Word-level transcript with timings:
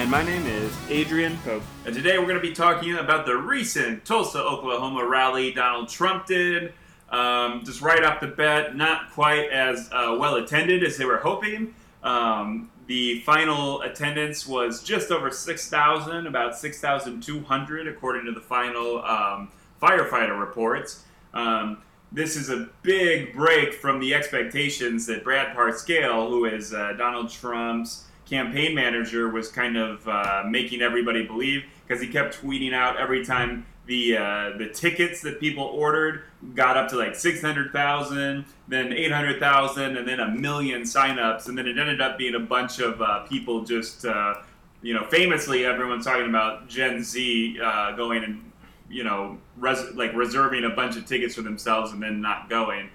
And 0.00 0.10
my 0.10 0.22
name 0.22 0.46
is 0.46 0.74
Adrian 0.88 1.36
Pope. 1.44 1.62
And 1.84 1.94
today 1.94 2.16
we're 2.18 2.24
going 2.24 2.40
to 2.40 2.40
be 2.40 2.54
talking 2.54 2.96
about 2.96 3.26
the 3.26 3.36
recent 3.36 4.02
Tulsa, 4.06 4.38
Oklahoma 4.38 5.06
rally 5.06 5.52
Donald 5.52 5.90
Trump 5.90 6.24
did. 6.24 6.72
Um, 7.10 7.64
just 7.66 7.82
right 7.82 8.02
off 8.02 8.18
the 8.18 8.28
bat, 8.28 8.74
not 8.74 9.10
quite 9.10 9.50
as 9.50 9.90
uh, 9.92 10.16
well 10.18 10.36
attended 10.36 10.84
as 10.84 10.96
they 10.96 11.04
were 11.04 11.18
hoping. 11.18 11.74
Um, 12.02 12.70
the 12.86 13.20
final 13.20 13.82
attendance 13.82 14.46
was 14.46 14.82
just 14.82 15.10
over 15.10 15.30
6,000, 15.30 16.26
about 16.26 16.56
6,200 16.56 17.86
according 17.86 18.24
to 18.24 18.32
the 18.32 18.40
final 18.40 19.04
um, 19.04 19.50
firefighter 19.82 20.40
reports. 20.40 21.04
Um, 21.34 21.82
this 22.10 22.36
is 22.36 22.48
a 22.48 22.70
big 22.80 23.34
break 23.34 23.74
from 23.74 24.00
the 24.00 24.14
expectations 24.14 25.04
that 25.08 25.24
Brad 25.24 25.54
Parscale, 25.54 26.30
who 26.30 26.46
is 26.46 26.72
uh, 26.72 26.94
Donald 26.94 27.28
Trump's 27.28 28.06
campaign 28.30 28.74
manager, 28.74 29.28
was 29.28 29.48
kind 29.48 29.76
of 29.76 30.06
uh, 30.08 30.44
making 30.48 30.80
everybody 30.80 31.26
believe 31.26 31.64
because 31.86 32.00
he 32.00 32.08
kept 32.08 32.40
tweeting 32.40 32.72
out 32.72 32.96
every 32.96 33.24
time 33.24 33.66
the 33.86 34.16
uh, 34.16 34.56
the 34.56 34.68
tickets 34.72 35.20
that 35.22 35.40
people 35.40 35.64
ordered 35.64 36.22
got 36.54 36.76
up 36.76 36.88
to 36.90 36.96
like 36.96 37.16
600,000, 37.16 38.44
then 38.68 38.92
800,000, 38.92 39.96
and 39.96 40.06
then 40.06 40.20
a 40.20 40.28
million 40.28 40.82
signups, 40.82 41.48
and 41.48 41.58
then 41.58 41.66
it 41.66 41.76
ended 41.76 42.00
up 42.00 42.16
being 42.16 42.36
a 42.36 42.40
bunch 42.40 42.78
of 42.78 43.02
uh, 43.02 43.20
people 43.24 43.64
just, 43.64 44.04
uh, 44.06 44.34
you 44.80 44.94
know, 44.94 45.04
famously 45.06 45.66
everyone's 45.66 46.04
talking 46.04 46.28
about 46.28 46.68
Gen 46.68 47.02
Z 47.02 47.58
uh, 47.62 47.92
going 47.96 48.24
and, 48.24 48.52
you 48.88 49.04
know, 49.04 49.38
res- 49.56 49.92
like 49.94 50.14
reserving 50.14 50.64
a 50.64 50.70
bunch 50.70 50.96
of 50.96 51.04
tickets 51.04 51.34
for 51.34 51.42
themselves 51.42 51.92
and 51.92 52.02
then 52.02 52.20
not 52.20 52.48
going. 52.48 52.88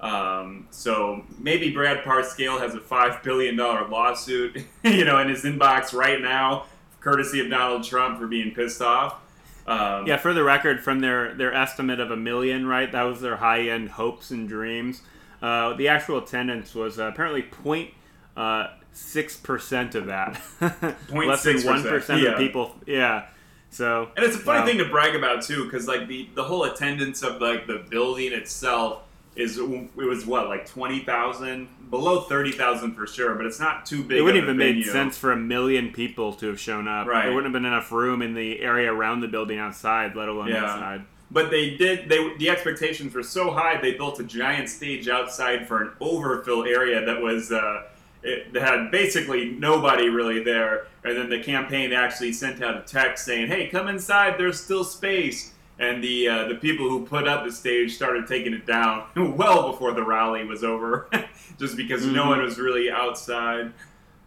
Um, 0.00 0.66
so 0.70 1.24
maybe 1.38 1.70
Brad 1.70 2.04
Parscale 2.04 2.60
has 2.60 2.74
a 2.74 2.80
five 2.80 3.22
billion 3.22 3.56
dollar 3.56 3.88
lawsuit, 3.88 4.62
you 4.84 5.04
know, 5.04 5.18
in 5.18 5.28
his 5.28 5.44
inbox 5.44 5.94
right 5.94 6.20
now, 6.20 6.64
courtesy 7.00 7.40
of 7.40 7.50
Donald 7.50 7.84
Trump 7.84 8.18
for 8.18 8.26
being 8.26 8.54
pissed 8.54 8.82
off. 8.82 9.20
Um, 9.66 10.06
yeah, 10.06 10.18
for 10.18 10.34
the 10.34 10.44
record, 10.44 10.82
from 10.82 11.00
their 11.00 11.34
their 11.34 11.54
estimate 11.54 12.00
of 12.00 12.10
a 12.10 12.16
million, 12.16 12.66
right? 12.66 12.90
That 12.90 13.04
was 13.04 13.20
their 13.20 13.36
high 13.36 13.68
end 13.68 13.90
hopes 13.90 14.30
and 14.30 14.48
dreams. 14.48 15.00
Uh, 15.40 15.74
the 15.74 15.88
actual 15.88 16.18
attendance 16.18 16.74
was 16.74 16.98
uh, 16.98 17.04
apparently 17.04 17.42
point 17.42 17.90
uh, 18.36 18.68
six 18.92 19.36
percent 19.36 19.94
of 19.94 20.06
that. 20.06 20.40
Less 21.10 21.44
than 21.44 21.62
one 21.62 21.82
percent 21.82 22.22
yeah. 22.22 22.30
of 22.30 22.38
people. 22.38 22.74
Yeah. 22.86 23.26
So. 23.70 24.10
And 24.16 24.24
it's 24.24 24.36
a 24.36 24.38
funny 24.38 24.70
thing 24.70 24.78
to 24.78 24.88
brag 24.88 25.16
about 25.16 25.42
too, 25.42 25.64
because 25.64 25.88
like 25.88 26.08
the 26.08 26.28
the 26.34 26.44
whole 26.44 26.64
attendance 26.64 27.22
of 27.22 27.40
like 27.40 27.66
the 27.66 27.86
building 27.88 28.32
itself 28.32 29.02
is 29.36 29.58
it 29.58 29.96
was 29.96 30.26
what 30.26 30.48
like 30.48 30.66
twenty 30.66 31.00
thousand 31.00 31.68
below 31.90 32.20
thirty 32.22 32.52
thousand 32.52 32.94
for 32.94 33.06
sure, 33.06 33.34
but 33.34 33.46
it's 33.46 33.58
not 33.58 33.84
too 33.84 34.04
big. 34.04 34.18
It 34.18 34.22
wouldn't 34.22 34.42
even 34.42 34.56
made 34.56 34.84
sense 34.84 35.18
for 35.18 35.32
a 35.32 35.36
million 35.36 35.92
people 35.92 36.32
to 36.34 36.46
have 36.46 36.60
shown 36.60 36.86
up. 36.86 37.06
Right, 37.06 37.24
there 37.24 37.34
wouldn't 37.34 37.52
have 37.52 37.60
been 37.60 37.70
enough 37.70 37.90
room 37.90 38.22
in 38.22 38.34
the 38.34 38.60
area 38.60 38.92
around 38.92 39.20
the 39.20 39.28
building 39.28 39.58
outside, 39.58 40.14
let 40.14 40.28
alone 40.28 40.48
yeah. 40.48 40.62
inside. 40.62 41.04
But 41.30 41.50
they 41.50 41.76
did. 41.76 42.08
They 42.08 42.36
the 42.36 42.50
expectations 42.50 43.12
were 43.14 43.22
so 43.22 43.50
high. 43.50 43.80
They 43.80 43.94
built 43.94 44.20
a 44.20 44.24
giant 44.24 44.68
stage 44.68 45.08
outside 45.08 45.66
for 45.66 45.82
an 45.82 45.92
overfill 46.00 46.64
area 46.64 47.04
that 47.04 47.20
was. 47.20 47.50
Uh, 47.50 47.84
it 48.22 48.56
had 48.56 48.90
basically 48.90 49.50
nobody 49.50 50.08
really 50.08 50.42
there, 50.42 50.86
and 51.04 51.14
then 51.14 51.28
the 51.28 51.42
campaign 51.42 51.92
actually 51.92 52.32
sent 52.32 52.62
out 52.62 52.76
a 52.76 52.80
text 52.80 53.26
saying, 53.26 53.48
"Hey, 53.48 53.68
come 53.68 53.88
inside. 53.88 54.38
There's 54.38 54.58
still 54.58 54.84
space." 54.84 55.53
And 55.78 56.02
the 56.02 56.28
uh, 56.28 56.48
the 56.48 56.54
people 56.54 56.88
who 56.88 57.04
put 57.04 57.26
up 57.26 57.44
the 57.44 57.52
stage 57.52 57.94
started 57.94 58.26
taking 58.26 58.52
it 58.52 58.66
down 58.66 59.04
well 59.36 59.70
before 59.70 59.92
the 59.92 60.04
rally 60.04 60.44
was 60.44 60.62
over, 60.62 61.08
just 61.58 61.76
because 61.76 62.02
mm-hmm. 62.02 62.14
no 62.14 62.28
one 62.28 62.42
was 62.42 62.58
really 62.58 62.90
outside. 62.90 63.72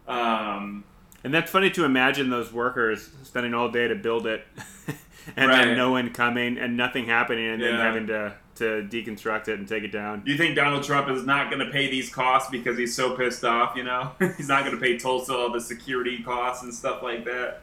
Um, 0.07 0.83
and 1.23 1.33
that's 1.33 1.51
funny 1.51 1.69
to 1.71 1.83
imagine 1.83 2.29
those 2.29 2.53
workers 2.53 3.09
spending 3.23 3.53
all 3.53 3.69
day 3.69 3.87
to 3.87 3.95
build 3.95 4.27
it, 4.27 4.45
and 5.35 5.49
right. 5.49 5.65
then 5.65 5.77
no 5.77 5.91
one 5.91 6.11
coming 6.11 6.57
and 6.57 6.75
nothing 6.77 7.05
happening, 7.05 7.47
and 7.47 7.61
yeah. 7.61 7.71
then 7.71 7.79
having 7.79 8.07
to 8.07 8.33
to 8.55 8.87
deconstruct 8.89 9.47
it 9.47 9.59
and 9.59 9.67
take 9.67 9.83
it 9.83 9.91
down. 9.91 10.23
Do 10.23 10.31
you 10.31 10.37
think 10.37 10.55
Donald 10.55 10.83
Trump 10.83 11.09
is 11.09 11.23
not 11.23 11.51
going 11.51 11.63
to 11.63 11.71
pay 11.71 11.91
these 11.91 12.09
costs 12.09 12.49
because 12.49 12.75
he's 12.75 12.95
so 12.95 13.15
pissed 13.15 13.45
off? 13.45 13.75
You 13.75 13.83
know, 13.83 14.11
he's 14.35 14.47
not 14.47 14.65
going 14.65 14.75
to 14.75 14.81
pay 14.81 14.97
Tulsa 14.97 15.33
all 15.33 15.51
the 15.51 15.61
security 15.61 16.23
costs 16.23 16.63
and 16.63 16.73
stuff 16.73 17.03
like 17.03 17.23
that. 17.25 17.61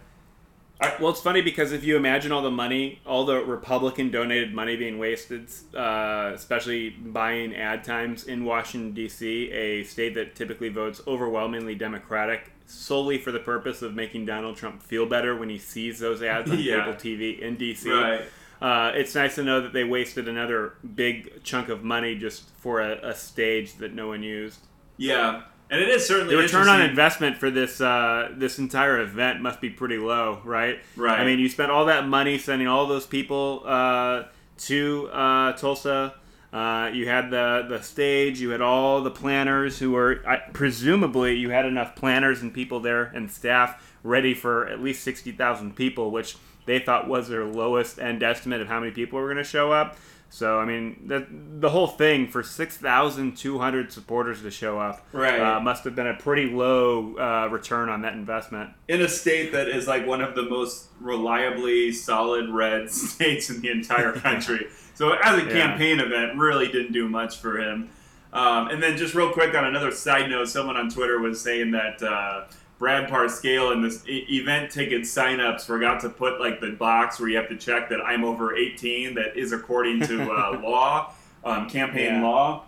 Well, 0.81 1.11
it's 1.11 1.21
funny 1.21 1.41
because 1.41 1.73
if 1.73 1.85
you 1.85 1.97
imagine 1.97 2.33
all 2.33 2.43
the 2.43 2.51
money, 2.51 3.01
all 3.07 3.25
the 3.25 3.37
Republican 3.45 4.11
donated 4.11 4.55
money 4.55 4.77
being 4.77 4.99
wasted, 4.99 5.49
uh, 5.75 6.33
especially 6.35 6.91
buying 6.91 7.55
ad 7.55 7.85
times 7.85 8.25
in 8.25 8.45
Washington, 8.45 8.93
D.C., 8.93 9.51
a 9.51 9.85
state 9.85 10.15
that 10.15 10.35
typically 10.35 10.69
votes 10.69 11.01
overwhelmingly 11.07 11.75
Democratic, 11.75 12.53
solely 12.67 13.19
for 13.19 13.33
the 13.33 13.39
purpose 13.39 13.83
of 13.83 13.95
making 13.95 14.27
Donald 14.27 14.57
Trump 14.57 14.83
feel 14.83 15.07
better 15.07 15.37
when 15.37 15.49
he 15.49 15.59
sees 15.59 15.99
those 15.99 16.23
ads 16.23 16.51
on 16.51 16.59
yeah. 16.61 16.85
cable 16.85 16.95
TV 16.95 17.39
in 17.39 17.57
D.C. 17.57 17.91
Right. 17.91 18.23
Uh, 18.61 18.93
it's 18.95 19.15
nice 19.15 19.35
to 19.35 19.45
know 19.45 19.61
that 19.61 19.73
they 19.73 19.85
wasted 19.85 20.29
another 20.29 20.75
big 20.95 21.43
chunk 21.43 21.69
of 21.69 21.85
money 21.85 22.15
just 22.17 22.49
for 22.57 22.81
a, 22.81 23.11
a 23.11 23.15
stage 23.15 23.75
that 23.75 23.95
no 23.95 24.09
one 24.09 24.23
used. 24.23 24.61
Yeah. 24.97 25.43
And 25.75 25.83
it 25.83 25.89
is 25.89 26.07
certainly 26.07 26.37
the 26.37 26.41
return 26.41 26.69
on 26.69 26.81
investment 26.83 27.37
for 27.37 27.51
this 27.51 27.81
uh, 27.81 28.31
this 28.37 28.59
entire 28.61 29.01
event 29.01 29.41
must 29.41 29.61
be 29.61 29.71
pretty 29.71 29.99
low, 29.99 30.41
right? 30.45 30.79
Right. 30.97 31.19
I 31.19 31.25
mean, 31.25 31.41
you 31.41 31.49
spent 31.49 31.73
all 31.73 31.87
that 31.87 32.07
money 32.07 32.39
sending 32.39 32.69
all 32.69 32.87
those 32.87 33.07
people 33.07 33.63
uh, 33.67 34.25
to 34.59 35.09
uh, 35.13 35.53
Tulsa. 35.55 36.15
Uh, 36.53 36.91
you 36.95 37.09
had 37.09 37.31
the 37.31 37.67
the 37.69 37.83
stage. 37.83 38.41
You 38.41 38.51
had 38.51 38.61
all 38.61 39.03
the 39.03 39.11
planners 39.11 39.81
who 39.81 39.91
were 39.91 40.23
I, 40.25 40.37
presumably 40.53 41.35
you 41.37 41.51
had 41.51 41.67
enough 41.67 41.97
planners 41.97 42.41
and 42.43 42.55
people 42.55 42.79
there 42.79 43.05
and 43.07 43.29
staff 43.29 43.93
ready 44.05 44.33
for 44.35 44.69
at 44.69 44.81
least 44.81 45.03
sixty 45.03 45.33
thousand 45.33 45.75
people, 45.75 46.13
which 46.13 46.37
they 46.67 46.79
thought 46.79 47.09
was 47.09 47.29
their 47.29 47.45
lowest 47.45 47.99
end 47.99 48.23
estimate 48.23 48.61
of 48.61 48.69
how 48.69 48.79
many 48.79 48.93
people 48.93 49.19
were 49.19 49.27
going 49.27 49.37
to 49.39 49.43
show 49.43 49.73
up. 49.73 49.97
So 50.35 50.59
I 50.59 50.65
mean, 50.65 51.05
the 51.07 51.25
the 51.61 51.71
whole 51.71 51.87
thing 51.87 52.27
for 52.27 52.43
six 52.43 52.77
thousand 52.77 53.37
two 53.37 53.61
hundred 53.61 53.93
supporters 53.93 54.43
to 54.43 54.51
show 54.51 54.81
up, 54.81 55.07
right, 55.13 55.39
uh, 55.39 55.61
must 55.61 55.85
have 55.85 55.95
been 55.95 56.09
a 56.09 56.15
pretty 56.15 56.47
low 56.47 57.17
uh, 57.17 57.49
return 57.53 57.89
on 57.89 58.03
that 58.03 58.15
investment. 58.15 58.71
In 58.89 59.01
a 59.01 59.09
state 59.09 59.53
that 59.53 59.69
is 59.69 59.87
like 59.87 60.09
one 60.09 60.21
of 60.21 60.35
the 60.35 60.43
most 60.43 60.89
reliably 60.99 61.93
solid 61.93 62.51
red 62.51 62.91
states 62.91 63.49
in 63.49 63.61
the 63.61 63.71
entire 63.71 64.11
country, 64.27 64.67
so 64.95 65.13
as 65.13 65.41
a 65.41 65.47
campaign 65.47 66.01
yeah. 66.01 66.07
event, 66.07 66.37
really 66.37 66.67
didn't 66.67 66.91
do 66.91 67.09
much 67.09 67.39
for 67.39 67.61
him. 67.61 67.91
Um, 68.33 68.71
and 68.71 68.83
then 68.83 68.97
just 68.97 69.15
real 69.15 69.31
quick 69.31 69.55
on 69.55 69.65
another 69.65 69.93
side 69.93 70.29
note, 70.29 70.49
someone 70.49 70.77
on 70.77 70.91
Twitter 70.91 71.21
was 71.21 71.41
saying 71.41 71.71
that. 71.71 72.03
Uh, 72.03 72.47
Brad 72.79 73.09
Parscale 73.09 73.73
and 73.73 73.85
this 73.85 74.07
e- 74.09 74.27
event 74.31 74.71
ticket 74.71 75.03
signups 75.03 75.63
forgot 75.63 76.01
to 76.01 76.09
put 76.09 76.41
like 76.41 76.61
the 76.61 76.71
box 76.71 77.21
where 77.21 77.29
you 77.29 77.37
have 77.37 77.49
to 77.49 77.57
check 77.57 77.89
that 77.91 78.01
I'm 78.01 78.25
over 78.25 78.57
18. 78.57 79.15
That 79.15 79.37
is 79.37 79.53
according 79.53 80.01
to 80.03 80.23
uh, 80.23 80.61
law, 80.63 81.13
um, 81.45 81.69
campaign 81.71 82.15
yeah. 82.15 82.23
law. 82.23 82.65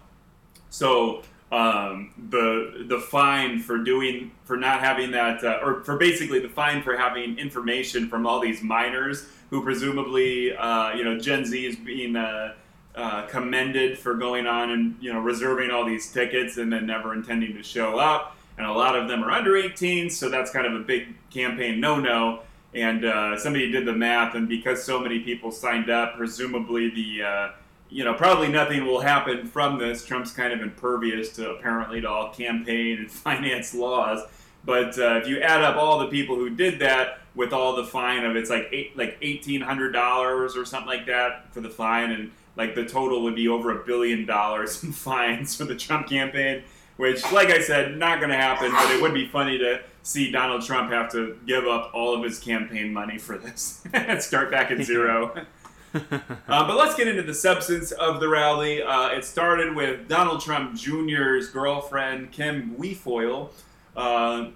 So 0.71 1.23
um, 1.51 2.13
the 2.31 2.85
the 2.89 3.01
fine 3.01 3.61
for 3.61 3.79
doing 3.79 4.31
for 4.45 4.57
not 4.57 4.81
having 4.81 5.11
that, 5.13 5.43
uh, 5.43 5.61
or 5.63 5.83
for 5.85 5.97
basically 5.97 6.39
the 6.39 6.49
fine 6.49 6.83
for 6.83 6.97
having 6.97 7.39
information 7.39 8.09
from 8.09 8.27
all 8.27 8.41
these 8.41 8.63
minors 8.63 9.29
who 9.51 9.63
presumably, 9.63 10.57
uh, 10.57 10.93
you 10.93 11.05
know, 11.05 11.19
Gen 11.19 11.45
Z 11.45 11.67
is 11.67 11.77
being. 11.77 12.17
Uh, 12.17 12.55
uh, 12.95 13.27
commended 13.27 13.99
for 13.99 14.15
going 14.15 14.47
on 14.47 14.71
and 14.71 14.97
you 15.03 15.13
know 15.13 15.21
reserving 15.21 15.71
all 15.71 15.85
these 15.85 16.11
tickets 16.11 16.57
and 16.57 16.73
then 16.73 16.87
never 16.87 17.13
intending 17.13 17.53
to 17.53 17.63
show 17.63 17.99
up 17.99 18.36
and 18.59 18.67
a 18.67 18.73
lot 18.73 18.97
of 18.97 19.09
them 19.09 19.23
are 19.23 19.31
under 19.31 19.57
18, 19.57 20.11
so 20.11 20.29
that's 20.29 20.51
kind 20.51 20.67
of 20.67 20.75
a 20.75 20.81
big 20.81 21.09
campaign 21.31 21.81
no-no. 21.81 22.41
And 22.75 23.05
uh, 23.05 23.39
somebody 23.39 23.71
did 23.71 23.87
the 23.87 23.93
math, 23.93 24.35
and 24.35 24.49
because 24.49 24.83
so 24.83 25.01
many 25.01 25.21
people 25.21 25.51
signed 25.51 25.89
up, 25.89 26.17
presumably 26.17 26.91
the 26.91 27.23
uh, 27.23 27.49
you 27.89 28.05
know 28.05 28.15
probably 28.15 28.49
nothing 28.49 28.85
will 28.85 29.01
happen 29.01 29.47
from 29.47 29.79
this. 29.79 30.05
Trump's 30.05 30.31
kind 30.31 30.53
of 30.53 30.61
impervious 30.61 31.31
to 31.37 31.53
apparently 31.53 32.03
to 32.03 32.09
all 32.09 32.35
campaign 32.35 32.99
and 32.99 33.11
finance 33.23 33.75
laws. 33.75 34.23
But 34.65 34.99
uh, 34.99 35.21
if 35.23 35.29
you 35.29 35.41
add 35.41 35.63
up 35.63 35.77
all 35.77 36.01
the 36.01 36.09
people 36.09 36.37
who 36.37 36.51
did 36.51 36.81
that 36.81 37.21
with 37.35 37.53
all 37.53 37.77
the 37.77 37.85
fine 37.85 38.25
of 38.25 38.37
it's 38.37 38.51
like 38.51 38.69
eight, 38.73 38.97
like 38.97 39.17
eighteen 39.23 39.63
hundred 39.63 39.93
dollars 39.93 40.57
or 40.57 40.65
something 40.65 40.89
like 40.89 41.07
that 41.07 41.55
for 41.55 41.61
the 41.61 41.71
fine, 41.71 42.11
and 42.11 42.31
like 42.57 42.75
the 42.75 42.85
total 42.85 43.23
would 43.23 43.37
be 43.37 43.49
over 43.49 43.81
a 43.81 43.87
billion 43.87 44.27
dollars 44.27 44.83
in 44.83 44.93
fines 45.07 45.55
for 45.55 45.65
the 45.65 45.77
Trump 45.77 46.09
campaign 46.09 46.63
which, 46.97 47.31
like 47.33 47.51
I 47.51 47.61
said, 47.61 47.97
not 47.97 48.19
going 48.19 48.31
to 48.31 48.37
happen. 48.37 48.71
But 48.71 48.91
it 48.91 49.03
would 49.03 49.15
be 49.15 49.27
funny 49.27 49.59
to 49.59 49.81
see 50.03 50.31
Donald 50.31 50.63
Trump 50.63 50.91
have 50.91 51.11
to 51.13 51.39
give 51.47 51.67
up 51.67 51.91
all 51.95 52.15
of 52.15 52.23
his 52.23 52.39
campaign 52.39 52.93
money 52.93 53.19
for 53.19 53.37
this 53.37 53.83
and 53.93 54.23
start 54.23 54.51
back 54.51 54.71
at 54.71 54.83
zero. 54.83 55.45
uh, 55.95 56.21
but 56.49 56.77
let's 56.77 56.95
get 56.95 57.09
into 57.09 57.23
the 57.23 57.35
substance 57.35 57.93
of 57.93 58.21
the 58.21 58.29
rally. 58.29 58.83
Uh, 58.83 59.09
it 59.09 59.25
started 59.25 59.75
with 59.75 60.09
Donald 60.09 60.41
Trump 60.41 60.77
Jr.'s 60.77 61.49
girlfriend, 61.49 62.33
Kim 62.33 62.77
Guilfoyle. 62.79 63.51
Uh, 63.95 64.51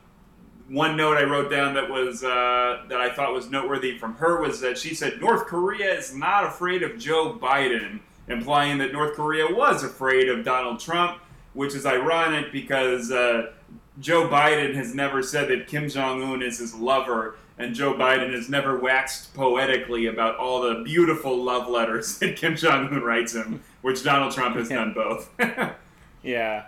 one 0.69 0.97
note 0.97 1.17
I 1.17 1.25
wrote 1.25 1.51
down 1.51 1.75
that 1.75 1.91
was 1.91 2.23
uh, 2.23 2.85
that 2.89 3.01
I 3.01 3.11
thought 3.11 3.33
was 3.33 3.51
noteworthy 3.51 3.99
from 3.99 4.15
her 4.17 4.41
was 4.41 4.61
that 4.61 4.79
she 4.79 4.95
said 4.95 5.21
North 5.21 5.47
Korea 5.47 5.95
is 5.95 6.15
not 6.15 6.45
afraid 6.45 6.85
of 6.85 6.97
Joe 6.97 7.37
Biden, 7.41 8.01
implying 8.29 8.79
that 8.79 8.93
North 8.93 9.17
Korea 9.17 9.53
was 9.53 9.83
afraid 9.83 10.29
of 10.29 10.45
Donald 10.45 10.79
Trump 10.79 11.21
which 11.55 11.75
is 11.75 11.87
ironic 11.87 12.53
because 12.53 13.11
uh, 13.11 13.53
Joe 13.99 14.29
Biden 14.29 14.75
has 14.75 14.95
never 14.95 15.23
said 15.23 15.49
that 15.49 15.67
Kim 15.67 15.89
Jong 15.89 16.23
Un 16.23 16.43
is 16.43 16.59
his 16.59 16.75
lover, 16.75 17.37
and 17.59 17.75
Joe 17.75 17.95
Biden 17.95 18.33
has 18.33 18.49
never 18.49 18.79
waxed 18.79 19.35
poetically 19.35 20.07
about 20.07 20.37
all 20.37 20.63
the 20.63 20.83
beautiful 20.85 21.43
love 21.43 21.69
letters 21.69 22.19
that 22.21 22.37
Kim 22.37 22.57
Jong 22.57 22.89
Un 22.89 23.03
writes 23.03 23.35
him, 23.35 23.63
which 23.83 24.03
Donald 24.03 24.33
Trump 24.33 24.57
has 24.57 24.69
done 24.69 24.93
both. 24.95 25.31
yeah. 26.23 26.67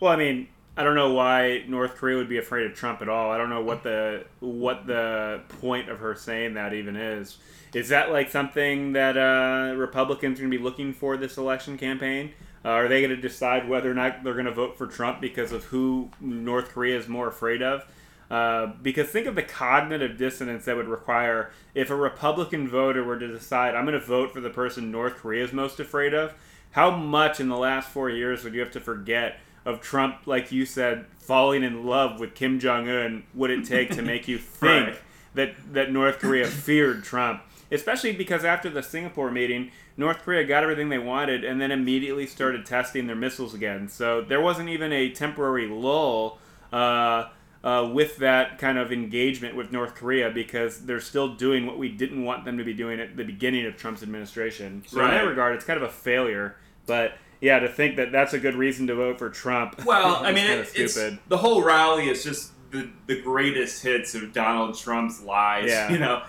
Well, 0.00 0.12
I 0.12 0.16
mean, 0.16 0.48
I 0.76 0.84
don't 0.84 0.94
know 0.94 1.14
why 1.14 1.64
North 1.66 1.94
Korea 1.94 2.18
would 2.18 2.28
be 2.28 2.36
afraid 2.36 2.66
of 2.66 2.74
Trump 2.74 3.00
at 3.00 3.08
all. 3.08 3.30
I 3.30 3.38
don't 3.38 3.48
know 3.48 3.62
what 3.62 3.82
the 3.82 4.24
what 4.40 4.86
the 4.86 5.40
point 5.60 5.88
of 5.88 6.00
her 6.00 6.14
saying 6.14 6.54
that 6.54 6.74
even 6.74 6.96
is. 6.96 7.38
Is 7.72 7.88
that 7.88 8.12
like 8.12 8.30
something 8.30 8.92
that 8.92 9.16
uh, 9.16 9.74
Republicans 9.74 10.38
are 10.38 10.42
going 10.42 10.52
to 10.52 10.58
be 10.58 10.62
looking 10.62 10.92
for 10.92 11.16
this 11.16 11.38
election 11.38 11.78
campaign? 11.78 12.32
Uh, 12.66 12.70
are 12.70 12.88
they 12.88 13.00
going 13.00 13.14
to 13.14 13.16
decide 13.16 13.68
whether 13.68 13.88
or 13.88 13.94
not 13.94 14.24
they're 14.24 14.32
going 14.32 14.46
to 14.46 14.50
vote 14.50 14.76
for 14.76 14.88
Trump 14.88 15.20
because 15.20 15.52
of 15.52 15.62
who 15.66 16.10
North 16.20 16.70
Korea 16.70 16.98
is 16.98 17.06
more 17.06 17.28
afraid 17.28 17.62
of? 17.62 17.86
Uh, 18.28 18.66
because 18.82 19.08
think 19.08 19.28
of 19.28 19.36
the 19.36 19.42
cognitive 19.44 20.18
dissonance 20.18 20.64
that 20.64 20.76
would 20.76 20.88
require 20.88 21.52
if 21.76 21.90
a 21.90 21.94
Republican 21.94 22.66
voter 22.66 23.04
were 23.04 23.20
to 23.20 23.28
decide, 23.28 23.76
I'm 23.76 23.84
going 23.84 23.98
to 23.98 24.04
vote 24.04 24.32
for 24.32 24.40
the 24.40 24.50
person 24.50 24.90
North 24.90 25.14
Korea 25.14 25.44
is 25.44 25.52
most 25.52 25.78
afraid 25.78 26.12
of. 26.12 26.34
How 26.72 26.90
much 26.90 27.38
in 27.38 27.48
the 27.48 27.56
last 27.56 27.88
four 27.88 28.10
years 28.10 28.42
would 28.42 28.52
you 28.52 28.60
have 28.60 28.72
to 28.72 28.80
forget 28.80 29.38
of 29.64 29.80
Trump, 29.80 30.26
like 30.26 30.50
you 30.50 30.66
said, 30.66 31.06
falling 31.18 31.62
in 31.62 31.86
love 31.86 32.18
with 32.18 32.34
Kim 32.34 32.58
Jong 32.58 32.88
Un 32.88 33.22
would 33.32 33.50
it 33.50 33.64
take 33.64 33.90
to 33.90 34.02
make 34.02 34.26
you 34.26 34.38
think 34.38 34.88
right. 34.88 34.98
that, 35.34 35.54
that 35.72 35.92
North 35.92 36.18
Korea 36.18 36.46
feared 36.46 37.04
Trump? 37.04 37.42
Especially 37.70 38.12
because 38.12 38.44
after 38.44 38.68
the 38.68 38.82
Singapore 38.82 39.30
meeting, 39.30 39.70
North 39.96 40.22
Korea 40.22 40.44
got 40.44 40.62
everything 40.62 40.88
they 40.88 40.98
wanted 40.98 41.44
and 41.44 41.60
then 41.60 41.70
immediately 41.70 42.26
started 42.26 42.66
testing 42.66 43.06
their 43.06 43.16
missiles 43.16 43.54
again. 43.54 43.88
So 43.88 44.20
there 44.20 44.40
wasn't 44.40 44.68
even 44.68 44.92
a 44.92 45.10
temporary 45.10 45.68
lull 45.68 46.38
uh, 46.72 47.28
uh, 47.64 47.90
with 47.92 48.18
that 48.18 48.58
kind 48.58 48.78
of 48.78 48.92
engagement 48.92 49.56
with 49.56 49.72
North 49.72 49.94
Korea 49.94 50.30
because 50.30 50.84
they're 50.84 51.00
still 51.00 51.34
doing 51.34 51.66
what 51.66 51.78
we 51.78 51.88
didn't 51.88 52.24
want 52.24 52.44
them 52.44 52.58
to 52.58 52.64
be 52.64 52.74
doing 52.74 53.00
at 53.00 53.16
the 53.16 53.24
beginning 53.24 53.66
of 53.66 53.76
Trump's 53.76 54.02
administration. 54.02 54.84
So 54.86 55.00
right. 55.00 55.12
in 55.12 55.18
that 55.18 55.28
regard, 55.28 55.56
it's 55.56 55.64
kind 55.64 55.78
of 55.78 55.82
a 55.82 55.92
failure. 55.92 56.56
But 56.86 57.14
yeah, 57.40 57.58
to 57.58 57.68
think 57.68 57.96
that 57.96 58.12
that's 58.12 58.34
a 58.34 58.38
good 58.38 58.54
reason 58.54 58.86
to 58.88 58.94
vote 58.94 59.18
for 59.18 59.30
Trump. 59.30 59.80
Well, 59.86 60.16
I 60.16 60.32
mean, 60.32 60.46
it, 60.46 60.70
it's 60.74 60.94
the 60.94 61.36
whole 61.36 61.62
rally 61.62 62.08
is 62.08 62.22
just 62.22 62.52
the 62.70 62.88
the 63.06 63.20
greatest 63.20 63.82
hits 63.82 64.14
of 64.14 64.32
Donald 64.32 64.76
Trump's 64.76 65.22
lies. 65.22 65.68
Yeah. 65.68 65.90
You 65.92 65.98
know, 65.98 66.22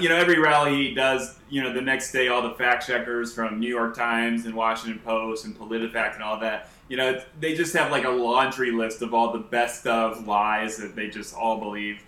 you 0.00 0.08
know 0.08 0.16
every 0.16 0.38
rally 0.38 0.88
he 0.88 0.94
does. 0.94 1.38
You 1.48 1.62
know, 1.62 1.72
the 1.72 1.80
next 1.80 2.12
day, 2.12 2.28
all 2.28 2.42
the 2.42 2.54
fact 2.54 2.86
checkers 2.86 3.34
from 3.34 3.60
New 3.60 3.68
York 3.68 3.96
Times 3.96 4.46
and 4.46 4.54
Washington 4.54 5.00
Post 5.04 5.44
and 5.44 5.58
PolitiFact 5.58 6.14
and 6.14 6.22
all 6.22 6.40
that. 6.40 6.68
You 6.88 6.96
know, 6.96 7.20
they 7.40 7.54
just 7.54 7.74
have 7.74 7.90
like 7.90 8.04
a 8.04 8.10
laundry 8.10 8.70
list 8.70 9.02
of 9.02 9.14
all 9.14 9.32
the 9.32 9.38
best 9.38 9.86
of 9.86 10.26
lies 10.26 10.76
that 10.78 10.94
they 10.94 11.08
just 11.08 11.34
all 11.34 11.58
believe. 11.58 12.02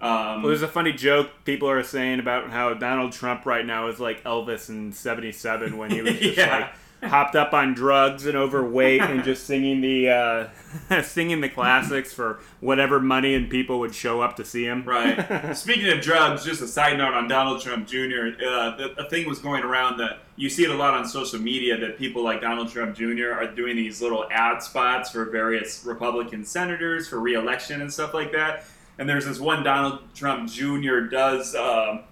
Um, 0.00 0.42
well, 0.42 0.48
there's 0.48 0.62
a 0.62 0.68
funny 0.68 0.92
joke 0.92 1.30
people 1.44 1.68
are 1.68 1.82
saying 1.82 2.20
about 2.20 2.50
how 2.50 2.72
Donald 2.74 3.12
Trump 3.12 3.44
right 3.44 3.66
now 3.66 3.88
is 3.88 4.00
like 4.00 4.24
Elvis 4.24 4.68
in 4.68 4.92
'77 4.92 5.76
when 5.76 5.90
he 5.90 6.02
was 6.02 6.14
just 6.20 6.38
yeah. 6.38 6.58
like 6.58 6.72
hopped 7.02 7.34
up 7.34 7.54
on 7.54 7.74
drugs 7.74 8.26
and 8.26 8.36
overweight 8.36 9.00
and 9.00 9.24
just 9.24 9.46
singing 9.46 9.80
the 9.80 10.08
uh, 10.10 11.02
singing 11.02 11.40
the 11.40 11.48
classics 11.48 12.12
for 12.12 12.40
whatever 12.60 13.00
money 13.00 13.34
and 13.34 13.48
people 13.48 13.78
would 13.80 13.94
show 13.94 14.20
up 14.20 14.36
to 14.36 14.44
see 14.44 14.64
him. 14.64 14.84
Right. 14.84 15.54
Speaking 15.56 15.88
of 15.90 16.00
drugs, 16.00 16.44
just 16.44 16.60
a 16.60 16.68
side 16.68 16.98
note 16.98 17.14
on 17.14 17.28
Donald 17.28 17.62
Trump 17.62 17.86
Jr. 17.86 18.44
Uh, 18.46 18.76
the, 18.76 19.06
thing 19.10 19.26
was 19.28 19.38
going 19.38 19.62
around 19.62 19.98
that 19.98 20.20
you 20.36 20.48
see 20.48 20.64
it 20.64 20.70
a 20.70 20.74
lot 20.74 20.94
on 20.94 21.06
social 21.06 21.40
media 21.40 21.76
that 21.78 21.98
people 21.98 22.22
like 22.22 22.40
Donald 22.40 22.70
Trump 22.70 22.94
Jr. 22.94 23.32
are 23.32 23.46
doing 23.46 23.76
these 23.76 24.00
little 24.00 24.26
ad 24.30 24.62
spots 24.62 25.10
for 25.10 25.24
various 25.26 25.84
Republican 25.84 26.44
senators 26.44 27.08
for 27.08 27.18
reelection 27.18 27.80
and 27.80 27.92
stuff 27.92 28.14
like 28.14 28.32
that. 28.32 28.64
And 28.98 29.08
there's 29.08 29.24
this 29.24 29.40
one 29.40 29.64
Donald 29.64 30.00
Trump 30.14 30.50
Jr. 30.50 31.00
does. 31.00 31.54
Uh, 31.54 32.02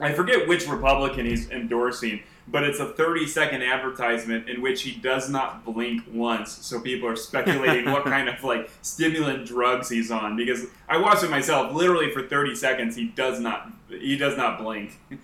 I 0.00 0.12
forget 0.12 0.48
which 0.48 0.66
Republican 0.66 1.26
he's 1.26 1.50
endorsing 1.50 2.22
but 2.46 2.62
it's 2.62 2.78
a 2.78 2.86
30 2.86 3.26
second 3.26 3.62
advertisement 3.62 4.48
in 4.48 4.60
which 4.60 4.82
he 4.82 4.92
does 4.92 5.30
not 5.30 5.64
blink 5.64 6.02
once. 6.12 6.52
So 6.52 6.80
people 6.80 7.08
are 7.08 7.16
speculating 7.16 7.90
what 7.90 8.04
kind 8.04 8.28
of 8.28 8.42
like 8.44 8.70
stimulant 8.82 9.46
drugs 9.46 9.88
he's 9.88 10.10
on 10.10 10.36
because 10.36 10.66
I 10.88 10.98
watched 10.98 11.24
it 11.24 11.30
myself. 11.30 11.74
Literally 11.74 12.10
for 12.10 12.22
30 12.26 12.54
seconds, 12.54 12.96
he 12.96 13.06
does 13.06 13.40
not 13.40 13.72
he 13.88 14.16
does 14.16 14.36
not 14.36 14.58
blink. 14.58 14.98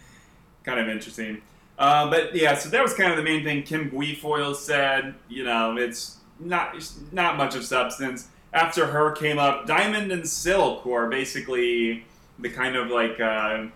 kind 0.65 0.81
of 0.81 0.89
interesting. 0.89 1.43
Uh, 1.79 2.11
but 2.11 2.35
yeah, 2.35 2.55
so 2.55 2.69
that 2.69 2.83
was 2.83 2.93
kind 2.95 3.11
of 3.11 3.17
the 3.17 3.23
main 3.23 3.43
thing 3.45 3.63
Kim 3.63 3.91
Guilfoyle 3.91 4.55
said. 4.55 5.15
You 5.29 5.45
know, 5.45 5.77
it's 5.77 6.19
not 6.39 6.77
it's 6.77 6.99
not 7.13 7.37
much 7.37 7.55
of 7.55 7.65
substance. 7.65 8.29
After 8.53 8.87
her 8.87 9.13
came 9.13 9.39
up 9.39 9.67
Diamond 9.67 10.11
and 10.11 10.27
Silk, 10.29 10.83
who 10.83 10.93
are 10.93 11.09
basically 11.09 12.05
the 12.39 12.51
kind 12.51 12.77
of 12.77 12.89
like 12.89 13.21
uh, 13.21 13.67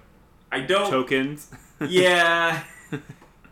I 0.51 0.61
don't 0.61 0.91
tokens. 0.91 1.51
yeah. 1.89 2.65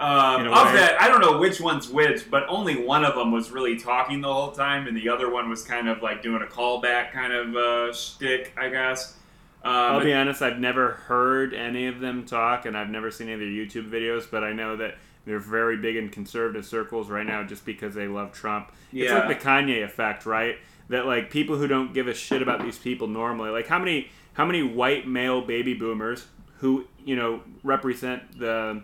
Um, 0.03 0.49
of 0.49 0.73
that, 0.73 1.01
I 1.01 1.07
don't 1.07 1.21
know 1.21 1.39
which 1.39 1.61
one's 1.61 1.89
which, 1.89 2.29
but 2.29 2.45
only 2.49 2.85
one 2.85 3.05
of 3.05 3.15
them 3.15 3.31
was 3.31 3.53
really 3.53 3.79
talking 3.79 4.21
the 4.21 4.33
whole 4.33 4.51
time, 4.51 4.89
and 4.89 4.97
the 4.97 5.09
other 5.09 5.31
one 5.31 5.49
was 5.49 5.63
kind 5.63 5.89
of 5.89 6.03
like 6.03 6.23
doing 6.23 6.43
a 6.43 6.47
callback 6.47 7.13
kind 7.13 7.33
of 7.33 7.55
uh, 7.55 7.93
shtick, 7.93 8.53
I 8.59 8.69
guess. 8.69 9.17
Um, 9.65 9.73
I'll 9.73 10.05
be 10.05 10.13
honest, 10.13 10.43
I've 10.43 10.59
never 10.59 10.91
heard 10.91 11.55
any 11.55 11.87
of 11.87 12.01
them 12.01 12.27
talk, 12.27 12.67
and 12.67 12.77
I've 12.77 12.91
never 12.91 13.13
seen 13.13 13.29
any 13.29 13.35
of 13.35 13.41
their 13.41 13.49
YouTube 13.49 13.91
videos, 13.91 14.29
but 14.29 14.43
I 14.43 14.53
know 14.53 14.77
that 14.77 14.97
they're 15.25 15.39
very 15.39 15.77
big 15.77 15.95
in 15.95 16.09
conservative 16.09 16.67
circles 16.67 17.09
right 17.09 17.25
now 17.25 17.45
just 17.45 17.65
because 17.65 17.95
they 17.95 18.09
love 18.09 18.33
Trump. 18.33 18.73
Yeah. 18.91 19.05
It's 19.05 19.13
like 19.13 19.29
the 19.29 19.45
Kanye 19.45 19.85
effect, 19.85 20.27
right? 20.27 20.57
That 20.89 21.07
like 21.07 21.31
people 21.31 21.57
who 21.57 21.69
don't 21.69 21.95
give 21.95 22.09
a 22.09 22.15
shit 22.15 22.43
about 22.43 22.61
these 22.61 22.77
people 22.77 23.07
normally, 23.07 23.51
like 23.51 23.69
how 23.69 23.79
many 23.79 24.11
how 24.33 24.45
many 24.45 24.65
white 24.65 25.07
male 25.07 25.43
baby 25.43 25.75
boomers 25.75 26.27
who 26.59 26.87
you 27.05 27.15
know 27.15 27.43
represent 27.63 28.37
the 28.41 28.83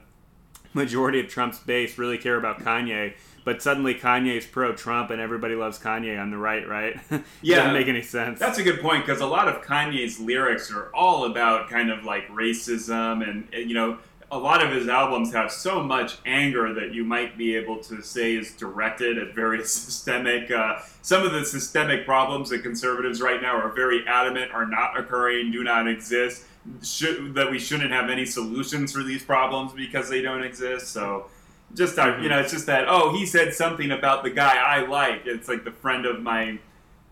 majority 0.75 1.21
of 1.21 1.29
Trump's 1.29 1.59
base 1.59 1.99
really 1.99 2.19
care 2.19 2.37
about 2.37 2.61
Kanye, 2.61 3.15
but 3.45 3.63
suddenly 3.63 3.95
Kanye's 3.95 4.47
pro 4.47 4.75
Trump 4.75 5.11
and 5.11 5.21
everybody 5.21 5.55
loves 5.55 5.79
Kanye 5.79 6.21
on 6.21 6.31
the 6.31 6.37
right, 6.37 6.69
right? 6.69 6.99
yeah, 7.43 7.57
doesn't 7.57 7.73
make 7.73 7.89
any 7.89 8.03
sense. 8.03 8.39
That's 8.39 8.59
a 8.59 8.63
good 8.63 8.81
point 8.81 9.07
because 9.07 9.21
a 9.21 9.27
lot 9.27 9.49
of 9.49 9.63
Kanye's 9.63 10.21
lyrics 10.21 10.71
are 10.71 10.95
all 10.95 11.25
about 11.25 11.71
kind 11.71 11.91
of 11.91 12.05
like 12.05 12.29
racism 12.29 13.29
and 13.29 13.49
you 13.53 13.75
know. 13.75 13.99
A 14.31 14.37
lot 14.37 14.63
of 14.63 14.71
his 14.71 14.89
albums 14.89 15.33
have 15.33 15.51
so 15.51 15.83
much 15.83 16.19
anger 16.27 16.75
that 16.75 16.93
you 16.93 17.03
might 17.03 17.39
be 17.39 17.57
able 17.57 17.79
to 17.85 18.03
say 18.03 18.37
is 18.37 18.53
directed 18.53 19.17
at 19.17 19.35
various 19.35 19.73
systemic. 19.85 20.51
Uh, 20.51 20.81
some 21.01 21.25
of 21.25 21.33
the 21.33 21.47
systemic 21.47 22.05
problems 22.05 22.51
that 22.51 22.63
conservatives 22.63 23.23
right 23.23 23.41
now 23.41 23.57
are 23.57 23.71
very 23.71 24.07
adamant 24.07 24.53
are 24.53 24.67
not 24.67 24.99
occurring, 25.01 25.51
do 25.51 25.65
not 25.65 25.89
exist 25.89 26.45
should, 26.83 27.35
that 27.35 27.51
we 27.51 27.59
shouldn't 27.59 27.91
have 27.91 28.11
any 28.11 28.27
solutions 28.27 28.93
for 28.93 29.03
these 29.03 29.23
problems 29.23 29.73
because 29.73 30.09
they 30.09 30.23
don't 30.23 30.43
exist. 30.43 30.89
So 30.89 31.27
just 31.75 31.97
mm-hmm. 31.97 32.23
you 32.23 32.29
know, 32.29 32.39
it's 32.39 32.53
just 32.53 32.67
that 32.67 32.89
oh, 32.89 33.13
he 33.13 33.27
said 33.27 33.55
something 33.55 33.91
about 33.91 34.23
the 34.23 34.31
guy 34.31 34.57
I 34.57 34.87
like. 34.87 35.23
It's 35.27 35.49
like 35.49 35.65
the 35.65 35.71
friend 35.71 36.07
of 36.07 36.21
my 36.21 36.59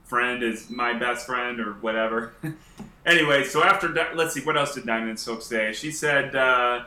friend 0.04 0.42
is 0.42 0.70
my 0.70 0.92
best 0.92 1.26
friend 1.26 1.60
or 1.60 1.75
whatever. 1.75 2.34
anyway, 3.06 3.44
so 3.44 3.62
after 3.62 3.94
let's 4.14 4.34
see, 4.34 4.40
what 4.40 4.56
else 4.56 4.75
did 4.75 4.86
Diamond 4.86 5.10
and 5.10 5.20
Silk 5.20 5.42
say? 5.42 5.72
She 5.72 5.90
said. 5.90 6.34
Uh, 6.34 6.84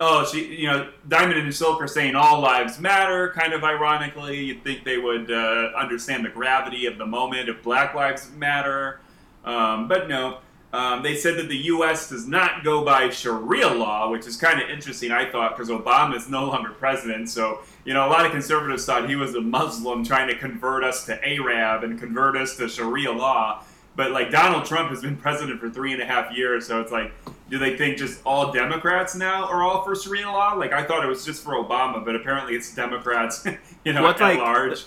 oh, 0.00 0.26
she, 0.26 0.56
you 0.56 0.66
know, 0.66 0.90
Diamond 1.06 1.38
and 1.38 1.54
Silk 1.54 1.80
are 1.80 1.86
saying 1.86 2.16
all 2.16 2.40
lives 2.40 2.80
matter, 2.80 3.30
kind 3.30 3.52
of 3.52 3.62
ironically. 3.62 4.44
You'd 4.44 4.64
think 4.64 4.84
they 4.84 4.98
would 4.98 5.30
uh, 5.30 5.70
understand 5.76 6.24
the 6.24 6.28
gravity 6.28 6.86
of 6.86 6.98
the 6.98 7.06
moment 7.06 7.48
if 7.48 7.62
Black 7.62 7.94
Lives 7.94 8.28
Matter. 8.32 9.00
Um, 9.44 9.88
but 9.88 10.08
no. 10.08 10.38
Um, 10.72 11.02
they 11.02 11.16
said 11.16 11.36
that 11.36 11.48
the 11.48 11.56
U.S. 11.56 12.08
does 12.08 12.26
not 12.26 12.64
go 12.64 12.82
by 12.82 13.10
Sharia 13.10 13.68
law, 13.68 14.10
which 14.10 14.26
is 14.26 14.38
kind 14.38 14.60
of 14.60 14.70
interesting, 14.70 15.12
I 15.12 15.30
thought, 15.30 15.54
because 15.54 15.68
Obama 15.68 16.16
is 16.16 16.30
no 16.30 16.46
longer 16.46 16.70
president. 16.70 17.28
So, 17.28 17.60
you 17.84 17.92
know, 17.92 18.06
a 18.06 18.10
lot 18.10 18.24
of 18.24 18.32
conservatives 18.32 18.86
thought 18.86 19.08
he 19.08 19.16
was 19.16 19.34
a 19.34 19.40
Muslim 19.42 20.02
trying 20.02 20.28
to 20.28 20.38
convert 20.38 20.82
us 20.82 21.04
to 21.06 21.28
Arab 21.28 21.84
and 21.84 21.98
convert 21.98 22.36
us 22.36 22.56
to 22.56 22.68
Sharia 22.68 23.12
law. 23.12 23.64
But, 23.96 24.12
like, 24.12 24.30
Donald 24.30 24.64
Trump 24.64 24.88
has 24.88 25.02
been 25.02 25.18
president 25.18 25.60
for 25.60 25.68
three 25.68 25.92
and 25.92 26.00
a 26.00 26.06
half 26.06 26.34
years. 26.34 26.66
So 26.66 26.80
it's 26.80 26.90
like, 26.90 27.12
do 27.50 27.58
they 27.58 27.76
think 27.76 27.98
just 27.98 28.22
all 28.24 28.50
Democrats 28.50 29.14
now 29.14 29.44
are 29.44 29.62
all 29.62 29.84
for 29.84 29.94
Sharia 29.94 30.30
law? 30.30 30.54
Like, 30.54 30.72
I 30.72 30.84
thought 30.84 31.04
it 31.04 31.08
was 31.08 31.22
just 31.22 31.44
for 31.44 31.52
Obama, 31.52 32.02
but 32.02 32.16
apparently 32.16 32.54
it's 32.54 32.74
Democrats, 32.74 33.46
you 33.84 33.92
know, 33.92 34.00
well, 34.00 34.12
at 34.12 34.20
like, 34.20 34.38
large. 34.38 34.86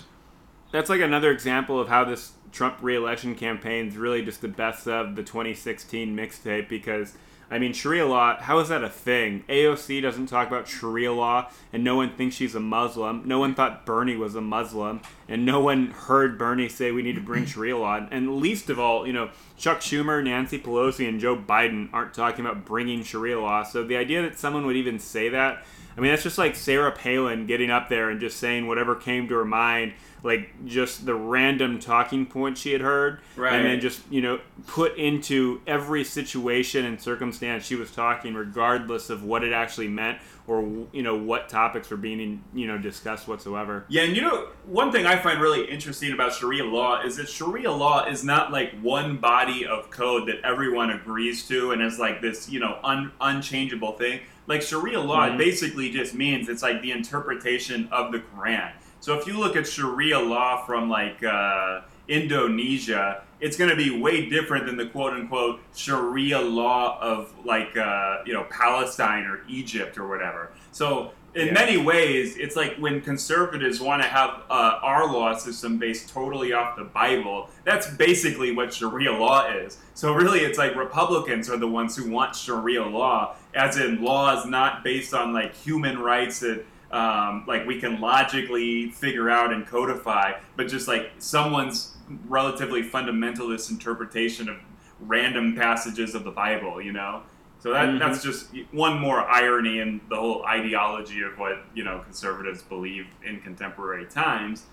That's 0.72 0.90
like 0.90 1.00
another 1.00 1.30
example 1.30 1.78
of 1.78 1.86
how 1.86 2.02
this 2.02 2.32
Trump 2.56 2.78
reelection 2.80 3.34
campaign 3.34 3.88
is 3.88 3.98
really 3.98 4.24
just 4.24 4.40
the 4.40 4.48
best 4.48 4.88
of 4.88 5.14
the 5.14 5.22
2016 5.22 6.16
mixtape 6.16 6.70
because 6.70 7.12
I 7.50 7.58
mean 7.58 7.74
Sharia 7.74 8.06
law. 8.06 8.38
How 8.40 8.60
is 8.60 8.70
that 8.70 8.82
a 8.82 8.88
thing? 8.88 9.44
AOC 9.46 10.00
doesn't 10.00 10.28
talk 10.28 10.48
about 10.48 10.66
Sharia 10.66 11.12
law, 11.12 11.50
and 11.70 11.84
no 11.84 11.96
one 11.96 12.16
thinks 12.16 12.34
she's 12.34 12.54
a 12.54 12.60
Muslim. 12.60 13.28
No 13.28 13.38
one 13.38 13.54
thought 13.54 13.84
Bernie 13.84 14.16
was 14.16 14.34
a 14.34 14.40
Muslim, 14.40 15.02
and 15.28 15.44
no 15.44 15.60
one 15.60 15.88
heard 15.88 16.38
Bernie 16.38 16.70
say 16.70 16.92
we 16.92 17.02
need 17.02 17.16
to 17.16 17.20
bring 17.20 17.44
Sharia 17.44 17.76
law. 17.76 18.06
And 18.10 18.38
least 18.38 18.70
of 18.70 18.80
all, 18.80 19.06
you 19.06 19.12
know, 19.12 19.28
Chuck 19.58 19.80
Schumer, 19.80 20.24
Nancy 20.24 20.58
Pelosi, 20.58 21.06
and 21.06 21.20
Joe 21.20 21.36
Biden 21.36 21.90
aren't 21.92 22.14
talking 22.14 22.42
about 22.42 22.64
bringing 22.64 23.02
Sharia 23.02 23.38
law. 23.38 23.64
So 23.64 23.84
the 23.84 23.98
idea 23.98 24.22
that 24.22 24.38
someone 24.38 24.64
would 24.64 24.76
even 24.76 24.98
say 24.98 25.28
that 25.28 25.62
I 25.96 26.00
mean, 26.00 26.10
that's 26.10 26.22
just 26.22 26.36
like 26.36 26.54
Sarah 26.54 26.92
Palin 26.92 27.46
getting 27.46 27.70
up 27.70 27.88
there 27.88 28.10
and 28.10 28.20
just 28.20 28.36
saying 28.36 28.66
whatever 28.66 28.94
came 28.94 29.28
to 29.28 29.34
her 29.36 29.46
mind, 29.46 29.94
like 30.26 30.50
just 30.66 31.06
the 31.06 31.14
random 31.14 31.78
talking 31.78 32.26
points 32.26 32.60
she 32.60 32.72
had 32.72 32.80
heard, 32.82 33.20
Right. 33.36 33.54
and 33.54 33.64
then 33.64 33.80
just 33.80 34.00
you 34.10 34.20
know 34.20 34.40
put 34.66 34.96
into 34.98 35.60
every 35.66 36.04
situation 36.04 36.84
and 36.84 37.00
circumstance 37.00 37.64
she 37.64 37.76
was 37.76 37.90
talking, 37.92 38.34
regardless 38.34 39.08
of 39.08 39.22
what 39.22 39.44
it 39.44 39.52
actually 39.52 39.88
meant 39.88 40.18
or 40.48 40.62
you 40.92 41.02
know 41.02 41.16
what 41.16 41.48
topics 41.48 41.90
were 41.90 41.96
being 41.96 42.42
you 42.54 42.66
know 42.66 42.76
discussed 42.78 43.26
whatsoever. 43.28 43.84
Yeah, 43.88 44.02
and 44.02 44.14
you 44.16 44.22
know, 44.22 44.48
one 44.66 44.92
thing 44.92 45.06
I 45.06 45.16
find 45.16 45.40
really 45.40 45.64
interesting 45.70 46.12
about 46.12 46.34
Sharia 46.34 46.64
law 46.64 47.02
is 47.02 47.16
that 47.16 47.28
Sharia 47.28 47.70
law 47.72 48.04
is 48.06 48.22
not 48.24 48.52
like 48.52 48.72
one 48.80 49.16
body 49.16 49.64
of 49.66 49.90
code 49.90 50.28
that 50.28 50.40
everyone 50.44 50.90
agrees 50.90 51.46
to 51.48 51.70
and 51.70 51.80
is 51.80 51.98
like 51.98 52.20
this, 52.20 52.48
you 52.50 52.60
know, 52.60 52.78
un- 52.84 53.12
unchangeable 53.20 53.92
thing. 53.92 54.20
Like 54.48 54.62
Sharia 54.62 55.00
law, 55.00 55.28
Mhm. 55.28 55.38
basically 55.38 55.90
just 55.90 56.14
means 56.14 56.48
it's 56.48 56.62
like 56.62 56.80
the 56.82 56.92
interpretation 56.92 57.88
of 57.90 58.12
the 58.12 58.20
Quran. 58.20 58.70
So 59.00 59.18
if 59.18 59.26
you 59.26 59.38
look 59.38 59.56
at 59.56 59.66
Sharia 59.66 60.18
law 60.18 60.64
from 60.64 60.88
like 60.90 61.22
uh, 61.22 61.82
Indonesia, 62.08 63.22
it's 63.40 63.56
going 63.56 63.70
to 63.70 63.76
be 63.76 63.90
way 64.00 64.28
different 64.28 64.66
than 64.66 64.76
the 64.76 64.86
quote 64.86 65.12
unquote 65.12 65.60
Sharia 65.74 66.40
law 66.40 66.98
of 67.00 67.32
like 67.44 67.76
uh, 67.76 68.18
you 68.24 68.32
know 68.32 68.44
Palestine 68.50 69.24
or 69.24 69.40
Egypt 69.48 69.98
or 69.98 70.08
whatever. 70.08 70.50
So 70.72 71.12
in 71.34 71.48
Yeah. 71.48 71.52
many 71.52 71.76
ways, 71.76 72.36
it's 72.38 72.56
like 72.56 72.76
when 72.78 73.02
conservatives 73.02 73.78
want 73.78 74.00
to 74.02 74.08
have 74.08 74.42
uh, 74.48 74.80
our 74.82 75.06
law 75.12 75.36
system 75.36 75.76
based 75.76 76.08
totally 76.08 76.54
off 76.54 76.76
the 76.76 76.84
Bible. 76.84 77.50
That's 77.64 77.86
basically 77.94 78.52
what 78.52 78.72
Sharia 78.72 79.12
law 79.12 79.46
is. 79.46 79.76
So 79.92 80.14
really, 80.14 80.40
it's 80.40 80.56
like 80.58 80.74
Republicans 80.74 81.50
are 81.50 81.58
the 81.58 81.68
ones 81.68 81.94
who 81.94 82.10
want 82.10 82.34
Sharia 82.34 82.84
law, 82.84 83.36
as 83.54 83.76
in 83.76 84.02
laws 84.02 84.46
not 84.46 84.82
based 84.82 85.12
on 85.12 85.34
like 85.34 85.54
human 85.54 85.98
rights 85.98 86.40
that 86.40 86.64
um, 86.92 87.44
like 87.46 87.66
we 87.66 87.80
can 87.80 88.00
logically 88.00 88.90
figure 88.90 89.28
out 89.28 89.52
and 89.52 89.66
codify, 89.66 90.32
but 90.56 90.68
just 90.68 90.86
like 90.88 91.10
someone's 91.18 91.96
relatively 92.28 92.82
fundamentalist 92.82 93.70
interpretation 93.70 94.48
of 94.48 94.56
random 95.00 95.54
passages 95.56 96.14
of 96.14 96.24
the 96.24 96.30
Bible, 96.30 96.80
you 96.80 96.92
know. 96.92 97.22
So 97.58 97.72
that 97.72 97.88
Mhm. 97.88 97.98
that's 97.98 98.22
just 98.22 98.50
one 98.70 98.98
more 99.00 99.20
irony 99.28 99.80
in 99.80 100.00
the 100.08 100.16
whole 100.16 100.44
ideology 100.46 101.22
of 101.22 101.38
what 101.38 101.64
you 101.74 101.82
know 101.84 102.00
conservatives 102.00 102.62
believe 102.62 103.06
in 103.24 103.40
contemporary 103.40 104.04
times. 104.06 104.66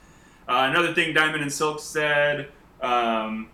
Uh, 0.48 0.68
another 0.70 0.94
thing 0.94 1.14
Diamond 1.14 1.42
and 1.42 1.52
Silk 1.52 1.80
said. 1.80 2.50
Um, 2.82 3.48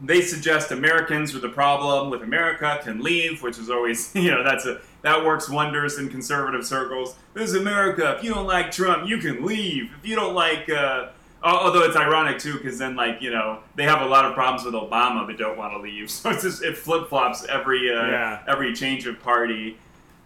they 0.00 0.20
suggest 0.22 0.70
Americans 0.70 1.34
are 1.34 1.40
the 1.40 1.48
problem 1.48 2.08
with 2.08 2.22
America 2.22 2.80
can 2.82 3.00
leave, 3.02 3.42
which 3.42 3.58
is 3.58 3.68
always 3.68 4.14
you 4.14 4.30
know 4.30 4.42
that's 4.42 4.64
a 4.66 4.80
that 5.02 5.24
works 5.24 5.48
wonders 5.48 5.98
in 5.98 6.08
conservative 6.08 6.66
circles. 6.66 7.14
This 7.34 7.50
is 7.50 7.56
America. 7.56 8.16
If 8.18 8.24
you 8.24 8.34
don't 8.34 8.46
like 8.46 8.70
Trump, 8.70 9.08
you 9.08 9.18
can 9.18 9.44
leave. 9.44 9.92
If 10.02 10.08
you 10.08 10.16
don't 10.16 10.34
like, 10.34 10.68
uh, 10.68 11.08
although 11.42 11.82
it's 11.84 11.96
ironic 11.96 12.38
too, 12.38 12.54
because 12.54 12.78
then 12.78 12.96
like 12.96 13.22
you 13.22 13.30
know 13.30 13.60
they 13.76 13.84
have 13.84 14.02
a 14.02 14.06
lot 14.06 14.24
of 14.24 14.34
problems 14.34 14.64
with 14.64 14.74
Obama, 14.74 15.26
but 15.26 15.36
don't 15.38 15.56
want 15.56 15.72
to 15.74 15.78
leave. 15.80 16.10
So 16.18 16.30
it's 16.30 16.42
just 16.42 16.62
it 16.64 16.76
flip 16.76 17.08
flops 17.08 17.44
every 17.46 17.90
uh, 17.94 18.06
Yeah. 18.06 18.42
every 18.48 18.72
change 18.74 19.06
of 19.06 19.20
party. 19.20 19.78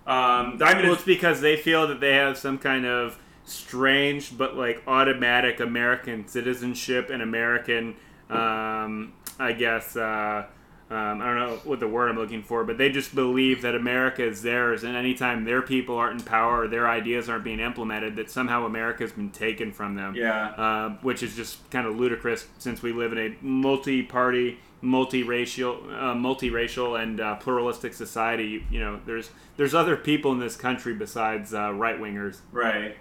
Um, 0.06 0.56
Well, 0.58 0.84
is 0.84 0.94
it's 0.94 1.04
because 1.04 1.40
they 1.40 1.56
feel 1.56 1.86
that 1.88 2.00
they 2.00 2.14
have 2.14 2.36
some 2.38 2.58
kind 2.58 2.84
of 2.86 3.18
strange 3.44 4.36
but 4.38 4.56
like 4.56 4.82
automatic 4.86 5.60
American 5.60 6.26
citizenship 6.26 7.10
and 7.10 7.22
American, 7.22 7.94
um, 8.30 9.12
I 9.38 9.52
guess, 9.52 9.96
uh, 9.96 10.46
um, 10.92 11.22
I 11.22 11.26
don't 11.26 11.36
know 11.38 11.60
what 11.64 11.80
the 11.80 11.88
word 11.88 12.10
I'm 12.10 12.16
looking 12.18 12.42
for, 12.42 12.64
but 12.64 12.76
they 12.76 12.90
just 12.90 13.14
believe 13.14 13.62
that 13.62 13.74
America 13.74 14.24
is 14.24 14.42
theirs, 14.42 14.84
and 14.84 14.94
anytime 14.94 15.44
their 15.44 15.62
people 15.62 15.96
aren't 15.96 16.20
in 16.20 16.26
power 16.26 16.62
or 16.62 16.68
their 16.68 16.88
ideas 16.88 17.28
aren't 17.28 17.44
being 17.44 17.60
implemented, 17.60 18.16
that 18.16 18.30
somehow 18.30 18.66
America's 18.66 19.12
been 19.12 19.30
taken 19.30 19.72
from 19.72 19.94
them. 19.94 20.14
yeah. 20.14 20.50
Uh, 20.50 20.90
which 21.02 21.22
is 21.22 21.34
just 21.34 21.68
kind 21.70 21.86
of 21.86 21.96
ludicrous 21.96 22.46
since 22.58 22.82
we 22.82 22.92
live 22.92 23.12
in 23.12 23.18
a 23.18 23.36
multi-party, 23.40 24.58
multiracial, 24.82 25.76
uh, 25.94 26.14
multiracial 26.14 27.00
and 27.02 27.20
uh, 27.20 27.36
pluralistic 27.36 27.94
society. 27.94 28.44
You, 28.44 28.62
you 28.70 28.80
know, 28.80 29.00
there's 29.06 29.30
there's 29.56 29.74
other 29.74 29.96
people 29.96 30.32
in 30.32 30.40
this 30.40 30.56
country 30.56 30.94
besides 30.94 31.54
uh, 31.54 31.72
right 31.72 31.98
wingers. 31.98 32.40
Right. 32.50 32.96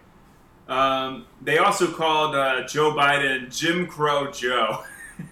Um, 0.67 1.25
they 1.41 1.57
also 1.57 1.91
called 1.91 2.35
uh, 2.35 2.65
Joe 2.67 2.91
Biden 2.91 3.53
Jim 3.55 3.87
Crow 3.87 4.31
Joe, 4.31 4.83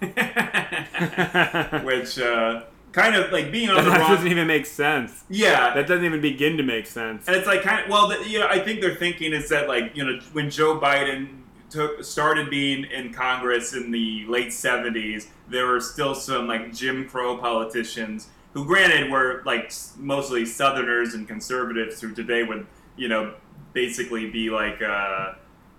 which 1.84 2.18
uh, 2.18 2.62
kind 2.92 3.14
of 3.16 3.30
like 3.32 3.50
being 3.52 3.68
on 3.70 3.76
that 3.76 3.84
the 3.84 3.90
wrong. 3.90 4.10
doesn't 4.10 4.28
even 4.28 4.46
make 4.46 4.66
sense. 4.66 5.24
Yeah, 5.28 5.74
That 5.74 5.86
doesn't 5.86 6.04
even 6.04 6.20
begin 6.20 6.56
to 6.56 6.62
make 6.62 6.86
sense. 6.86 7.26
and 7.26 7.36
it's 7.36 7.46
like 7.46 7.62
kind 7.62 7.84
of 7.84 7.90
well, 7.90 8.08
the, 8.08 8.28
you 8.28 8.38
know, 8.38 8.46
I 8.48 8.58
think 8.60 8.80
they're 8.80 8.94
thinking 8.94 9.32
is 9.32 9.48
that 9.50 9.68
like 9.68 9.96
you 9.96 10.04
know 10.04 10.20
when 10.32 10.50
Joe 10.50 10.78
Biden 10.78 11.42
took 11.70 12.02
started 12.04 12.50
being 12.50 12.84
in 12.84 13.12
Congress 13.12 13.74
in 13.74 13.90
the 13.90 14.24
late 14.26 14.48
'70s, 14.48 15.26
there 15.48 15.66
were 15.66 15.80
still 15.80 16.14
some 16.14 16.46
like 16.48 16.74
Jim 16.74 17.08
Crow 17.08 17.36
politicians 17.36 18.28
who, 18.52 18.64
granted, 18.64 19.10
were 19.10 19.42
like 19.46 19.72
mostly 19.96 20.44
Southerners 20.44 21.14
and 21.14 21.28
conservatives 21.28 22.00
who 22.00 22.12
today 22.14 22.42
would 22.42 22.66
you 22.96 23.08
know 23.08 23.34
basically 23.72 24.30
be 24.30 24.50
like. 24.50 24.80
Uh, 24.82 25.34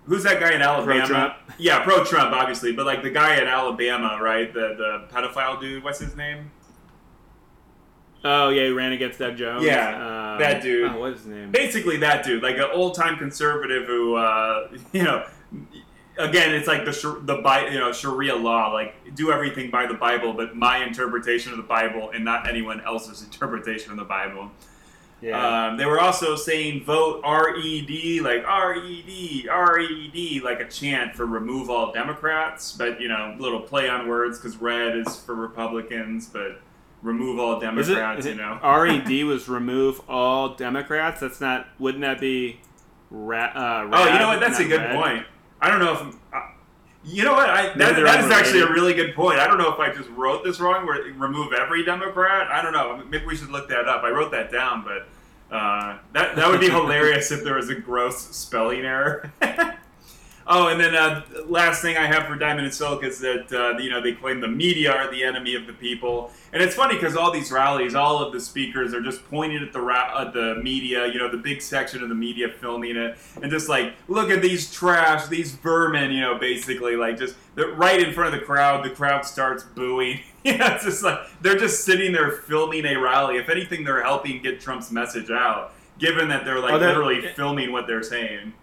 Who's 0.06 0.24
that 0.24 0.40
guy 0.40 0.54
in 0.54 0.62
Alabama? 0.62 1.00
Pro-Trump? 1.06 1.34
Yeah, 1.58 1.84
pro 1.84 2.04
Trump, 2.04 2.32
obviously, 2.34 2.72
but 2.72 2.88
like 2.88 3.04
the 3.04 3.12
guy 3.12 3.40
in 3.40 3.48
Alabama, 3.48 4.18
right? 4.22 4.52
The 4.52 4.76
the 4.78 5.08
pedophile 5.16 5.60
dude. 5.62 5.84
What's 5.84 6.00
his 6.00 6.16
name? 6.16 6.50
Oh 8.24 8.50
yeah, 8.50 8.66
he 8.66 8.72
ran 8.72 8.92
against 8.94 9.20
Doug 9.20 9.36
Jones. 9.38 9.64
Yeah, 9.64 10.34
Um, 10.34 10.40
that 10.40 10.62
dude. 10.62 10.92
Oh, 10.92 11.00
what's 11.00 11.20
his 11.20 11.28
name? 11.28 11.52
basically 11.52 11.98
that 11.98 12.24
dude, 12.26 12.42
like 12.44 12.58
an 12.58 12.68
old 12.74 12.96
time 12.96 13.18
conservative 13.18 13.86
who, 13.88 14.16
uh, 14.16 14.70
you 14.92 15.04
know, 15.04 15.26
again, 16.18 16.54
it's 16.54 16.68
like 16.68 16.86
the 16.86 16.92
the 17.26 17.68
you 17.72 17.80
know 17.80 17.92
Sharia 17.92 18.36
law, 18.36 18.72
like 18.72 18.96
do 19.16 19.32
everything 19.32 19.70
by 19.70 19.86
the 19.88 19.94
Bible, 19.96 20.34
but 20.34 20.56
my 20.56 20.84
interpretation 20.84 21.52
of 21.52 21.58
the 21.58 21.64
Bible 21.64 22.12
and 22.14 22.24
not 22.26 22.48
anyone 22.50 22.82
else's 22.82 23.24
interpretation 23.32 23.92
of 23.92 23.98
the 23.98 24.06
Bible. 24.06 24.52
Yeah. 25.22 25.68
Um, 25.68 25.78
they 25.78 25.86
were 25.86 26.00
also 26.00 26.36
saying 26.36 26.84
vote 26.84 27.22
R 27.24 27.56
E 27.56 27.82
D, 27.82 28.22
like 28.22 28.44
R 28.46 28.76
E 28.76 29.04
D, 29.06 29.48
R 29.50 29.80
E 29.80 30.08
D, 30.12 30.42
like 30.44 30.60
a 30.60 30.68
chant 30.68 31.16
for 31.16 31.26
remove 31.26 31.70
all 31.70 31.92
Democrats, 31.92 32.72
but 32.72 33.00
you 33.00 33.08
know, 33.08 33.36
little 33.40 33.62
play 33.62 33.88
on 33.88 34.08
words 34.08 34.40
because 34.40 34.58
red 34.58 34.98
is 34.98 35.16
for 35.18 35.36
Republicans, 35.36 36.28
but 36.28 36.60
remove 37.04 37.40
all 37.40 37.60
Democrats, 37.60 38.20
is 38.22 38.26
you 38.26 38.32
it 38.32 38.38
know. 38.38 38.60
RED 38.64 39.24
was 39.26 39.48
remove 39.48 40.02
all 40.10 40.56
Democrats? 40.56 41.20
That's 41.22 41.40
not. 41.40 41.68
Wouldn't 41.80 42.02
that 42.02 42.20
be? 42.20 42.60
Ra- 43.12 43.52
uh, 43.54 43.90
Oh, 43.92 44.08
you 44.14 44.20
know 44.20 44.28
what? 44.30 44.40
That's 44.40 44.60
a 44.60 44.66
good 44.66 44.80
red? 44.82 44.96
point. 44.96 45.26
I 45.62 45.70
don't 45.70 45.80
know 45.80 45.94
if. 45.94 46.16
Uh, 46.34 46.42
you 47.04 47.24
know 47.24 47.34
what? 47.34 47.50
I, 47.50 47.74
that, 47.78 47.96
that 47.96 48.24
is 48.24 48.32
actually 48.32 48.62
a 48.62 48.70
really 48.70 48.94
good 48.94 49.16
point. 49.16 49.40
I 49.40 49.48
don't 49.48 49.58
know 49.58 49.72
if 49.74 49.80
I 49.80 49.92
just 49.94 50.10
wrote 50.12 50.44
this 50.44 50.60
wrong, 50.60 50.86
where 50.86 51.02
remove 51.14 51.54
every 51.54 51.84
Democrat. 51.84 52.48
I 52.52 52.62
don't 52.62 52.74
know. 52.74 53.04
Maybe 53.10 53.26
we 53.26 53.36
should 53.36 53.50
look 53.50 53.70
that 53.70 53.88
up. 53.88 54.04
I 54.04 54.10
wrote 54.10 54.32
that 54.32 54.52
down, 54.52 54.84
but 54.84 55.08
uh, 55.56 55.98
that 56.14 56.36
that 56.36 56.50
would 56.50 56.60
be 56.60 56.70
hilarious 56.72 57.32
if 57.32 57.44
there 57.44 57.56
was 57.56 57.70
a 57.70 57.76
gross 57.76 58.36
spelling 58.36 58.82
error. 58.82 59.32
oh, 60.48 60.68
and 60.68 60.80
then 60.80 60.96
uh, 60.96 61.24
last 61.48 61.82
thing 61.82 61.98
I 61.98 62.06
have 62.06 62.28
for 62.28 62.36
Diamond 62.36 62.66
and 62.66 62.74
Silk 62.74 63.04
is 63.04 63.20
that 63.20 63.52
uh, 63.52 63.78
you 63.80 63.90
know 63.90 64.02
they 64.02 64.14
claim 64.14 64.40
the 64.42 64.48
media 64.48 64.92
are 64.92 65.10
the 65.12 65.24
enemy 65.24 65.56
of 65.56 65.68
the 65.68 65.74
people, 65.74 66.32
and 66.54 66.62
it's 66.62 66.76
funny 66.76 66.96
because 66.96 67.16
all 67.16 67.32
these 67.32 67.52
rallies, 67.52 67.96
all 67.96 68.22
of 68.24 68.34
the 68.34 68.40
speakers 68.40 68.94
are 68.94 69.02
just 69.02 69.24
pointing 69.30 69.64
at 69.64 69.74
the 69.74 69.82
ra- 69.82 70.22
at 70.22 70.34
the 70.34 70.56
media, 70.64 71.08
you 71.08 71.20
know, 71.20 71.30
the 71.30 71.38
big 71.38 71.62
section 71.62 72.02
of 72.04 72.10
the 72.10 72.16
media 72.16 72.50
filming 72.50 72.96
it, 72.96 73.18
and 73.42 73.52
just 73.52 73.70
like, 73.70 73.94
look 74.08 74.30
at 74.30 74.42
these 74.42 74.72
trash, 74.74 75.28
these 75.28 75.52
vermin, 75.56 76.12
you 76.12 76.22
know, 76.22 76.38
basically 76.38 76.96
like 76.96 77.18
just 77.18 77.36
right 77.76 78.00
in 78.02 78.14
front 78.14 78.34
of 78.34 78.40
the 78.40 78.46
crowd. 78.46 78.84
The 78.86 78.90
crowd 78.92 79.26
starts 79.26 79.64
booing. 79.64 80.20
yeah, 80.44 80.74
it's 80.76 80.84
just 80.86 81.04
like 81.04 81.20
they're 81.42 81.58
just 81.58 81.86
sitting 81.86 82.12
there 82.14 82.32
filming 82.32 82.86
a 82.86 82.96
rally. 82.98 83.38
If 83.38 83.50
anything, 83.50 83.84
they're 83.84 84.02
helping 84.04 84.42
get 84.42 84.60
Trump's 84.60 84.92
message 84.92 85.30
out, 85.30 85.74
given 86.00 86.30
that 86.30 86.46
they're 86.46 86.60
like 86.60 86.74
Oh, 86.74 86.80
they're- 86.80 86.90
literally 86.90 87.22
filming 87.36 87.72
what 87.72 87.86
they're 87.88 88.02
saying. 88.04 88.54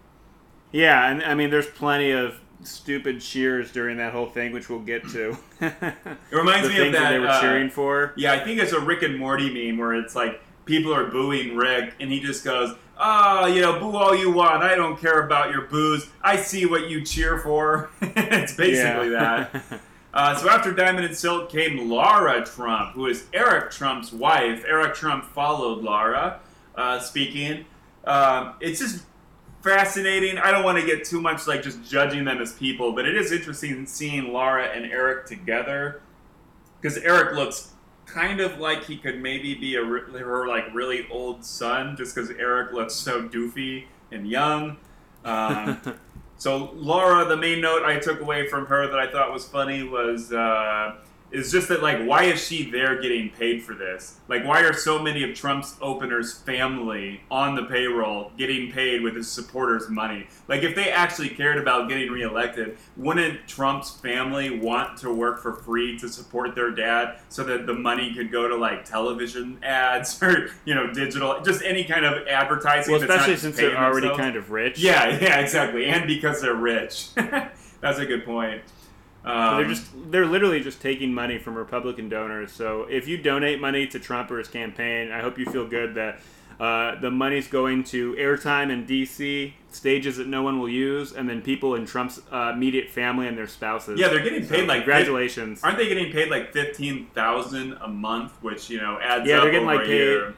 Yeah, 0.72 1.10
and 1.10 1.22
I 1.22 1.34
mean, 1.34 1.50
there's 1.50 1.66
plenty 1.66 2.10
of 2.10 2.38
stupid 2.62 3.20
cheers 3.20 3.72
during 3.72 3.96
that 3.98 4.12
whole 4.12 4.26
thing, 4.26 4.52
which 4.52 4.68
we'll 4.68 4.80
get 4.80 5.08
to. 5.08 5.36
it 5.60 5.94
reminds 6.30 6.68
me 6.68 6.74
of 6.74 6.82
things 6.82 6.96
that, 6.96 7.10
they 7.10 7.18
were 7.18 7.28
uh, 7.28 7.40
cheering 7.40 7.70
for. 7.70 8.12
Yeah, 8.16 8.32
I 8.32 8.40
think 8.40 8.60
it's 8.60 8.72
a 8.72 8.80
Rick 8.80 9.02
and 9.02 9.18
Morty 9.18 9.52
meme 9.52 9.78
where 9.78 9.94
it's 9.94 10.14
like 10.14 10.40
people 10.64 10.94
are 10.94 11.06
booing 11.06 11.56
Rick, 11.56 11.94
and 12.00 12.10
he 12.10 12.20
just 12.20 12.44
goes, 12.44 12.74
"Ah, 12.98 13.46
you 13.46 13.60
know, 13.60 13.78
boo 13.78 13.96
all 13.96 14.14
you 14.14 14.30
want. 14.30 14.62
I 14.62 14.74
don't 14.74 14.98
care 15.00 15.22
about 15.22 15.50
your 15.50 15.62
boos. 15.62 16.08
I 16.22 16.36
see 16.36 16.66
what 16.66 16.88
you 16.88 17.04
cheer 17.04 17.38
for." 17.38 17.90
it's 18.00 18.54
basically 18.54 19.10
that. 19.10 19.62
Uh, 20.14 20.34
so 20.34 20.48
after 20.48 20.72
Diamond 20.72 21.04
and 21.04 21.14
Silk 21.14 21.50
came 21.50 21.90
Laura 21.90 22.42
Trump, 22.44 22.94
who 22.94 23.06
is 23.06 23.26
Eric 23.34 23.70
Trump's 23.70 24.10
wife. 24.10 24.64
Eric 24.66 24.94
Trump 24.94 25.22
followed 25.22 25.84
Laura 25.84 26.40
uh, 26.74 26.98
speaking. 26.98 27.66
Um, 28.04 28.54
it's 28.58 28.80
just 28.80 29.04
fascinating. 29.62 30.38
I 30.38 30.50
don't 30.50 30.64
want 30.64 30.78
to 30.78 30.86
get 30.86 31.04
too 31.04 31.20
much 31.20 31.46
like 31.46 31.62
just 31.62 31.82
judging 31.88 32.24
them 32.24 32.40
as 32.40 32.52
people, 32.52 32.92
but 32.92 33.06
it 33.06 33.16
is 33.16 33.32
interesting 33.32 33.86
seeing 33.86 34.32
Laura 34.32 34.66
and 34.66 34.86
Eric 34.86 35.26
together 35.26 36.00
because 36.80 36.98
Eric 36.98 37.34
looks 37.34 37.72
kind 38.06 38.40
of 38.40 38.58
like 38.58 38.84
he 38.84 38.96
could 38.96 39.20
maybe 39.20 39.54
be 39.54 39.76
a 39.76 39.84
her 39.84 40.48
like 40.48 40.72
really 40.72 41.06
old 41.10 41.44
son, 41.44 41.96
just 41.96 42.14
because 42.14 42.30
Eric 42.30 42.72
looks 42.72 42.94
so 42.94 43.28
doofy 43.28 43.84
and 44.10 44.28
young. 44.28 44.76
Um, 45.24 45.80
so 46.38 46.70
Laura, 46.74 47.24
the 47.24 47.36
main 47.36 47.60
note 47.60 47.84
I 47.84 47.98
took 47.98 48.20
away 48.20 48.48
from 48.48 48.66
her 48.66 48.86
that 48.86 48.98
I 48.98 49.10
thought 49.10 49.32
was 49.32 49.44
funny 49.44 49.82
was. 49.82 50.32
Uh, 50.32 50.96
is 51.30 51.52
just 51.52 51.68
that 51.68 51.82
like 51.82 52.02
why 52.04 52.24
is 52.24 52.44
she 52.44 52.70
there 52.70 53.00
getting 53.00 53.30
paid 53.30 53.62
for 53.62 53.74
this? 53.74 54.18
Like 54.28 54.44
why 54.44 54.62
are 54.62 54.72
so 54.72 54.98
many 54.98 55.22
of 55.28 55.36
trump's 55.36 55.76
openers 55.80 56.34
family 56.34 57.20
on 57.30 57.54
the 57.54 57.64
payroll 57.64 58.32
getting 58.38 58.72
paid 58.72 59.02
with 59.02 59.14
his 59.14 59.30
supporters 59.30 59.88
money? 59.88 60.26
Like 60.48 60.62
if 60.62 60.74
they 60.74 60.90
actually 60.90 61.28
cared 61.28 61.58
about 61.58 61.88
getting 61.88 62.10
reelected 62.10 62.78
wouldn't 62.96 63.46
trump's 63.46 63.90
family 64.00 64.58
want 64.58 64.98
to 64.98 65.12
work 65.12 65.40
for 65.40 65.54
free 65.54 65.98
to 65.98 66.08
support 66.08 66.54
their 66.54 66.70
dad 66.70 67.18
so 67.28 67.44
that 67.44 67.66
the 67.66 67.74
money 67.74 68.14
could 68.14 68.32
go 68.32 68.48
to 68.48 68.56
like 68.56 68.84
television 68.84 69.58
ads 69.62 70.22
or 70.22 70.50
you 70.64 70.74
know 70.74 70.92
digital 70.92 71.40
just 71.42 71.62
any 71.62 71.84
kind 71.84 72.04
of 72.04 72.26
advertising 72.26 72.92
well 72.92 73.02
especially 73.02 73.36
since 73.36 73.56
they're 73.56 73.76
already 73.76 74.08
themselves. 74.08 74.20
kind 74.20 74.36
of 74.36 74.50
rich. 74.50 74.78
Yeah 74.78 75.08
yeah 75.20 75.40
exactly 75.40 75.86
and 75.86 76.06
because 76.06 76.40
they're 76.40 76.54
rich. 76.54 77.08
That's 77.80 77.98
a 77.98 78.06
good 78.06 78.24
point 78.24 78.62
um, 79.24 79.56
they're 79.56 79.68
just 79.68 80.10
they're 80.10 80.26
literally 80.26 80.60
just 80.60 80.80
taking 80.80 81.12
money 81.12 81.38
from 81.38 81.54
Republican 81.54 82.08
donors. 82.08 82.52
So 82.52 82.82
if 82.84 83.08
you 83.08 83.18
donate 83.18 83.60
money 83.60 83.86
to 83.88 83.98
Trump 83.98 84.30
or 84.30 84.38
his 84.38 84.48
campaign, 84.48 85.10
I 85.10 85.20
hope 85.20 85.38
you 85.38 85.46
feel 85.46 85.66
good 85.66 85.94
that 85.94 86.20
uh, 86.60 86.98
the 87.00 87.10
money's 87.10 87.46
going 87.46 87.84
to 87.84 88.14
airtime 88.14 88.70
in 88.70 88.84
D.C. 88.84 89.54
stages 89.70 90.16
that 90.16 90.26
no 90.26 90.42
one 90.42 90.58
will 90.58 90.68
use, 90.68 91.12
and 91.12 91.28
then 91.28 91.40
people 91.40 91.76
in 91.76 91.86
Trump's 91.86 92.20
uh, 92.32 92.52
immediate 92.54 92.90
family 92.90 93.28
and 93.28 93.38
their 93.38 93.46
spouses. 93.46 93.98
Yeah, 93.98 94.08
they're 94.08 94.24
getting 94.24 94.46
paid 94.46 94.60
so, 94.60 94.64
like 94.64 94.80
congratulations. 94.80 95.62
Aren't 95.62 95.78
they 95.78 95.88
getting 95.88 96.10
paid 96.10 96.30
like 96.30 96.52
fifteen 96.52 97.06
thousand 97.14 97.74
a 97.80 97.88
month, 97.88 98.32
which 98.42 98.70
you 98.70 98.80
know 98.80 98.98
adds 99.00 99.28
yeah, 99.28 99.36
up 99.36 99.42
they're 99.42 99.52
getting 99.52 99.68
over 99.68 99.78
like 99.78 99.86
paid, 99.86 100.34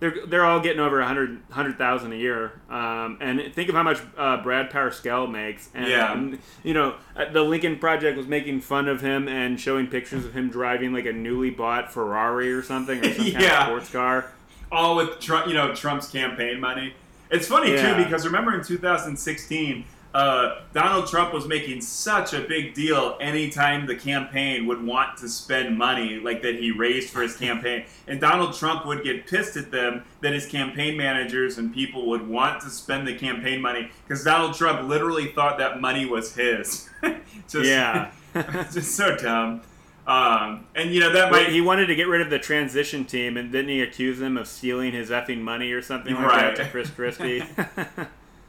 they're 0.00 0.26
they're 0.26 0.44
all 0.44 0.60
getting 0.60 0.80
over 0.80 0.98
100 0.98 1.48
100,000 1.48 2.12
a 2.12 2.16
year. 2.16 2.60
Um, 2.68 3.18
and 3.20 3.54
think 3.54 3.68
of 3.68 3.74
how 3.74 3.82
much 3.82 4.00
uh, 4.16 4.42
Brad 4.42 4.70
Parscale 4.70 5.30
makes. 5.30 5.68
And, 5.74 5.86
yeah. 5.88 6.12
Um, 6.12 6.38
you 6.64 6.74
know, 6.74 6.96
uh, 7.14 7.30
the 7.30 7.42
Lincoln 7.42 7.78
Project 7.78 8.16
was 8.16 8.26
making 8.26 8.62
fun 8.62 8.88
of 8.88 9.02
him 9.02 9.28
and 9.28 9.60
showing 9.60 9.86
pictures 9.86 10.24
of 10.24 10.32
him 10.32 10.50
driving 10.50 10.92
like 10.92 11.06
a 11.06 11.12
newly 11.12 11.50
bought 11.50 11.92
Ferrari 11.92 12.52
or 12.52 12.62
something 12.62 12.98
or 13.04 13.12
some 13.12 13.24
kind 13.32 13.40
yeah. 13.40 13.60
of 13.60 13.66
sports 13.66 13.90
car. 13.90 14.32
All 14.72 14.96
with 14.96 15.20
Trump, 15.20 15.46
you 15.46 15.54
know, 15.54 15.74
Trump's 15.74 16.10
campaign 16.10 16.60
money. 16.60 16.94
It's 17.30 17.46
funny 17.46 17.72
yeah. 17.72 17.94
too 17.94 18.02
because 18.02 18.24
remember 18.26 18.54
in 18.54 18.64
2016 18.64 19.84
uh, 20.12 20.62
Donald 20.72 21.06
Trump 21.06 21.32
was 21.32 21.46
making 21.46 21.80
such 21.80 22.32
a 22.32 22.40
big 22.40 22.74
deal 22.74 23.16
anytime 23.20 23.86
the 23.86 23.94
campaign 23.94 24.66
would 24.66 24.84
want 24.84 25.16
to 25.18 25.28
spend 25.28 25.78
money 25.78 26.18
like 26.18 26.42
that 26.42 26.56
he 26.56 26.72
raised 26.72 27.10
for 27.10 27.22
his 27.22 27.36
campaign. 27.36 27.84
And 28.10 28.20
Donald 28.20 28.54
Trump 28.54 28.86
would 28.86 29.04
get 29.04 29.28
pissed 29.28 29.56
at 29.56 29.70
them 29.70 30.02
that 30.20 30.32
his 30.32 30.44
campaign 30.44 30.96
managers 30.96 31.58
and 31.58 31.72
people 31.72 32.08
would 32.08 32.26
want 32.26 32.60
to 32.62 32.70
spend 32.70 33.06
the 33.06 33.14
campaign 33.14 33.60
money 33.60 33.88
because 34.02 34.24
Donald 34.24 34.54
Trump 34.56 34.88
literally 34.88 35.28
thought 35.28 35.58
that 35.58 35.80
money 35.80 36.06
was 36.06 36.34
his. 36.34 36.90
just, 37.48 37.66
yeah. 37.66 38.10
just 38.72 38.96
so 38.96 39.14
dumb. 39.14 39.62
Um, 40.08 40.66
and 40.74 40.92
you 40.92 40.98
know 40.98 41.12
that 41.12 41.30
might 41.30 41.50
he 41.50 41.60
wanted 41.60 41.86
to 41.86 41.94
get 41.94 42.08
rid 42.08 42.20
of 42.20 42.30
the 42.30 42.38
transition 42.40 43.04
team, 43.04 43.36
and 43.36 43.52
didn't 43.52 43.68
he 43.68 43.80
accuse 43.80 44.18
them 44.18 44.36
of 44.36 44.48
stealing 44.48 44.92
his 44.92 45.10
effing 45.10 45.40
money 45.40 45.70
or 45.70 45.82
something 45.82 46.14
like 46.14 46.24
right. 46.24 46.56
that 46.56 46.64
to 46.64 46.70
Chris 46.70 46.90
Christie? 46.90 47.44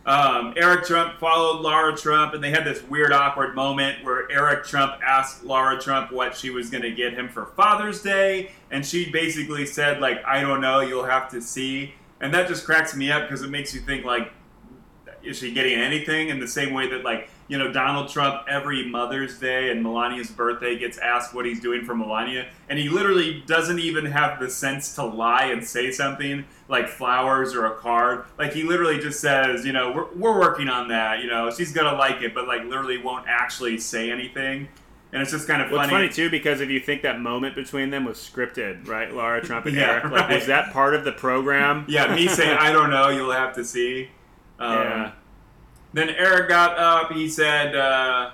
Um, 0.05 0.53
Eric 0.58 0.86
Trump 0.86 1.20
followed 1.20 1.62
Laura 1.62 1.96
Trump, 1.96 2.34
and 2.34 2.43
they 2.43 2.50
had 2.50 2.65
this 2.65 2.81
weird, 2.84 3.13
awkward 3.13 3.55
moment 3.55 4.03
where 4.03 4.29
Eric 4.31 4.65
Trump 4.65 4.93
asked 5.05 5.43
Laura 5.43 5.79
Trump 5.79 6.12
what 6.12 6.36
she 6.36 6.50
was 6.50 6.70
going 6.72 6.81
to 6.81 6.91
get 6.91 7.13
him 7.13 7.29
for 7.29 7.46
Father's 7.46 8.01
Day, 8.01 8.51
and 8.72 8.86
she 8.86 9.12
basically 9.12 9.65
said, 9.65 10.01
like, 10.01 10.24
I 10.25 10.41
don't 10.41 10.60
know, 10.60 10.79
you'll 10.79 11.05
have 11.05 11.29
to 11.31 11.41
see. 11.41 11.93
And 12.20 12.34
that 12.34 12.48
just 12.48 12.65
cracks 12.65 12.96
me 12.96 13.12
up 13.12 13.27
because 13.27 13.43
it 13.43 13.50
makes 13.50 13.75
you 13.75 13.81
think, 13.81 14.03
like, 14.03 14.31
is 15.24 15.38
she 15.38 15.53
getting 15.53 15.77
anything? 15.77 16.29
In 16.29 16.39
the 16.39 16.48
same 16.48 16.74
way 16.74 16.89
that, 16.89 17.03
like, 17.03 17.29
you 17.51 17.58
know, 17.58 17.70
Donald 17.70 18.08
Trump 18.08 18.46
every 18.48 18.88
Mother's 18.88 19.38
Day 19.38 19.72
and 19.72 19.84
Melania's 19.84 20.31
birthday 20.31 20.79
gets 20.79 20.98
asked 20.98 21.33
what 21.33 21.46
he's 21.46 21.59
doing 21.59 21.83
for 21.83 21.94
Melania, 21.94 22.48
and 22.70 22.79
he 22.79 22.87
literally 22.87 23.44
doesn't 23.46 23.77
even 23.77 24.05
have 24.05 24.40
the 24.40 24.50
sense 24.50 24.96
to 24.96 25.03
lie 25.03 25.48
and 25.48 25.61
say 25.61 25.92
something 25.92 26.46
like 26.70 26.87
flowers 26.87 27.53
or 27.53 27.66
a 27.66 27.75
card. 27.75 28.24
Like 28.40 28.53
he 28.53 28.64
literally 28.64 29.00
just 29.00 29.20
says, 29.20 29.66
you 29.66 29.74
know, 29.74 29.92
we're, 29.92 30.14
we're 30.16 30.40
working 30.40 30.70
on 30.70 30.87
that. 30.87 31.22
You 31.22 31.27
know, 31.27 31.51
she's 31.51 31.74
gonna 31.74 31.98
like 31.98 32.22
it, 32.22 32.33
but 32.33 32.48
like 32.48 32.64
literally 32.64 32.98
won't 32.98 33.25
actually 33.27 33.77
say 33.79 34.09
anything. 34.09 34.70
And 35.11 35.22
it's 35.22 35.31
just 35.31 35.46
kind 35.46 35.61
of 35.61 35.68
funny. 35.68 35.75
Well, 35.75 35.83
it's 35.83 35.92
funny 35.92 36.07
too 36.07 36.29
because 36.29 36.61
if 36.61 36.70
you 36.70 36.79
think 36.79 37.01
that 37.01 37.20
moment 37.20 37.55
between 37.55 37.90
them 37.90 38.05
was 38.05 38.16
scripted, 38.16 38.87
right? 38.87 39.14
Laura 39.14 39.42
Trump 39.42 39.66
and 39.66 39.75
yeah, 39.75 39.92
Eric, 39.92 40.03
like 40.05 40.14
right. 40.14 40.35
was 40.35 40.48
that 40.48 40.72
part 40.72 40.96
of 40.96 41.03
the 41.03 41.11
program? 41.11 41.83
yeah, 41.90 42.16
me 42.16 42.29
saying 42.29 42.57
I 42.57 42.72
don't 42.72 42.92
know, 42.92 43.09
you'll 43.09 43.33
have 43.33 43.53
to 43.55 43.66
see. 43.66 44.09
Um, 44.61 44.74
yeah. 44.74 45.11
Then 45.93 46.09
Eric 46.09 46.49
got 46.49 46.77
up. 46.77 47.11
He 47.11 47.27
said, 47.27 47.75
uh, 47.75 48.31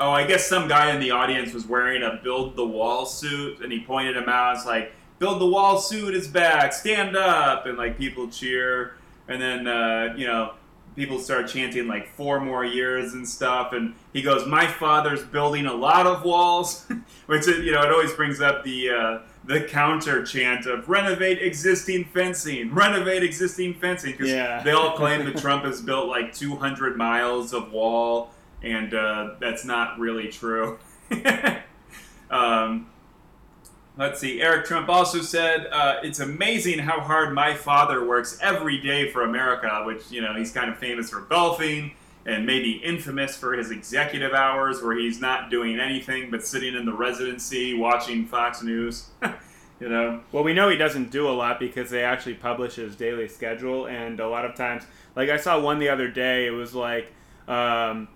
"Oh, 0.00 0.10
I 0.10 0.26
guess 0.26 0.46
some 0.46 0.68
guy 0.68 0.94
in 0.94 1.00
the 1.00 1.10
audience 1.10 1.52
was 1.52 1.66
wearing 1.66 2.02
a 2.02 2.20
build 2.22 2.56
the 2.56 2.66
wall 2.66 3.06
suit, 3.06 3.60
and 3.60 3.72
he 3.72 3.80
pointed 3.80 4.16
him 4.16 4.28
out. 4.28 4.56
It's 4.56 4.66
like." 4.66 4.92
Build 5.20 5.40
the 5.40 5.46
wall 5.46 5.78
suit 5.78 6.12
is 6.12 6.26
back, 6.26 6.72
stand 6.72 7.16
up, 7.16 7.66
and 7.66 7.78
like 7.78 7.96
people 7.96 8.28
cheer, 8.28 8.96
and 9.28 9.40
then 9.40 9.66
uh, 9.68 10.12
you 10.16 10.26
know 10.26 10.54
people 10.96 11.18
start 11.18 11.48
chanting 11.48 11.86
like 11.86 12.08
four 12.14 12.40
more 12.40 12.64
years 12.64 13.14
and 13.14 13.28
stuff 13.28 13.72
and 13.72 13.94
he 14.12 14.22
goes 14.22 14.46
my 14.46 14.66
father's 14.66 15.24
building 15.24 15.66
a 15.66 15.72
lot 15.72 16.06
of 16.06 16.24
walls 16.24 16.86
which 17.26 17.46
you 17.46 17.72
know 17.72 17.82
it 17.82 17.90
always 17.90 18.12
brings 18.12 18.40
up 18.40 18.62
the 18.64 18.90
uh, 18.90 19.18
the 19.46 19.60
counter 19.60 20.24
chant 20.24 20.66
of 20.66 20.88
renovate 20.88 21.40
existing 21.42 22.04
fencing 22.04 22.72
renovate 22.72 23.22
existing 23.22 23.74
fencing 23.74 24.12
because 24.12 24.30
yeah. 24.30 24.62
they 24.62 24.72
all 24.72 24.96
claim 24.96 25.24
that 25.24 25.36
trump 25.36 25.64
has 25.64 25.80
built 25.80 26.08
like 26.08 26.32
200 26.32 26.96
miles 26.96 27.52
of 27.52 27.70
wall 27.72 28.32
and 28.62 28.94
uh, 28.94 29.34
that's 29.40 29.64
not 29.64 29.98
really 29.98 30.28
true 30.28 30.78
um, 32.30 32.86
Let's 33.96 34.18
see. 34.18 34.42
Eric 34.42 34.66
Trump 34.66 34.88
also 34.88 35.20
said, 35.20 35.68
uh, 35.70 36.00
"It's 36.02 36.18
amazing 36.18 36.80
how 36.80 37.00
hard 37.00 37.32
my 37.32 37.54
father 37.54 38.04
works 38.04 38.36
every 38.42 38.80
day 38.80 39.08
for 39.10 39.22
America." 39.22 39.82
Which 39.86 40.10
you 40.10 40.20
know 40.20 40.34
he's 40.34 40.50
kind 40.50 40.68
of 40.68 40.78
famous 40.78 41.10
for 41.10 41.20
golfing 41.20 41.92
and 42.26 42.46
maybe 42.46 42.72
infamous 42.72 43.36
for 43.36 43.54
his 43.54 43.70
executive 43.70 44.32
hours, 44.32 44.82
where 44.82 44.96
he's 44.96 45.20
not 45.20 45.50
doing 45.50 45.78
anything 45.78 46.30
but 46.30 46.46
sitting 46.46 46.74
in 46.74 46.86
the 46.86 46.92
residency 46.92 47.74
watching 47.74 48.26
Fox 48.26 48.62
News. 48.62 49.08
you 49.80 49.88
know. 49.88 50.22
Well, 50.32 50.44
we 50.44 50.54
know 50.54 50.68
he 50.68 50.76
doesn't 50.76 51.10
do 51.10 51.28
a 51.28 51.32
lot 51.32 51.60
because 51.60 51.90
they 51.90 52.02
actually 52.02 52.34
publish 52.34 52.76
his 52.76 52.96
daily 52.96 53.28
schedule, 53.28 53.86
and 53.86 54.20
a 54.20 54.28
lot 54.28 54.44
of 54.44 54.54
times, 54.54 54.84
like 55.14 55.28
I 55.28 55.36
saw 55.36 55.60
one 55.60 55.78
the 55.78 55.88
other 55.88 56.08
day, 56.08 56.46
it 56.46 56.52
was 56.52 56.74
like. 56.74 57.12
Um, 57.46 58.08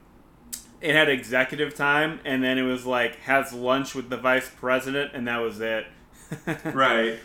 it 0.81 0.95
had 0.95 1.09
executive 1.09 1.75
time, 1.75 2.21
and 2.25 2.43
then 2.43 2.57
it 2.57 2.63
was 2.63 2.87
like 2.87 3.17
has 3.21 3.53
lunch 3.53 3.95
with 3.95 4.11
the 4.11 4.17
vice 4.17 4.49
president, 4.49 5.11
and 5.15 5.27
that 5.27 5.39
was 5.39 5.61
it. 5.61 5.87
right. 6.65 7.19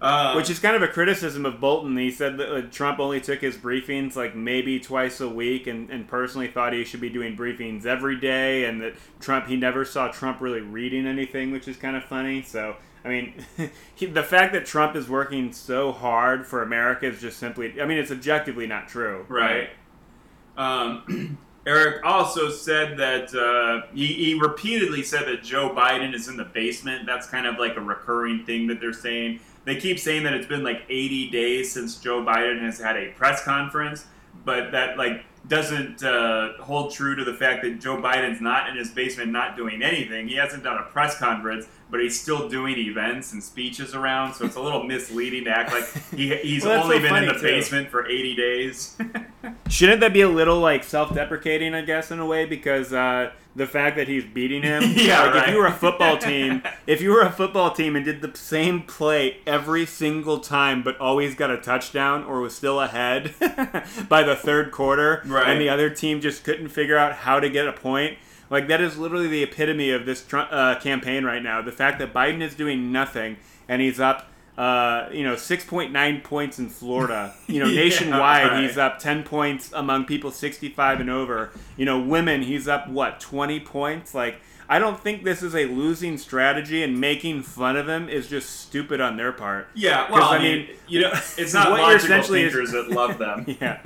Uh, 0.00 0.34
Which 0.34 0.50
is 0.50 0.58
kind 0.58 0.76
of 0.76 0.82
a 0.82 0.88
criticism 0.88 1.46
of 1.46 1.58
Bolton. 1.58 1.96
He 1.96 2.10
said 2.10 2.36
that 2.36 2.54
uh, 2.54 2.62
Trump 2.70 2.98
only 2.98 3.18
took 3.18 3.40
his 3.40 3.56
briefings 3.56 4.14
like 4.14 4.36
maybe 4.36 4.78
twice 4.78 5.20
a 5.20 5.28
week, 5.28 5.66
and, 5.66 5.88
and 5.88 6.06
personally 6.06 6.48
thought 6.48 6.74
he 6.74 6.84
should 6.84 7.00
be 7.00 7.08
doing 7.08 7.34
briefings 7.34 7.86
every 7.86 8.20
day, 8.20 8.64
and 8.64 8.82
that 8.82 8.94
Trump 9.20 9.46
he 9.46 9.56
never 9.56 9.86
saw 9.86 10.08
Trump 10.08 10.42
really 10.42 10.60
reading 10.60 11.06
anything, 11.06 11.50
which 11.50 11.66
is 11.66 11.78
kind 11.78 11.96
of 11.96 12.04
funny. 12.04 12.42
So 12.42 12.76
I 13.06 13.08
mean, 13.08 13.34
he, 13.94 14.04
the 14.04 14.22
fact 14.22 14.52
that 14.52 14.66
Trump 14.66 14.96
is 14.96 15.08
working 15.08 15.52
so 15.52 15.92
hard 15.92 16.46
for 16.46 16.62
America 16.62 17.06
is 17.06 17.20
just 17.20 17.38
simply 17.38 17.80
I 17.80 17.86
mean 17.86 17.96
it's 17.96 18.10
objectively 18.10 18.66
not 18.66 18.88
true. 18.88 19.24
Right. 19.28 19.70
right? 20.58 20.82
Um, 20.82 21.38
Eric 21.66 22.04
also 22.04 22.48
said 22.48 22.96
that 22.98 23.34
uh, 23.34 23.88
he, 23.92 24.06
he 24.06 24.34
repeatedly 24.34 25.02
said 25.02 25.26
that 25.26 25.42
Joe 25.42 25.70
Biden 25.70 26.14
is 26.14 26.28
in 26.28 26.36
the 26.36 26.44
basement. 26.44 27.06
That's 27.06 27.26
kind 27.26 27.44
of 27.44 27.58
like 27.58 27.76
a 27.76 27.80
recurring 27.80 28.44
thing 28.44 28.68
that 28.68 28.80
they're 28.80 28.92
saying. 28.92 29.40
They 29.66 29.74
keep 29.74 29.98
saying 29.98 30.22
that 30.22 30.32
it's 30.32 30.46
been 30.46 30.62
like 30.62 30.82
80 30.88 31.30
days 31.30 31.72
since 31.72 31.96
Joe 31.96 32.22
Biden 32.22 32.60
has 32.62 32.78
had 32.78 32.96
a 32.96 33.08
press 33.08 33.42
conference, 33.42 34.06
but 34.44 34.70
that 34.70 34.96
like 34.96 35.24
doesn't 35.48 36.04
uh, 36.04 36.52
hold 36.60 36.92
true 36.92 37.16
to 37.16 37.24
the 37.24 37.34
fact 37.34 37.64
that 37.64 37.80
Joe 37.80 37.96
Biden's 37.96 38.40
not 38.40 38.68
in 38.68 38.76
his 38.76 38.90
basement, 38.90 39.32
not 39.32 39.56
doing 39.56 39.82
anything. 39.82 40.28
He 40.28 40.36
hasn't 40.36 40.62
done 40.62 40.78
a 40.78 40.84
press 40.84 41.18
conference 41.18 41.66
but 41.90 42.00
he's 42.00 42.20
still 42.20 42.48
doing 42.48 42.76
events 42.78 43.32
and 43.32 43.42
speeches 43.42 43.94
around, 43.94 44.34
so 44.34 44.44
it's 44.44 44.56
a 44.56 44.60
little 44.60 44.82
misleading 44.82 45.44
to 45.44 45.50
act 45.50 45.72
like 45.72 45.84
he, 46.14 46.34
he's 46.42 46.64
well, 46.64 46.82
only 46.82 46.96
so 46.96 47.02
been 47.02 47.16
in 47.22 47.26
the 47.26 47.34
too. 47.34 47.42
basement 47.42 47.88
for 47.88 48.06
80 48.06 48.34
days. 48.34 48.96
Shouldn't 49.68 50.00
that 50.00 50.12
be 50.12 50.22
a 50.22 50.28
little 50.28 50.58
like 50.58 50.82
self-deprecating, 50.82 51.74
I 51.74 51.82
guess, 51.82 52.10
in 52.10 52.18
a 52.18 52.26
way, 52.26 52.44
because 52.44 52.92
uh, 52.92 53.30
the 53.54 53.66
fact 53.66 53.96
that 53.96 54.08
he's 54.08 54.24
beating 54.24 54.62
him? 54.62 54.82
yeah, 54.96 55.22
like 55.22 55.34
right. 55.34 55.48
if 55.48 55.54
you 55.54 55.60
were 55.60 55.66
a 55.66 55.72
football 55.72 56.18
team, 56.18 56.62
if 56.88 57.00
you 57.00 57.10
were 57.10 57.22
a 57.22 57.30
football 57.30 57.70
team 57.70 57.94
and 57.94 58.04
did 58.04 58.20
the 58.20 58.36
same 58.36 58.82
play 58.82 59.38
every 59.46 59.86
single 59.86 60.40
time, 60.40 60.82
but 60.82 60.98
always 60.98 61.36
got 61.36 61.50
a 61.50 61.58
touchdown 61.58 62.24
or 62.24 62.40
was 62.40 62.54
still 62.56 62.80
ahead 62.80 63.34
by 64.08 64.24
the 64.24 64.34
third 64.34 64.72
quarter, 64.72 65.22
right. 65.24 65.48
and 65.48 65.60
the 65.60 65.68
other 65.68 65.88
team 65.88 66.20
just 66.20 66.42
couldn't 66.42 66.68
figure 66.68 66.96
out 66.96 67.12
how 67.12 67.38
to 67.38 67.48
get 67.48 67.68
a 67.68 67.72
point 67.72 68.18
like 68.50 68.68
that 68.68 68.80
is 68.80 68.96
literally 68.96 69.28
the 69.28 69.42
epitome 69.42 69.90
of 69.90 70.06
this 70.06 70.24
uh, 70.32 70.78
campaign 70.80 71.24
right 71.24 71.42
now. 71.42 71.62
The 71.62 71.72
fact 71.72 71.98
that 71.98 72.12
Biden 72.12 72.42
is 72.42 72.54
doing 72.54 72.92
nothing 72.92 73.36
and 73.68 73.82
he's 73.82 74.00
up. 74.00 74.28
Uh, 74.56 75.10
you 75.12 75.22
know, 75.22 75.34
6.9 75.34 76.24
points 76.24 76.58
in 76.58 76.70
Florida. 76.70 77.34
You 77.46 77.60
know, 77.60 77.66
nationwide, 77.70 78.46
right. 78.52 78.62
he's 78.62 78.78
up 78.78 78.98
10 78.98 79.22
points 79.22 79.70
among 79.74 80.06
people 80.06 80.30
65 80.30 81.00
and 81.00 81.10
over. 81.10 81.50
You 81.76 81.84
know, 81.84 82.00
women, 82.00 82.40
he's 82.40 82.66
up, 82.66 82.88
what, 82.88 83.20
20 83.20 83.60
points? 83.60 84.14
Like, 84.14 84.40
I 84.68 84.78
don't 84.78 84.98
think 84.98 85.24
this 85.24 85.42
is 85.42 85.54
a 85.54 85.66
losing 85.66 86.18
strategy, 86.18 86.82
and 86.82 86.98
making 87.00 87.42
fun 87.42 87.76
of 87.76 87.88
him 87.88 88.08
is 88.08 88.28
just 88.28 88.48
stupid 88.60 89.00
on 89.00 89.16
their 89.16 89.32
part. 89.32 89.68
Yeah, 89.74 90.10
well, 90.10 90.24
I 90.30 90.38
mean, 90.38 90.68
you 90.88 91.02
know, 91.02 91.10
it's 91.36 91.54
not 91.54 91.70
what 91.70 91.80
logical 91.80 92.16
essentially 92.16 92.42
is- 92.42 92.72
that 92.72 92.88
love 92.88 93.18
them. 93.18 93.44
Yeah. 93.60 93.80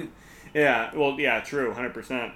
Yeah. 0.55 0.91
Well, 0.97 1.19
yeah, 1.21 1.41
true, 1.41 1.73
100%. 1.73 2.33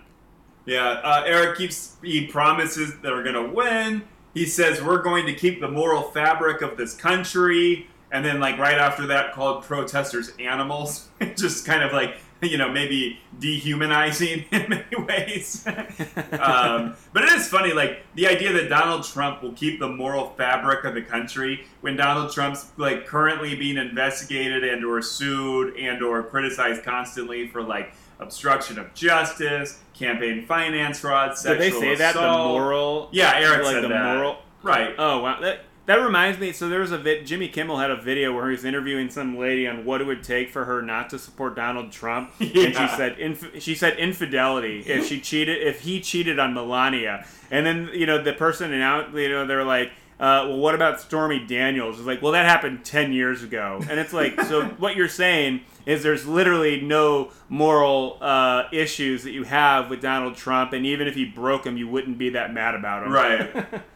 Yeah, 0.67 0.89
uh, 0.89 1.25
Eric 1.27 1.59
keeps 1.59 1.97
he 2.03 2.27
promises 2.27 2.99
that 3.01 3.13
we're 3.13 3.23
gonna 3.23 3.49
win. 3.49 4.03
He 4.33 4.47
says 4.47 4.83
we're 4.83 5.03
going 5.03 5.27
to 5.27 5.35
keep 5.35 5.61
the 5.61 5.71
moral 5.71 6.03
fabric 6.03 6.63
of 6.63 6.77
this 6.77 6.95
country, 6.95 7.89
and 8.11 8.25
then 8.25 8.41
like 8.41 8.59
right 8.59 8.79
after 8.79 9.07
that, 9.09 9.33
called 9.33 9.65
protesters 9.65 10.33
animals. 10.39 11.09
Just 11.37 11.67
kind 11.67 11.83
of 11.83 11.93
like 11.93 12.17
you 12.43 12.59
know 12.59 12.69
maybe 12.69 13.21
dehumanizing 13.39 14.45
in 14.53 14.69
many 14.69 14.97
ways. 15.07 15.67
um, 16.41 16.97
but 17.13 17.25
it 17.25 17.31
is 17.33 17.49
funny, 17.49 17.73
like 17.73 18.05
the 18.15 18.27
idea 18.27 18.53
that 18.53 18.69
Donald 18.69 19.05
Trump 19.05 19.43
will 19.43 19.53
keep 19.53 19.79
the 19.79 19.89
moral 19.89 20.31
fabric 20.31 20.85
of 20.85 20.95
the 20.95 21.03
country 21.03 21.67
when 21.81 21.97
Donald 21.97 22.33
Trump's 22.33 22.73
like 22.77 23.07
currently 23.07 23.55
being 23.55 23.77
investigated 23.77 24.65
and 24.65 24.85
or 24.85 25.03
sued 25.03 25.77
and 25.77 26.03
or 26.03 26.23
criticized 26.23 26.83
constantly 26.83 27.49
for 27.49 27.63
like 27.63 27.93
obstruction 28.21 28.79
of 28.79 28.93
justice, 28.95 29.81
campaign 29.95 30.45
finance 30.47 30.99
fraud, 30.99 31.37
sexual 31.39 31.59
Did 31.59 31.73
they 31.73 31.79
say 31.79 31.95
that? 31.97 32.15
The 32.15 32.21
moral. 32.21 33.09
Yeah, 33.13 33.33
Eric 33.37 33.65
like 33.65 33.75
said 33.75 33.85
the 33.85 33.89
that. 33.89 34.15
moral. 34.17 34.39
Right. 34.63 34.95
Oh 34.99 35.21
wow, 35.21 35.41
that 35.41 35.61
that 35.87 35.97
reminds 35.97 36.39
me. 36.39 36.53
So 36.53 36.69
there 36.69 36.81
was 36.81 36.93
a 36.93 36.99
vid. 36.99 37.27
Jimmy 37.27 37.49
Kimmel 37.49 37.79
had 37.79 37.91
a 37.91 38.01
video 38.01 38.33
where 38.35 38.47
he 38.47 38.53
was 38.53 38.65
interviewing 38.65 39.11
some 39.11 39.37
lady 39.37 39.67
on 39.67 39.85
what 39.85 40.01
it 40.01 40.05
would 40.05 40.23
take 40.25 40.51
for 40.51 40.65
her 40.65 40.81
not 40.81 41.11
to 41.11 41.19
support 41.19 41.55
Donald 41.57 41.93
Trump, 41.93 42.33
and 42.41 42.51
she 42.51 42.89
said 42.89 43.19
inf- 43.19 43.63
she 43.63 43.75
said 43.75 43.99
infidelity 43.99 44.81
if 44.81 45.07
she 45.07 45.21
cheated 45.21 45.63
if 45.63 45.81
he 45.81 46.01
cheated 46.01 46.39
on 46.39 46.55
Melania, 46.55 47.27
and 47.51 47.67
then 47.67 47.91
you 47.93 48.07
know 48.07 48.23
the 48.23 48.33
person 48.33 48.73
and 48.73 48.83
out 48.83 49.15
you 49.15 49.29
know 49.29 49.47
they're 49.47 49.65
like. 49.65 49.93
Uh, 50.21 50.47
well, 50.49 50.59
what 50.59 50.75
about 50.75 51.01
Stormy 51.01 51.45
Daniels? 51.45 51.99
It's 51.99 52.07
like, 52.07 52.23
well, 52.23 52.33
that 52.33 52.47
happened 52.47 52.85
10 52.85 53.13
years 53.13 53.43
ago. 53.43 53.81
And 53.91 53.99
it's 53.99 54.13
like, 54.13 54.41
so 54.43 54.65
what 54.79 54.97
you're 54.97 55.09
saying 55.09 55.63
is 55.87 56.03
there's 56.03 56.27
literally 56.27 56.81
no 56.81 57.33
moral 57.49 58.19
uh, 58.21 58.65
issues 58.73 59.25
that 59.25 59.33
you 59.33 59.43
have 59.43 59.91
with 59.91 60.01
Donald 60.01 60.37
Trump. 60.37 60.73
And 60.73 60.87
even 60.87 61.09
if 61.09 61.15
he 61.15 61.25
broke 61.25 61.65
them, 61.65 61.77
you 61.77 61.89
wouldn't 61.89 62.17
be 62.17 62.31
that 62.31 62.55
mad 62.55 62.75
about 62.75 63.07
him. 63.07 63.13
Right. 63.13 63.83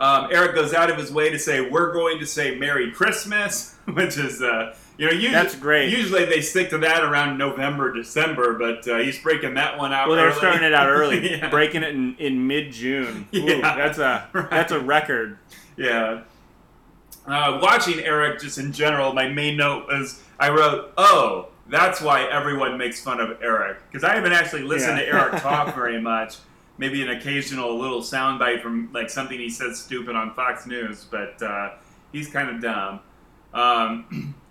Um, 0.00 0.28
Eric 0.32 0.54
goes 0.54 0.72
out 0.72 0.90
of 0.90 0.96
his 0.96 1.12
way 1.12 1.28
to 1.28 1.38
say, 1.38 1.60
"We're 1.60 1.92
going 1.92 2.20
to 2.20 2.26
say 2.26 2.54
Merry 2.56 2.90
Christmas," 2.90 3.76
which 3.84 4.16
is, 4.16 4.40
uh, 4.40 4.74
you 5.00 5.06
know, 5.06 5.12
usually, 5.12 5.32
That's 5.32 5.54
great. 5.56 5.88
Usually 5.90 6.26
they 6.26 6.42
stick 6.42 6.68
to 6.70 6.78
that 6.78 7.02
around 7.02 7.38
November, 7.38 7.90
December, 7.90 8.58
but 8.58 8.86
uh, 8.86 8.98
he's 8.98 9.18
breaking 9.18 9.54
that 9.54 9.78
one 9.78 9.94
out. 9.94 10.08
Well, 10.08 10.16
they're 10.18 10.26
early. 10.26 10.36
starting 10.36 10.62
it 10.62 10.74
out 10.74 10.88
early, 10.90 11.30
yeah. 11.38 11.48
breaking 11.48 11.82
it 11.82 11.94
in, 11.94 12.14
in 12.18 12.46
mid 12.46 12.70
June. 12.70 13.26
Yeah, 13.32 13.76
that's 13.76 13.96
a 13.98 14.28
right. 14.34 14.50
that's 14.50 14.72
a 14.72 14.78
record. 14.78 15.38
Yeah. 15.78 16.22
Uh, 17.26 17.58
watching 17.62 18.00
Eric, 18.00 18.40
just 18.40 18.58
in 18.58 18.72
general, 18.72 19.12
my 19.14 19.26
main 19.28 19.56
note 19.56 19.86
was 19.88 20.22
I 20.38 20.50
wrote, 20.50 20.92
"Oh, 20.98 21.48
that's 21.68 22.00
why 22.02 22.24
everyone 22.24 22.76
makes 22.76 23.02
fun 23.02 23.20
of 23.20 23.38
Eric," 23.42 23.78
because 23.90 24.04
I 24.04 24.14
haven't 24.14 24.32
actually 24.32 24.62
listened 24.64 24.98
Yeah. 24.98 25.04
to 25.06 25.12
Eric 25.14 25.42
talk 25.42 25.74
very 25.82 26.00
much. 26.00 26.36
Maybe 26.76 27.02
an 27.02 27.08
occasional 27.10 27.78
little 27.78 28.00
soundbite 28.02 28.60
from 28.62 28.90
like 28.92 29.08
something 29.08 29.38
he 29.38 29.48
says 29.50 29.78
stupid 29.78 30.14
on 30.14 30.34
Fox 30.34 30.66
News, 30.66 31.06
but 31.10 31.40
uh, 31.42 31.70
he's 32.12 32.28
kind 32.28 32.50
of 32.50 32.60
dumb. 32.60 33.00
Um, 33.54 34.34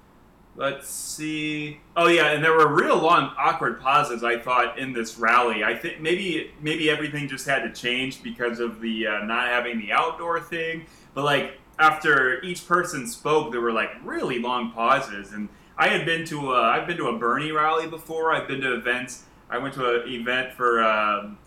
let's 0.59 0.89
see. 0.89 1.79
Oh 1.95 2.07
yeah, 2.07 2.33
and 2.33 2.43
there 2.43 2.53
were 2.53 2.67
real 2.75 2.97
long 2.97 3.33
awkward 3.37 3.79
pauses. 3.79 4.23
I 4.23 4.37
thought 4.37 4.77
in 4.77 4.93
this 4.93 5.17
rally. 5.17 5.63
I 5.63 5.73
think 5.73 6.01
maybe 6.01 6.51
maybe 6.61 6.89
everything 6.89 7.27
just 7.27 7.47
had 7.47 7.63
to 7.63 7.71
change 7.71 8.21
because 8.21 8.59
of 8.59 8.81
the 8.81 9.07
uh, 9.07 9.23
not 9.23 9.47
having 9.47 9.79
the 9.79 9.93
outdoor 9.93 10.39
thing. 10.39 10.85
But 11.15 11.23
like 11.23 11.57
after 11.79 12.43
each 12.43 12.67
person 12.67 13.07
spoke, 13.07 13.51
there 13.51 13.61
were 13.61 13.71
like 13.71 13.89
really 14.03 14.39
long 14.39 14.71
pauses. 14.71 15.31
And 15.31 15.47
I 15.77 15.87
had 15.87 16.05
been 16.05 16.25
to 16.25 16.53
a, 16.53 16.61
I've 16.61 16.85
been 16.85 16.97
to 16.97 17.07
a 17.07 17.17
Bernie 17.17 17.51
rally 17.51 17.87
before. 17.87 18.33
I've 18.33 18.47
been 18.47 18.61
to 18.61 18.75
events. 18.75 19.23
I 19.49 19.57
went 19.57 19.73
to 19.75 20.03
an 20.03 20.09
event 20.09 20.53
for. 20.53 20.83
Um, 20.83 21.37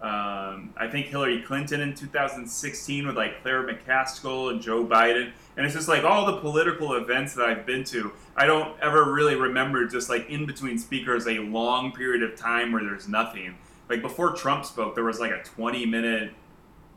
um, 0.00 0.74
I 0.76 0.86
think 0.86 1.06
Hillary 1.06 1.40
Clinton 1.40 1.80
in 1.80 1.94
2016 1.94 3.06
with 3.06 3.16
like 3.16 3.40
Claire 3.40 3.66
McCaskill 3.66 4.50
and 4.50 4.60
Joe 4.60 4.84
Biden. 4.84 5.32
And 5.56 5.64
it's 5.64 5.74
just 5.74 5.88
like 5.88 6.02
all 6.02 6.26
the 6.26 6.38
political 6.38 6.94
events 6.94 7.34
that 7.34 7.46
I've 7.46 7.64
been 7.64 7.84
to, 7.84 8.12
I 8.36 8.46
don't 8.46 8.78
ever 8.80 9.12
really 9.12 9.36
remember 9.36 9.86
just 9.86 10.08
like 10.08 10.28
in 10.28 10.46
between 10.46 10.78
speakers 10.78 11.26
a 11.26 11.38
long 11.38 11.92
period 11.92 12.22
of 12.22 12.36
time 12.36 12.72
where 12.72 12.82
there's 12.82 13.06
nothing. 13.06 13.56
Like 13.88 14.02
before 14.02 14.34
Trump 14.34 14.64
spoke, 14.64 14.94
there 14.94 15.04
was 15.04 15.20
like 15.20 15.30
a 15.30 15.42
20 15.42 15.86
minute, 15.86 16.32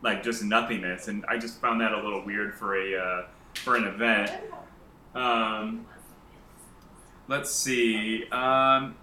like 0.02 0.24
just 0.24 0.44
nothingness. 0.44 1.08
And 1.08 1.24
I 1.28 1.38
just 1.38 1.62
found 1.62 1.82
that 1.82 1.92
a 1.92 2.02
little 2.02 2.26
weird 2.26 2.56
for 2.56 2.76
a, 2.76 2.98
uh, 2.98 3.26
for 3.54 3.76
an 3.76 3.84
event. 3.84 4.32
Um, 5.14 5.86
let's 7.28 7.54
see. 7.54 8.28
Um, 8.32 8.96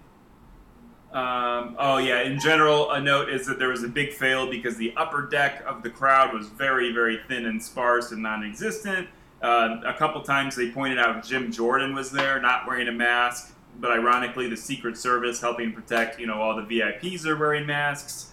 um, 1.13 1.77
oh 1.79 1.97
yeah. 1.97 2.23
In 2.23 2.39
general, 2.41 2.91
a 2.91 2.99
note 2.99 3.29
is 3.29 3.47
that 3.47 3.57
there 3.57 3.69
was 3.69 3.83
a 3.83 3.87
big 3.87 4.11
fail 4.11 4.49
because 4.49 4.75
the 4.75 4.93
upper 4.97 5.27
deck 5.27 5.63
of 5.65 5.81
the 5.81 5.89
crowd 5.89 6.33
was 6.33 6.49
very, 6.49 6.91
very 6.91 7.21
thin 7.29 7.45
and 7.45 7.63
sparse 7.63 8.11
and 8.11 8.21
non-existent. 8.21 9.07
Uh, 9.45 9.79
a 9.85 9.93
couple 9.93 10.19
times 10.23 10.55
they 10.55 10.71
pointed 10.71 10.97
out 10.97 11.23
Jim 11.23 11.51
Jordan 11.51 11.93
was 11.93 12.09
there, 12.09 12.41
not 12.41 12.65
wearing 12.65 12.87
a 12.87 12.91
mask, 12.91 13.53
but 13.79 13.91
ironically, 13.91 14.49
the 14.49 14.57
Secret 14.57 14.97
Service 14.97 15.39
helping 15.39 15.71
protect, 15.71 16.19
you 16.19 16.25
know, 16.25 16.41
all 16.41 16.55
the 16.55 16.63
VIPs 16.63 17.27
are 17.27 17.37
wearing 17.37 17.67
masks. 17.67 18.31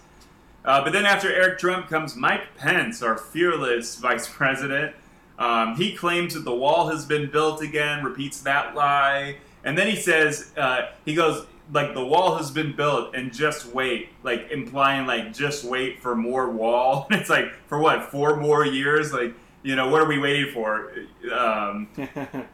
Uh, 0.65 0.83
but 0.83 0.95
then 0.95 1.05
after 1.05 1.31
Eric 1.31 1.59
Trump 1.59 1.87
comes 1.91 2.17
Mike 2.17 2.57
Pence, 2.57 3.03
our 3.03 3.19
fearless 3.19 3.97
vice 4.01 4.27
president. 4.27 4.97
Um, 5.39 5.77
he 5.77 5.95
claims 5.95 6.33
that 6.33 6.47
the 6.47 6.55
wall 6.55 6.89
has 6.89 7.05
been 7.05 7.31
built 7.31 7.61
again, 7.61 8.03
repeats 8.03 8.41
that 8.45 8.75
lie. 8.75 9.37
And 9.65 9.77
then 9.77 9.89
he 9.89 9.97
says, 9.97 10.53
uh, 10.57 10.93
he 11.05 11.15
goes, 11.15 11.45
like, 11.75 11.93
the 11.93 12.05
wall 12.07 12.37
has 12.37 12.51
been 12.51 12.75
built 12.75 13.15
and 13.15 13.35
just 13.35 13.67
wait, 13.67 14.09
like, 14.23 14.51
implying, 14.51 15.07
like, 15.07 15.35
just 15.35 15.63
wait 15.63 16.01
for 16.01 16.17
more 16.17 16.49
wall. 16.51 17.07
it's 17.11 17.29
like, 17.29 17.53
for 17.67 17.79
what, 17.79 18.05
four 18.05 18.37
more 18.37 18.65
years? 18.65 19.13
Like, 19.13 19.35
you 19.63 19.77
know, 19.77 19.89
what 19.89 20.01
are 20.03 20.07
we 20.09 20.19
waiting 20.19 20.53
for? 20.53 20.93
Um, 21.33 21.89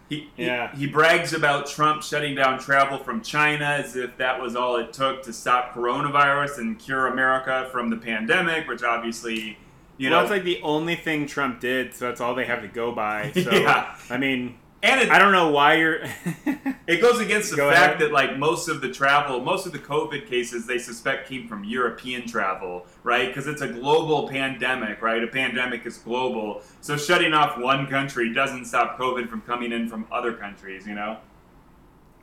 he, 0.09 0.29
Yeah. 0.37 0.71
he, 0.73 0.81
he 0.81 0.87
brags 0.87 1.33
about 1.33 1.67
Trump 1.67 2.03
shutting 2.03 2.35
down 2.35 2.59
travel 2.59 2.99
from 2.99 3.23
China 3.23 3.65
as 3.65 3.97
if 3.97 4.17
that 4.19 4.41
was 4.41 4.55
all 4.57 4.77
it 4.77 4.93
took 4.93 5.23
to 5.23 5.33
stop 5.33 5.73
coronavirus 5.75 6.59
and 6.59 6.79
cure 6.79 7.07
America 7.07 7.69
from 7.73 7.89
the 7.91 7.97
pandemic, 7.97 8.69
which 8.69 8.83
obviously, 8.83 9.57
you 9.97 10.11
well, 10.11 10.19
know, 10.19 10.23
it's 10.25 10.31
like 10.31 10.45
the 10.45 10.61
only 10.63 10.97
thing 10.97 11.27
Trump 11.27 11.61
did, 11.61 11.95
so 11.95 12.07
that's 12.07 12.21
all 12.21 12.35
they 12.35 12.45
have 12.45 12.61
to 12.63 12.69
go 12.69 12.93
by. 12.93 13.33
So, 13.35 13.51
Yeah. 13.53 13.97
I 14.11 14.17
mean, 14.19 14.59
and 14.83 15.01
it, 15.01 15.11
I 15.11 15.19
don't 15.19 15.33
know 15.33 15.51
why 15.51 15.75
you're. 15.75 16.01
it 16.87 17.01
goes 17.01 17.19
against 17.21 17.51
the 17.51 17.57
Go 17.57 17.71
fact 17.71 17.97
ahead. 17.97 18.01
that 18.01 18.13
like 18.13 18.39
most 18.39 18.69
of 18.69 18.81
the 18.81 18.93
travel, 18.93 19.41
most 19.41 19.67
of 19.67 19.73
the 19.73 19.79
COVID 19.79 20.29
cases 20.29 20.67
they 20.67 20.79
suspect 20.79 21.29
came 21.29 21.49
from 21.49 21.65
European 21.65 22.27
travel, 22.29 22.87
right? 23.03 23.29
Because 23.29 23.47
it's 23.47 23.61
a 23.63 23.69
global 23.69 24.29
pandemic, 24.29 25.03
right? 25.03 25.23
A 25.23 25.27
pandemic 25.27 25.85
is 25.87 25.99
global, 25.99 26.63
so 26.81 26.97
shutting 26.97 27.33
off 27.35 27.59
one 27.59 27.87
country 27.89 28.33
doesn't 28.33 28.67
stop 28.67 28.99
COVID 28.99 29.29
from 29.29 29.41
coming 29.43 29.73
in 29.73 29.89
from 29.89 30.07
other 30.13 30.33
countries, 30.33 30.87
you 30.87 30.95
know. 30.95 31.19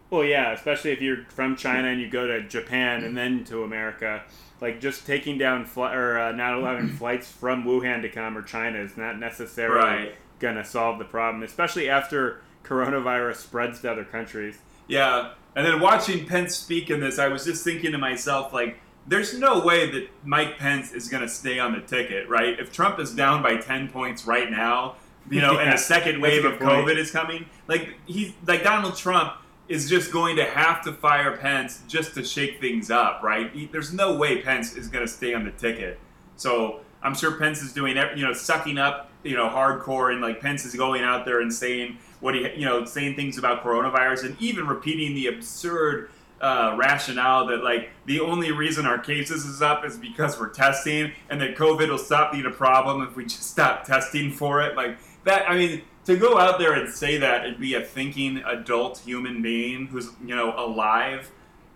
well, 0.10 0.24
yeah, 0.24 0.52
especially 0.54 0.92
if 0.92 1.02
you're 1.02 1.26
from 1.30 1.56
China 1.58 1.90
and 1.90 2.00
you 2.00 2.10
go 2.10 2.26
to 2.28 2.42
Japan 2.48 3.04
and 3.04 3.18
then 3.18 3.44
to 3.46 3.64
America. 3.64 4.24
Like 4.62 4.80
just 4.80 5.06
taking 5.06 5.38
down 5.38 5.66
fl- 5.66 5.82
or 5.84 6.18
uh, 6.18 6.32
not 6.32 6.54
allowing 6.58 6.88
flights 6.88 7.30
from 7.30 7.66
Wuhan 7.66 8.02
to 8.04 8.10
come 8.10 8.38
or 8.38 8.42
China 8.42 8.80
is 8.80 8.96
not 8.96 9.20
necessarily 9.20 9.76
Right. 9.84 10.16
gonna 10.40 10.64
solve 10.64 10.98
the 11.00 11.04
problem, 11.06 11.44
especially 11.44 11.90
after 11.90 12.40
coronavirus 12.66 13.38
spreads 13.38 13.82
to 13.82 13.92
other 13.92 14.04
countries. 14.04 14.58
Yeah, 14.88 15.32
and 15.56 15.66
then 15.66 15.80
watching 15.80 16.26
Pence 16.26 16.56
speak 16.56 16.90
in 16.90 17.00
this, 17.00 17.18
I 17.18 17.28
was 17.28 17.46
just 17.46 17.64
thinking 17.64 17.92
to 17.94 17.98
myself, 17.98 18.54
like, 18.54 18.80
there's 19.08 19.38
no 19.38 19.64
way 19.64 19.90
that 19.92 20.10
Mike 20.24 20.58
Pence 20.58 20.92
is 20.92 21.08
going 21.08 21.22
to 21.22 21.30
stay 21.30 21.60
on 21.60 21.74
the 21.74 21.82
ticket, 21.82 22.28
right? 22.28 22.60
If 22.60 22.74
Trump 22.74 23.00
is 23.00 23.14
down 23.14 23.42
by 23.42 23.58
10 23.58 23.90
points 23.90 24.26
right 24.26 24.50
now, 24.50 24.96
you 25.30 25.42
know, 25.42 25.58
and 25.60 25.70
Yeah, 25.70 25.76
a 25.76 25.78
second 25.78 26.18
a 26.18 26.20
wave 26.20 26.42
good 26.42 26.54
of 26.54 26.60
point. 26.60 26.88
COVID 26.88 26.98
is 26.98 27.12
coming, 27.12 27.46
like, 27.68 27.96
he's, 28.06 28.34
like, 28.46 28.64
Donald 28.64 28.96
Trump 28.98 29.34
is 29.68 29.90
just 29.90 30.12
going 30.12 30.36
to 30.36 30.46
have 30.46 30.84
to 30.84 30.92
fire 30.94 31.38
Pence 31.38 31.82
just 31.88 32.14
to 32.16 32.24
shake 32.24 32.60
things 32.60 32.92
up, 32.92 33.22
right? 33.24 33.52
He, 33.52 33.66
there's 33.68 33.94
no 33.94 34.16
way 34.16 34.42
Pence 34.42 34.76
is 34.76 34.88
going 34.88 35.06
to 35.06 35.12
stay 35.12 35.34
on 35.34 35.44
the 35.44 35.52
ticket. 35.52 36.00
So 36.36 36.82
I'm 37.02 37.16
sure 37.16 37.32
Pence 37.32 37.62
is 37.62 37.74
doing, 37.74 37.96
you 38.16 38.26
know, 38.26 38.34
sucking 38.34 38.78
up, 38.78 39.10
you 39.24 39.36
know, 39.36 39.48
hardcore, 39.48 40.12
and 40.12 40.22
like 40.22 40.40
Pence 40.42 40.66
is 40.66 40.76
going 40.76 41.02
out 41.02 41.26
there 41.26 41.42
and 41.42 41.52
saying 41.52 41.98
what 42.20 42.36
he, 42.36 42.42
you 42.56 42.66
know, 42.66 42.86
saying 42.86 43.16
things 43.16 43.38
about 43.38 43.64
coronavirus, 43.64 44.26
and 44.26 44.42
even 44.42 44.68
repeating 44.68 45.16
the 45.16 45.28
absurd 45.28 46.10
uh, 46.42 46.76
rationale 46.78 47.48
that 47.48 47.64
like 47.64 47.90
the 48.06 48.20
only 48.20 48.52
reason 48.52 48.86
our 48.86 49.00
cases 49.00 49.46
is 49.46 49.62
up 49.62 49.86
is 49.86 49.98
because 49.98 50.40
we're 50.40 50.50
testing, 50.50 51.12
and 51.30 51.40
that 51.42 51.56
COVID 51.56 51.90
will 51.90 51.98
stop 51.98 52.32
being 52.32 52.46
a 52.46 52.52
problem 52.52 53.02
if 53.02 53.16
we 53.16 53.24
just 53.24 53.44
stop 53.44 53.86
testing 53.86 54.32
for 54.32 54.62
it. 54.62 54.76
Like 54.76 54.98
that, 55.24 55.50
I 55.50 55.56
mean, 55.56 55.82
to 56.06 56.18
go 56.18 56.38
out 56.38 56.60
there 56.60 56.74
and 56.74 56.92
say 56.92 57.18
that 57.18 57.46
and 57.46 57.60
be 57.60 57.74
a 57.76 57.82
thinking 57.82 58.38
adult 58.46 59.00
human 59.00 59.42
being 59.42 59.88
who's 59.88 60.10
you 60.24 60.36
know 60.36 60.54
alive 60.58 61.32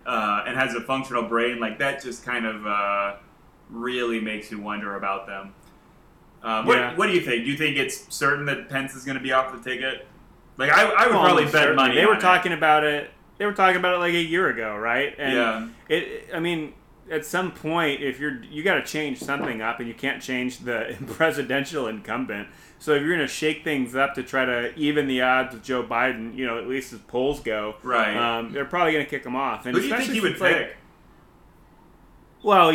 uh, 0.06 0.44
and 0.46 0.56
has 0.56 0.74
a 0.74 0.80
functional 0.80 1.22
brain 1.22 1.58
like 1.58 1.78
that 1.78 2.02
just 2.02 2.24
kind 2.24 2.46
of 2.46 2.66
uh, 2.66 3.16
really 3.68 4.20
makes 4.20 4.50
you 4.50 4.60
wonder 4.60 4.96
about 4.96 5.26
them. 5.26 5.54
Um, 6.42 6.64
what, 6.66 6.96
what 6.96 7.06
do 7.06 7.12
you 7.12 7.20
think? 7.20 7.44
Do 7.44 7.50
you 7.50 7.56
think 7.56 7.76
it's 7.76 8.14
certain 8.14 8.46
that 8.46 8.68
Pence 8.68 8.94
is 8.94 9.04
going 9.04 9.18
to 9.18 9.22
be 9.22 9.32
off 9.32 9.52
the 9.52 9.70
ticket? 9.70 10.06
Like 10.60 10.70
I, 10.70 10.82
I 10.84 11.06
would 11.06 11.14
Well, 11.16 11.24
probably 11.24 11.46
bet 11.50 11.74
money. 11.74 11.94
They 11.94 12.06
were 12.06 12.14
it. 12.14 12.20
talking 12.20 12.52
about 12.52 12.84
it. 12.84 13.10
They 13.38 13.46
were 13.46 13.52
talking 13.54 13.76
about 13.76 13.94
it 13.94 13.98
like 13.98 14.12
a 14.14 14.22
year 14.22 14.48
ago, 14.48 14.76
right? 14.76 15.14
And 15.18 15.32
Yeah. 15.34 15.68
It. 15.88 16.28
I 16.34 16.38
mean, 16.40 16.74
at 17.10 17.24
some 17.26 17.50
point, 17.52 18.02
if 18.02 18.20
you're 18.20 18.42
you 18.44 18.62
got 18.62 18.74
to 18.74 18.82
change 18.84 19.18
something 19.18 19.60
up, 19.62 19.80
and 19.80 19.88
you 19.88 19.94
can't 19.94 20.22
change 20.22 20.58
the 20.58 20.96
presidential 21.06 21.88
incumbent. 21.88 22.48
So 22.78 22.92
if 22.94 23.02
you're 23.02 23.14
going 23.14 23.26
to 23.26 23.32
shake 23.32 23.62
things 23.64 23.94
up 23.94 24.14
to 24.14 24.22
try 24.22 24.44
to 24.46 24.74
even 24.74 25.06
the 25.06 25.20
odds 25.22 25.52
with 25.54 25.62
Joe 25.64 25.82
Biden, 25.82 26.34
you 26.34 26.46
know, 26.46 26.58
at 26.58 26.66
least 26.66 26.92
as 26.94 26.98
polls 27.00 27.40
go, 27.40 27.74
Right. 27.82 28.16
Um, 28.16 28.52
they're 28.52 28.64
probably 28.64 28.92
going 28.92 29.04
to 29.04 29.10
kick 29.10 29.24
him 29.24 29.36
off. 29.36 29.66
And 29.66 29.74
Who 29.74 29.82
do 29.82 29.88
you 29.88 29.96
think 29.96 30.10
he 30.12 30.20
would 30.20 30.32
since, 30.32 30.40
like, 30.40 30.56
pick? 30.56 30.76
Well, 32.42 32.70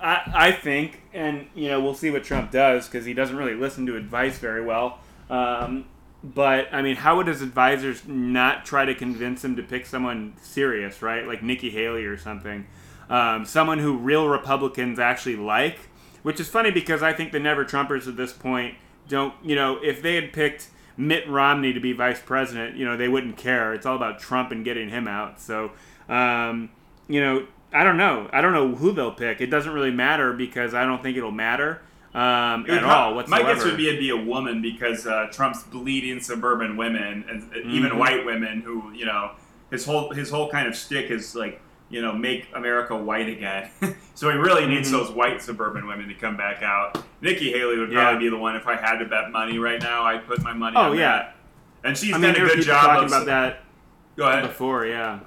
I, 0.00 0.30
I 0.32 0.52
think, 0.52 1.02
and 1.12 1.48
you 1.56 1.68
know, 1.68 1.80
we'll 1.80 1.94
see 1.94 2.10
what 2.10 2.22
Trump 2.22 2.52
does 2.52 2.86
because 2.86 3.04
he 3.04 3.12
doesn't 3.14 3.36
really 3.36 3.54
listen 3.54 3.86
to 3.86 3.96
advice 3.96 4.38
very 4.38 4.64
well. 4.64 5.00
Um, 5.28 5.86
but 6.22 6.68
I 6.72 6.82
mean, 6.82 6.96
how 6.96 7.16
would 7.16 7.26
his 7.26 7.42
advisors 7.42 8.06
not 8.06 8.64
try 8.64 8.84
to 8.84 8.94
convince 8.94 9.44
him 9.44 9.56
to 9.56 9.62
pick 9.62 9.86
someone 9.86 10.34
serious, 10.42 11.02
right? 11.02 11.26
Like 11.26 11.42
Nikki 11.42 11.70
Haley 11.70 12.04
or 12.04 12.16
something, 12.18 12.66
um, 13.08 13.44
someone 13.44 13.78
who 13.78 13.96
real 13.96 14.28
Republicans 14.28 14.98
actually 14.98 15.36
like. 15.36 15.78
Which 16.22 16.38
is 16.38 16.48
funny 16.48 16.70
because 16.70 17.02
I 17.02 17.14
think 17.14 17.32
the 17.32 17.40
Never 17.40 17.64
Trumpers 17.64 18.06
at 18.06 18.14
this 18.14 18.30
point 18.30 18.74
don't, 19.08 19.32
you 19.42 19.54
know, 19.54 19.78
if 19.82 20.02
they 20.02 20.16
had 20.16 20.34
picked 20.34 20.68
Mitt 20.96 21.26
Romney 21.26 21.72
to 21.72 21.80
be 21.80 21.94
vice 21.94 22.20
president, 22.20 22.76
you 22.76 22.84
know, 22.84 22.94
they 22.94 23.08
wouldn't 23.08 23.38
care. 23.38 23.72
It's 23.72 23.86
all 23.86 23.96
about 23.96 24.20
Trump 24.20 24.52
and 24.52 24.62
getting 24.62 24.90
him 24.90 25.08
out. 25.08 25.40
So, 25.40 25.72
um, 26.10 26.68
you 27.08 27.22
know, 27.22 27.46
I 27.72 27.84
don't 27.84 27.96
know. 27.96 28.28
I 28.34 28.42
don't 28.42 28.52
know 28.52 28.74
who 28.74 28.92
they'll 28.92 29.14
pick. 29.14 29.40
It 29.40 29.46
doesn't 29.46 29.72
really 29.72 29.90
matter 29.90 30.34
because 30.34 30.74
I 30.74 30.84
don't 30.84 31.02
think 31.02 31.16
it'll 31.16 31.30
matter 31.30 31.80
um, 32.14 32.68
at 32.68 32.82
all 32.82 33.14
My 33.28 33.42
guess 33.42 33.64
would 33.64 33.76
be 33.76 33.86
it'd 33.88 34.00
be 34.00 34.10
a 34.10 34.16
woman 34.16 34.60
because 34.62 35.06
uh, 35.06 35.28
Trump's 35.32 35.62
bleeding 35.62 36.20
suburban 36.20 36.76
women 36.76 37.24
and 37.28 37.42
uh, 37.54 37.68
even 37.68 37.98
white 37.98 38.24
women 38.26 38.60
who 38.62 38.90
you 38.92 39.06
know 39.06 39.32
his 39.70 39.84
whole 39.84 40.10
his 40.12 40.28
whole 40.30 40.50
kind 40.50 40.66
of 40.66 40.74
stick 40.74 41.10
is 41.10 41.34
like 41.36 41.60
you 41.88 42.02
know 42.02 42.12
make 42.12 42.48
America 42.54 42.96
white 42.96 43.28
again. 43.28 43.70
so 44.14 44.28
he 44.30 44.36
really 44.36 44.66
needs 44.66 44.88
Mhm. 44.88 44.92
those 44.92 45.10
white 45.12 45.40
suburban 45.40 45.86
women 45.86 46.08
to 46.08 46.14
come 46.14 46.36
back 46.36 46.62
out. 46.62 47.02
Nikki 47.20 47.52
Haley 47.52 47.78
would 47.78 47.92
Yeah. 47.92 48.00
probably 48.02 48.24
be 48.24 48.28
the 48.30 48.36
one 48.38 48.56
if 48.56 48.66
I 48.66 48.74
had 48.76 48.98
to 48.98 49.04
bet 49.04 49.30
money 49.30 49.58
right 49.58 49.80
now. 49.80 50.02
I'd 50.04 50.26
put 50.26 50.42
my 50.42 50.52
money. 50.52 50.76
Oh, 50.76 50.90
on 50.90 50.98
yeah. 50.98 51.08
that. 51.16 51.36
and 51.84 51.96
she's 51.96 52.12
I 52.14 52.18
mean, 52.18 52.34
done 52.34 52.44
a 52.44 52.48
good 52.54 52.62
job 52.62 52.84
talking 52.86 53.04
of 53.04 53.10
about 53.12 53.26
that 53.26 53.62
Go 54.16 54.26
ahead. 54.28 54.42
before, 54.42 54.84
yeah. 54.86 55.20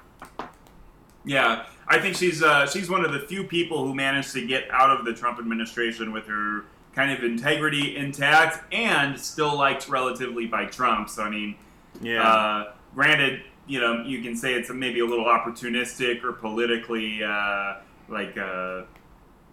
Yeah, 1.24 1.64
I 1.88 1.98
think 2.00 2.16
she's 2.16 2.42
uh, 2.42 2.66
she's 2.66 2.90
one 2.90 3.04
of 3.04 3.12
the 3.12 3.20
few 3.20 3.44
people 3.44 3.86
who 3.86 3.94
managed 3.94 4.32
to 4.34 4.46
get 4.46 4.70
out 4.70 4.90
of 4.90 5.04
the 5.06 5.14
Trump 5.14 5.38
administration 5.38 6.12
with 6.12 6.26
her 6.26 6.64
kind 6.94 7.10
of 7.12 7.24
integrity 7.24 7.96
intact 7.96 8.72
and 8.72 9.18
still 9.18 9.56
liked 9.56 9.88
relatively 9.88 10.46
by 10.46 10.66
Trump. 10.66 11.08
So 11.10 11.22
I 11.22 11.30
mean, 11.30 11.56
Yeah. 12.00 12.22
uh, 12.26 12.72
granted, 12.94 13.42
you 13.66 13.80
know, 13.80 14.02
you 14.02 14.22
can 14.22 14.36
say 14.36 14.54
it's 14.54 14.70
maybe 14.70 15.00
a 15.00 15.06
little 15.06 15.24
opportunistic 15.24 16.22
or 16.22 16.32
politically 16.32 17.22
uh, 17.24 17.74
like 18.08 18.36
uh, 18.36 18.82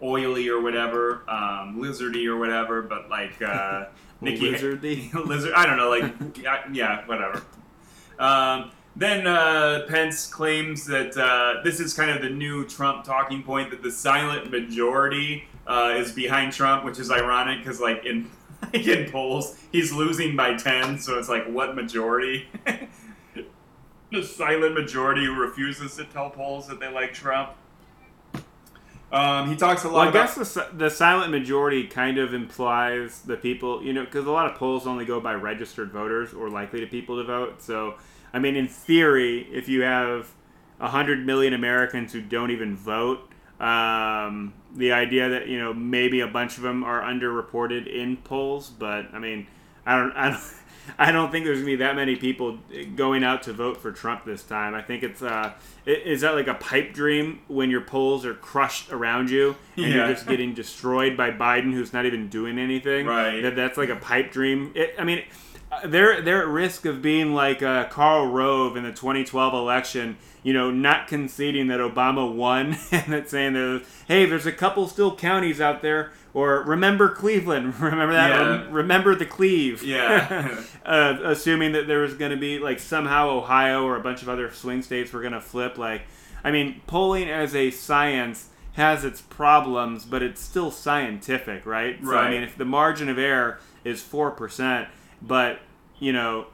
oily 0.04 0.50
or 0.50 0.62
whatever, 0.62 1.22
um, 1.30 1.78
lizardy 1.80 2.26
or 2.28 2.38
whatever, 2.38 2.82
but 2.82 3.10
like 3.10 3.42
uh, 3.42 3.86
Nikki 4.22 4.52
Lizardy. 4.52 5.14
lizard. 5.26 5.54
I 5.54 5.66
don't 5.66 5.78
know, 5.78 5.90
like 5.90 6.38
yeah, 6.38 6.64
yeah 6.72 7.06
whatever. 7.08 7.42
Um, 8.20 8.72
then 8.96 9.26
uh, 9.26 9.86
Pence 9.88 10.28
claims 10.28 10.86
that 10.88 11.16
uh, 11.18 11.64
this 11.64 11.80
is 11.80 11.94
kind 11.94 12.12
of 12.12 12.22
the 12.22 12.30
new 12.30 12.66
Trump 12.68 13.06
talking 13.06 13.42
point 13.42 13.72
that 13.72 13.82
the 13.82 13.92
silent 13.92 14.52
majority 14.52 15.48
uh, 15.68 15.94
is 15.96 16.12
behind 16.12 16.54
Trump, 16.54 16.84
which 16.86 17.00
is 17.00 17.12
ironic 17.12 17.60
because 17.60 17.80
like 17.80 18.06
in 18.06 18.30
like 18.74 18.76
in 18.88 19.12
polls 19.12 19.58
he's 19.72 19.92
losing 19.92 20.36
by 20.36 20.56
ten, 20.56 21.00
so 21.00 21.18
it's 21.18 21.30
like 21.30 21.46
what 21.48 21.76
majority? 21.76 22.48
the 24.12 24.24
silent 24.24 24.74
majority 24.74 25.26
who 25.26 25.34
refuses 25.34 25.96
to 25.96 26.04
tell 26.06 26.30
polls 26.30 26.68
that 26.68 26.80
they 26.80 26.92
like 26.92 27.14
Trump. 27.14 27.52
Um, 29.12 29.50
he 29.50 29.58
talks 29.58 29.84
a 29.84 29.90
lot 29.90 29.94
Well, 29.94 30.08
I 30.08 30.12
guess 30.12 30.36
the, 30.36 30.70
the 30.74 30.90
silent 30.90 31.32
majority 31.32 31.86
kind 31.86 32.18
of 32.18 32.34
implies 32.34 33.22
the 33.22 33.36
people, 33.36 33.84
you 33.84 33.92
know, 33.92 34.06
because 34.06 34.26
a 34.26 34.32
lot 34.32 34.50
of 34.50 34.58
polls 34.58 34.88
only 34.88 35.04
go 35.04 35.20
by 35.20 35.34
registered 35.34 35.92
voters 35.92 36.34
or 36.34 36.50
likely 36.50 36.80
to 36.80 36.88
people 36.88 37.18
to 37.18 37.24
vote. 37.26 37.62
So, 37.62 37.96
I 38.34 38.40
mean, 38.40 38.56
in 38.56 38.70
theory, 38.70 39.50
if 39.52 39.68
you 39.68 39.82
have 39.82 40.34
100 40.78 41.26
million 41.26 41.54
Americans 41.54 42.14
who 42.14 42.22
don't 42.22 42.52
even 42.52 42.76
vote, 42.76 43.30
um, 43.62 44.54
the 44.76 44.92
idea 44.92 45.30
that, 45.30 45.48
you 45.48 45.60
know, 45.60 45.74
maybe 45.74 46.22
a 46.22 46.28
bunch 46.28 46.58
of 46.58 46.64
them 46.64 46.84
are 46.84 47.02
underreported 47.02 47.88
in 47.88 48.18
polls, 48.18 48.70
but 48.70 49.06
I 49.14 49.20
mean, 49.20 49.48
I 49.86 49.98
don't, 49.98 50.12
I 50.14 50.30
don't, 50.32 50.42
I 50.98 51.12
don't 51.12 51.32
think 51.32 51.46
there's 51.46 51.60
gonna 51.60 51.68
be 51.68 51.76
that 51.78 51.96
many 51.96 52.16
people 52.16 52.58
going 52.96 53.24
out 53.24 53.44
to 53.44 53.54
vote 53.54 53.78
for 53.78 53.92
Trump 53.92 54.26
this 54.26 54.44
time. 54.44 54.74
I 54.74 54.82
think 54.82 55.04
it's 55.04 55.22
uh, 55.22 55.54
is 55.86 56.22
that 56.22 56.34
like 56.34 56.48
a 56.48 56.56
pipe 56.56 56.92
dream 56.94 57.42
when 57.48 57.70
your 57.70 57.82
polls 57.82 58.26
are 58.26 58.34
crushed 58.34 58.92
around 58.92 59.30
you 59.30 59.56
and 59.78 59.86
Yeah. 59.86 59.96
you're 59.96 60.08
just 60.08 60.28
getting 60.28 60.56
destroyed 60.56 61.16
by 61.16 61.30
Biden, 61.30 61.72
who's 61.72 61.94
not 61.94 62.08
even 62.08 62.30
doing 62.30 62.58
anything. 62.58 63.06
Right. 63.06 63.42
That 63.42 63.56
that's 63.56 63.78
like 63.78 63.90
a 63.90 63.96
pipe 63.96 64.32
dream. 64.32 64.72
It, 64.74 64.96
I 64.98 65.04
mean, 65.04 65.20
uh, 65.20 65.24
they're 65.86 66.22
they're 66.22 66.42
at 66.42 66.48
risk 66.48 66.86
of 66.86 67.02
being 67.02 67.34
like 67.34 67.62
uh, 67.64 67.86
Karl 67.86 68.28
Rove 68.28 68.76
in 68.76 68.84
the 68.84 68.92
2012 68.92 69.54
election. 69.54 70.18
You 70.44 70.54
know, 70.54 70.72
not 70.72 71.08
conceding 71.08 71.68
that 71.68 71.80
Obama 71.80 72.32
won 72.34 72.78
and 72.92 73.14
that 73.14 73.30
saying 73.30 73.54
that 73.54 73.84
hey, 74.08 74.26
there's 74.26 74.46
a 74.46 74.52
couple 74.52 74.88
still 74.88 75.16
counties 75.16 75.62
out 75.62 75.82
there. 75.82 76.12
Or 76.34 76.64
remember 76.64 77.10
Cleveland. 77.10 77.76
Remember 77.82 78.14
that? 78.14 78.30
Yeah. 78.30 78.68
Remember 78.70 79.16
the 79.16 79.26
Cleve. 79.26 79.84
Yeah. 79.84 80.62
uh, 80.86 81.18
assuming 81.26 81.74
that 81.74 81.88
there 81.88 82.00
was 82.00 82.14
going 82.14 82.32
to 82.32 82.38
be 82.38 82.58
like 82.58 82.80
somehow 82.80 83.30
Ohio 83.32 83.84
or 83.84 83.98
a 83.98 84.00
bunch 84.00 84.22
of 84.22 84.30
other 84.30 84.50
swing 84.50 84.82
states 84.82 85.12
were 85.12 85.20
going 85.20 85.34
to 85.34 85.42
flip. 85.42 85.78
Like, 85.78 86.04
I 86.42 86.52
mean, 86.52 86.80
polling 86.88 87.30
as 87.30 87.54
a 87.54 87.70
science 87.70 88.48
has 88.74 89.04
its 89.04 89.20
problems, 89.20 90.06
but 90.06 90.24
it's 90.24 90.40
still 90.40 90.72
scientific, 90.72 91.66
right? 91.66 92.00
So 92.02 92.16
I 92.16 92.30
mean, 92.30 92.44
if 92.44 92.58
the 92.58 92.64
margin 92.64 93.10
of 93.10 93.18
error 93.18 93.60
is 93.84 94.02
four 94.02 94.32
percent, 94.32 94.88
but 95.22 95.60
you 96.00 96.14
know, 96.14 96.48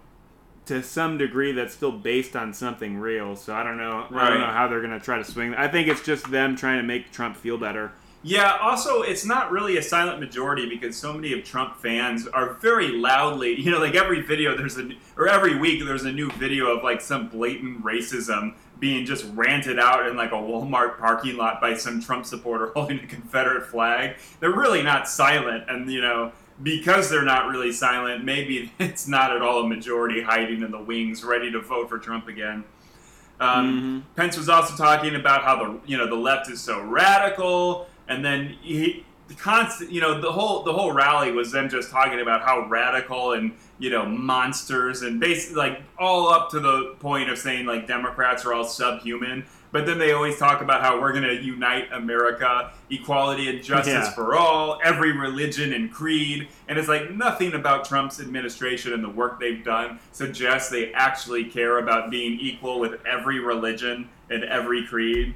to 0.66 0.84
some 0.84 1.18
degree, 1.18 1.54
that's 1.54 1.74
still 1.74 1.92
based 1.92 2.36
on 2.36 2.54
something 2.54 2.98
real. 2.98 3.36
So 3.36 3.54
I 3.54 3.64
don't 3.64 3.78
know. 3.78 4.06
I 4.12 4.30
don't 4.30 4.42
know 4.42 4.48
how 4.48 4.68
they're 4.68 4.82
going 4.82 4.98
to 4.98 5.04
try 5.04 5.18
to 5.18 5.24
swing. 5.24 5.56
I 5.56 5.68
think 5.68 5.88
it's 5.88 6.04
just 6.04 6.30
them 6.30 6.56
trying 6.56 6.78
to 6.78 6.84
make 6.84 7.12
Trump 7.12 7.38
feel 7.38 7.58
better. 7.58 7.92
Yeah, 8.24 8.58
also, 8.62 9.04
it's 9.04 9.26
not 9.26 9.52
really 9.52 9.78
a 9.78 9.82
silent 9.82 10.20
majority 10.20 10.68
because 10.68 10.98
so 10.98 11.14
many 11.14 11.34
of 11.34 11.46
Trump 11.46 11.78
fans 11.78 12.28
are 12.28 12.56
very 12.56 12.90
loudly, 12.90 13.60
you 13.60 13.72
know, 13.72 13.80
like 13.80 13.96
every 13.96 14.22
video 14.22 14.58
there's 14.58 14.78
a, 14.78 14.90
or 15.16 15.30
every 15.30 15.58
week 15.58 15.86
there's 15.86 16.04
a 16.04 16.12
new 16.12 16.30
video 16.32 16.76
of 16.76 16.84
like 16.84 17.00
some 17.00 17.30
blatant 17.30 17.84
racism 17.84 18.56
being 18.80 19.06
just 19.06 19.26
ranted 19.34 19.80
out 19.80 20.08
in 20.08 20.18
like 20.18 20.32
a 20.32 20.36
Walmart 20.36 20.98
parking 20.98 21.38
lot 21.38 21.62
by 21.62 21.76
some 21.76 22.02
Trump 22.02 22.26
supporter 22.26 22.68
holding 22.76 23.00
a 23.00 23.08
Confederate 23.08 23.68
flag. 23.68 24.18
They're 24.40 24.52
really 24.52 24.82
not 24.82 25.08
silent, 25.08 25.66
and 25.70 25.90
you 25.90 26.02
know, 26.02 26.32
because 26.62 27.10
they're 27.10 27.24
not 27.24 27.48
really 27.48 27.72
silent, 27.72 28.24
maybe 28.24 28.72
it's 28.80 29.08
not 29.08 29.36
at 29.36 29.42
all 29.42 29.64
a 29.64 29.68
majority 29.68 30.22
hiding 30.22 30.62
in 30.62 30.72
the 30.72 30.82
wings 30.82 31.24
ready 31.24 31.52
to 31.52 31.62
vote 31.62 31.90
for 31.90 32.00
Trump 32.00 32.28
again. 32.28 32.64
Um, 33.40 34.06
Pence 34.16 34.36
was 34.36 34.50
also 34.50 34.76
talking 34.76 35.16
about 35.16 35.44
how 35.44 35.64
the 35.64 35.80
you 35.86 35.98
know 35.98 36.08
the 36.08 36.16
left 36.16 36.50
is 36.50 36.60
so 36.60 36.82
radical, 36.82 37.88
and 38.08 38.26
then 38.26 38.58
he 38.62 39.06
the 39.28 39.36
constant 39.36 39.92
you 39.92 40.02
know 40.02 40.20
the 40.20 40.32
whole 40.32 40.64
the 40.64 40.74
whole 40.74 40.92
rally 40.92 41.32
was 41.32 41.52
them 41.52 41.70
just 41.70 41.92
talking 41.92 42.20
about 42.20 42.42
how 42.42 42.68
radical 42.68 43.34
and 43.34 43.54
you 43.78 43.90
know 43.90 44.06
monsters 44.06 45.02
and 45.02 45.20
basically 45.20 45.56
like 45.56 45.82
all 46.00 46.30
up 46.30 46.50
to 46.50 46.60
the 46.60 46.96
point 47.00 47.30
of 47.30 47.38
saying 47.38 47.66
like 47.66 47.88
Democrats 47.88 48.46
are 48.46 48.54
all 48.54 48.64
subhuman. 48.64 49.46
But 49.72 49.86
then 49.86 50.00
they 50.00 50.14
always 50.14 50.38
talk 50.38 50.62
about 50.62 50.82
how 50.82 51.00
we're 51.02 51.12
going 51.12 51.24
to 51.26 51.36
unite 51.44 51.92
America, 51.92 52.72
equality 52.90 53.50
and 53.50 53.62
justice 53.64 53.94
Yeah. 53.94 54.12
for 54.12 54.36
all, 54.36 54.80
every 54.84 55.12
religion 55.12 55.74
and 55.74 55.92
creed. 55.92 56.48
And 56.68 56.80
it's 56.80 56.88
like 56.88 57.12
nothing 57.12 57.54
about 57.54 57.86
Trump's 57.86 58.20
administration 58.22 58.94
and 58.94 59.04
the 59.04 59.10
work 59.10 59.40
they've 59.40 59.64
done 59.64 60.00
suggests 60.14 60.70
they 60.70 60.94
actually 60.94 61.46
care 61.46 61.80
about 61.80 62.10
being 62.10 62.40
equal 62.40 62.80
with 62.80 63.06
every 63.06 63.40
religion 63.40 64.10
and 64.30 64.44
every 64.46 64.86
creed. 64.86 65.34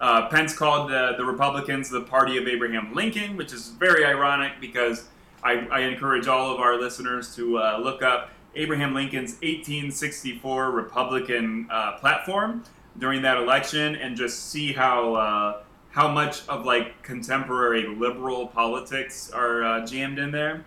Uh, 0.00 0.28
Pence 0.28 0.56
called 0.56 0.90
the, 0.90 1.14
the 1.16 1.24
Republicans 1.24 1.88
the 1.90 2.00
party 2.00 2.36
of 2.36 2.46
Abraham 2.48 2.94
Lincoln, 2.94 3.36
which 3.36 3.52
is 3.52 3.68
very 3.68 4.04
ironic 4.04 4.52
because 4.60 5.04
I, 5.44 5.66
I 5.70 5.80
encourage 5.80 6.28
all 6.28 6.52
of 6.54 6.60
our 6.60 6.80
listeners 6.80 7.34
to 7.36 7.58
uh, 7.58 7.78
look 7.82 8.02
up 8.02 8.30
Abraham 8.54 8.94
Lincoln's 8.94 9.32
1864 9.42 10.70
Republican 10.70 11.66
uh, 11.70 11.92
platform 11.98 12.64
during 12.98 13.22
that 13.22 13.38
election 13.38 13.96
and 13.96 14.16
just 14.16 14.50
see 14.50 14.72
how 14.72 15.14
uh, 15.14 15.62
how 15.90 16.08
much 16.08 16.46
of 16.48 16.64
like 16.64 17.02
contemporary 17.02 17.86
liberal 17.86 18.46
politics 18.46 19.30
are 19.30 19.64
uh, 19.64 19.86
jammed 19.86 20.18
in 20.18 20.30
there. 20.30 20.64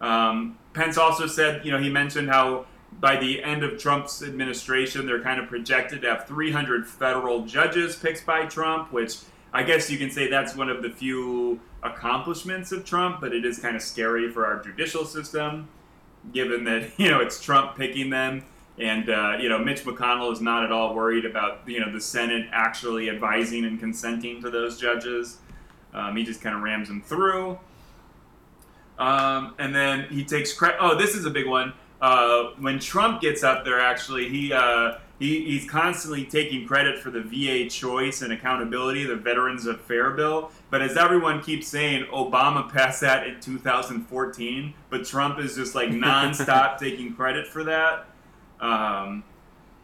Um, 0.00 0.58
Pence 0.72 0.96
also 0.96 1.26
said, 1.26 1.64
you 1.64 1.72
know, 1.72 1.78
he 1.78 1.90
mentioned 1.90 2.28
how 2.28 2.66
by 2.98 3.16
the 3.16 3.42
end 3.42 3.62
of 3.62 3.78
Trump's 3.78 4.22
administration, 4.22 5.06
they're 5.06 5.22
kind 5.22 5.40
of 5.40 5.48
projected 5.48 6.02
to 6.02 6.08
have 6.08 6.26
300 6.26 6.86
federal 6.86 7.46
judges 7.46 7.96
picked 7.96 8.26
by 8.26 8.46
Trump, 8.46 8.92
which 8.92 9.18
I 9.52 9.62
guess 9.62 9.90
you 9.90 9.98
can 9.98 10.10
say 10.10 10.28
that's 10.28 10.54
one 10.56 10.68
of 10.68 10.82
the 10.82 10.90
few 10.90 11.60
accomplishments 11.82 12.72
of 12.72 12.84
Trump, 12.84 13.20
but 13.20 13.32
it 13.32 13.44
is 13.44 13.58
kind 13.58 13.76
of 13.76 13.82
scary 13.82 14.30
for 14.30 14.46
our 14.46 14.62
judicial 14.62 15.04
system, 15.04 15.68
given 16.32 16.64
that 16.64 16.90
you 16.98 17.10
know 17.10 17.20
it's 17.20 17.40
Trump 17.40 17.76
picking 17.76 18.10
them, 18.10 18.44
and 18.80 19.10
uh, 19.10 19.36
you 19.40 19.48
know 19.48 19.58
Mitch 19.58 19.84
McConnell 19.84 20.32
is 20.32 20.40
not 20.40 20.64
at 20.64 20.72
all 20.72 20.94
worried 20.94 21.24
about 21.24 21.60
you 21.66 21.80
know 21.80 21.92
the 21.92 22.00
Senate 22.00 22.48
actually 22.52 23.10
advising 23.10 23.64
and 23.64 23.78
consenting 23.78 24.40
to 24.42 24.50
those 24.50 24.80
judges. 24.80 25.38
Um, 25.92 26.16
he 26.16 26.24
just 26.24 26.40
kind 26.40 26.56
of 26.56 26.62
rams 26.62 26.88
them 26.88 27.02
through, 27.02 27.58
um, 28.98 29.54
and 29.58 29.74
then 29.74 30.06
he 30.10 30.24
takes 30.24 30.52
credit. 30.52 30.78
Oh, 30.80 30.96
this 30.96 31.14
is 31.14 31.26
a 31.26 31.30
big 31.30 31.46
one. 31.46 31.72
Uh, 32.00 32.50
when 32.58 32.78
Trump 32.78 33.20
gets 33.20 33.44
up 33.44 33.64
there, 33.64 33.80
actually, 33.80 34.28
he. 34.28 34.52
Uh, 34.52 34.98
he, 35.20 35.44
he's 35.44 35.68
constantly 35.68 36.24
taking 36.24 36.66
credit 36.66 36.98
for 36.98 37.10
the 37.10 37.20
VA 37.20 37.68
choice 37.68 38.22
and 38.22 38.32
accountability, 38.32 39.04
the 39.04 39.16
Veterans 39.16 39.66
Affairs 39.66 40.16
Bill. 40.16 40.50
But 40.70 40.80
as 40.80 40.96
everyone 40.96 41.42
keeps 41.42 41.68
saying, 41.68 42.06
Obama 42.06 42.66
passed 42.72 43.02
that 43.02 43.26
in 43.26 43.38
2014, 43.38 44.72
but 44.88 45.04
Trump 45.04 45.38
is 45.38 45.56
just 45.56 45.74
like 45.74 45.88
nonstop 45.90 46.78
taking 46.78 47.14
credit 47.14 47.46
for 47.46 47.62
that. 47.64 48.06
Um, 48.60 49.24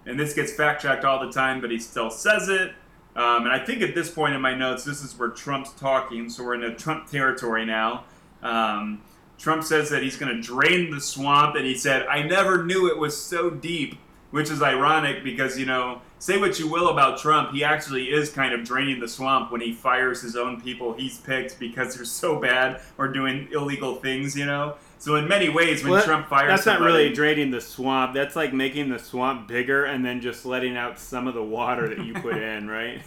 and 0.04 0.18
this 0.18 0.34
gets 0.34 0.52
fact 0.52 0.82
checked 0.82 1.04
all 1.04 1.24
the 1.24 1.32
time, 1.32 1.60
but 1.60 1.70
he 1.70 1.78
still 1.78 2.10
says 2.10 2.48
it. 2.48 2.72
Um, 3.16 3.44
and 3.44 3.48
I 3.48 3.64
think 3.64 3.82
at 3.82 3.94
this 3.94 4.10
point 4.10 4.34
in 4.34 4.40
my 4.40 4.54
notes, 4.54 4.84
this 4.84 5.02
is 5.02 5.18
where 5.18 5.30
Trump's 5.30 5.72
talking, 5.72 6.28
so 6.28 6.44
we're 6.44 6.54
in 6.54 6.64
a 6.64 6.74
Trump 6.74 7.10
territory 7.10 7.64
now. 7.64 8.04
Um, 8.42 9.00
Trump 9.38 9.64
says 9.64 9.90
that 9.90 10.02
he's 10.02 10.16
going 10.16 10.34
to 10.34 10.42
drain 10.42 10.90
the 10.90 11.00
swamp, 11.00 11.56
and 11.56 11.64
he 11.64 11.74
said, 11.74 12.06
I 12.06 12.22
never 12.22 12.64
knew 12.64 12.88
it 12.88 12.98
was 12.98 13.20
so 13.20 13.50
deep 13.50 13.98
which 14.30 14.50
is 14.50 14.62
ironic 14.62 15.22
because 15.24 15.58
you 15.58 15.66
know 15.66 16.00
say 16.18 16.38
what 16.38 16.58
you 16.58 16.68
will 16.68 16.88
about 16.88 17.18
Trump, 17.18 17.52
he 17.52 17.62
actually 17.62 18.06
is 18.06 18.30
kind 18.30 18.52
of 18.54 18.64
draining 18.64 19.00
the 19.00 19.08
swamp 19.08 19.52
when 19.52 19.60
he 19.60 19.72
fires 19.72 20.20
his 20.20 20.36
own 20.36 20.60
people 20.60 20.94
he's 20.94 21.18
picked 21.18 21.58
because 21.58 21.94
they're 21.94 22.04
so 22.04 22.40
bad 22.40 22.80
or 22.98 23.08
doing 23.08 23.48
illegal 23.52 23.96
things, 23.96 24.36
you 24.36 24.46
know. 24.46 24.74
So 24.98 25.16
in 25.16 25.28
many 25.28 25.48
ways, 25.48 25.82
when 25.82 25.92
well, 25.92 26.02
Trump 26.02 26.28
fires, 26.28 26.48
that's 26.48 26.64
somebody, 26.64 26.84
not 26.84 26.96
really 26.96 27.12
draining 27.12 27.50
the 27.50 27.60
swamp. 27.60 28.14
That's 28.14 28.34
like 28.34 28.52
making 28.52 28.88
the 28.88 28.98
swamp 28.98 29.46
bigger 29.46 29.84
and 29.84 30.04
then 30.04 30.20
just 30.20 30.46
letting 30.46 30.76
out 30.76 30.98
some 30.98 31.28
of 31.28 31.34
the 31.34 31.42
water 31.42 31.88
that 31.88 32.04
you 32.04 32.14
put 32.14 32.36
in, 32.36 32.66
right? 32.68 33.02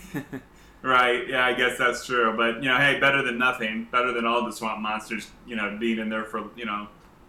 right. 0.82 1.28
Yeah, 1.28 1.46
I 1.46 1.54
guess 1.54 1.78
that's 1.78 2.06
true. 2.06 2.36
But 2.38 2.62
you 2.62 2.70
know, 2.70 2.78
hey, 2.78 3.00
better 3.00 3.24
than 3.24 3.38
nothing. 3.38 3.88
Better 3.92 4.14
than 4.14 4.26
all 4.26 4.46
the 4.46 4.52
swamp 4.52 4.82
monsters, 4.82 5.30
you 5.48 5.56
know, 5.56 5.78
being 5.80 5.98
in 6.00 6.10
there 6.10 6.26
for 6.26 6.50
you 6.56 6.66
know 6.66 6.88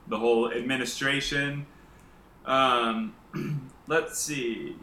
the 0.08 0.18
whole 0.18 0.52
administration. 0.52 1.66
Um, 2.44 3.14
let's 3.86 4.18
see. 4.18 4.76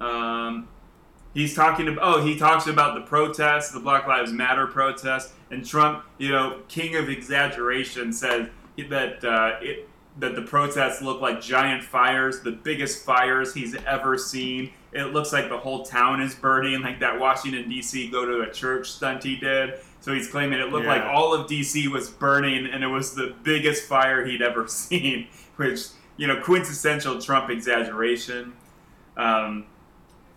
Um, 0.00 0.68
he's 1.32 1.54
talking 1.54 1.86
about 1.86 2.02
oh 2.02 2.24
he 2.24 2.36
talks 2.36 2.66
about 2.66 2.94
the 2.94 3.02
protests, 3.02 3.70
the 3.70 3.80
Black 3.80 4.08
Lives 4.08 4.32
Matter 4.32 4.66
protests, 4.66 5.32
and 5.50 5.64
Trump, 5.64 6.04
you 6.18 6.30
know, 6.30 6.60
king 6.68 6.96
of 6.96 7.08
exaggeration, 7.08 8.12
says 8.12 8.48
that 8.88 9.24
uh, 9.24 9.58
it 9.60 9.88
that 10.18 10.34
the 10.34 10.42
protests 10.42 11.00
look 11.00 11.20
like 11.20 11.40
giant 11.40 11.82
fires, 11.84 12.40
the 12.40 12.50
biggest 12.50 13.04
fires 13.04 13.54
he's 13.54 13.74
ever 13.86 14.18
seen. 14.18 14.72
It 14.92 15.12
looks 15.12 15.32
like 15.32 15.48
the 15.48 15.56
whole 15.56 15.84
town 15.84 16.20
is 16.20 16.34
burning, 16.34 16.82
like 16.82 17.00
that 17.00 17.18
Washington 17.18 17.68
D.C. 17.68 18.10
go 18.10 18.26
to 18.26 18.48
a 18.48 18.52
church 18.52 18.90
stunt 18.90 19.22
he 19.22 19.36
did. 19.36 19.74
So 20.00 20.12
he's 20.12 20.28
claiming 20.28 20.58
it 20.58 20.70
looked 20.70 20.86
yeah. 20.86 20.94
like 20.94 21.04
all 21.04 21.32
of 21.32 21.46
D.C. 21.46 21.88
was 21.88 22.10
burning, 22.10 22.66
and 22.66 22.82
it 22.82 22.88
was 22.88 23.14
the 23.14 23.34
biggest 23.42 23.84
fire 23.84 24.24
he'd 24.24 24.42
ever 24.42 24.66
seen, 24.68 25.28
which 25.56 25.88
you 26.20 26.26
know, 26.26 26.38
quintessential 26.38 27.18
Trump 27.18 27.48
exaggeration. 27.48 28.52
Um, 29.16 29.64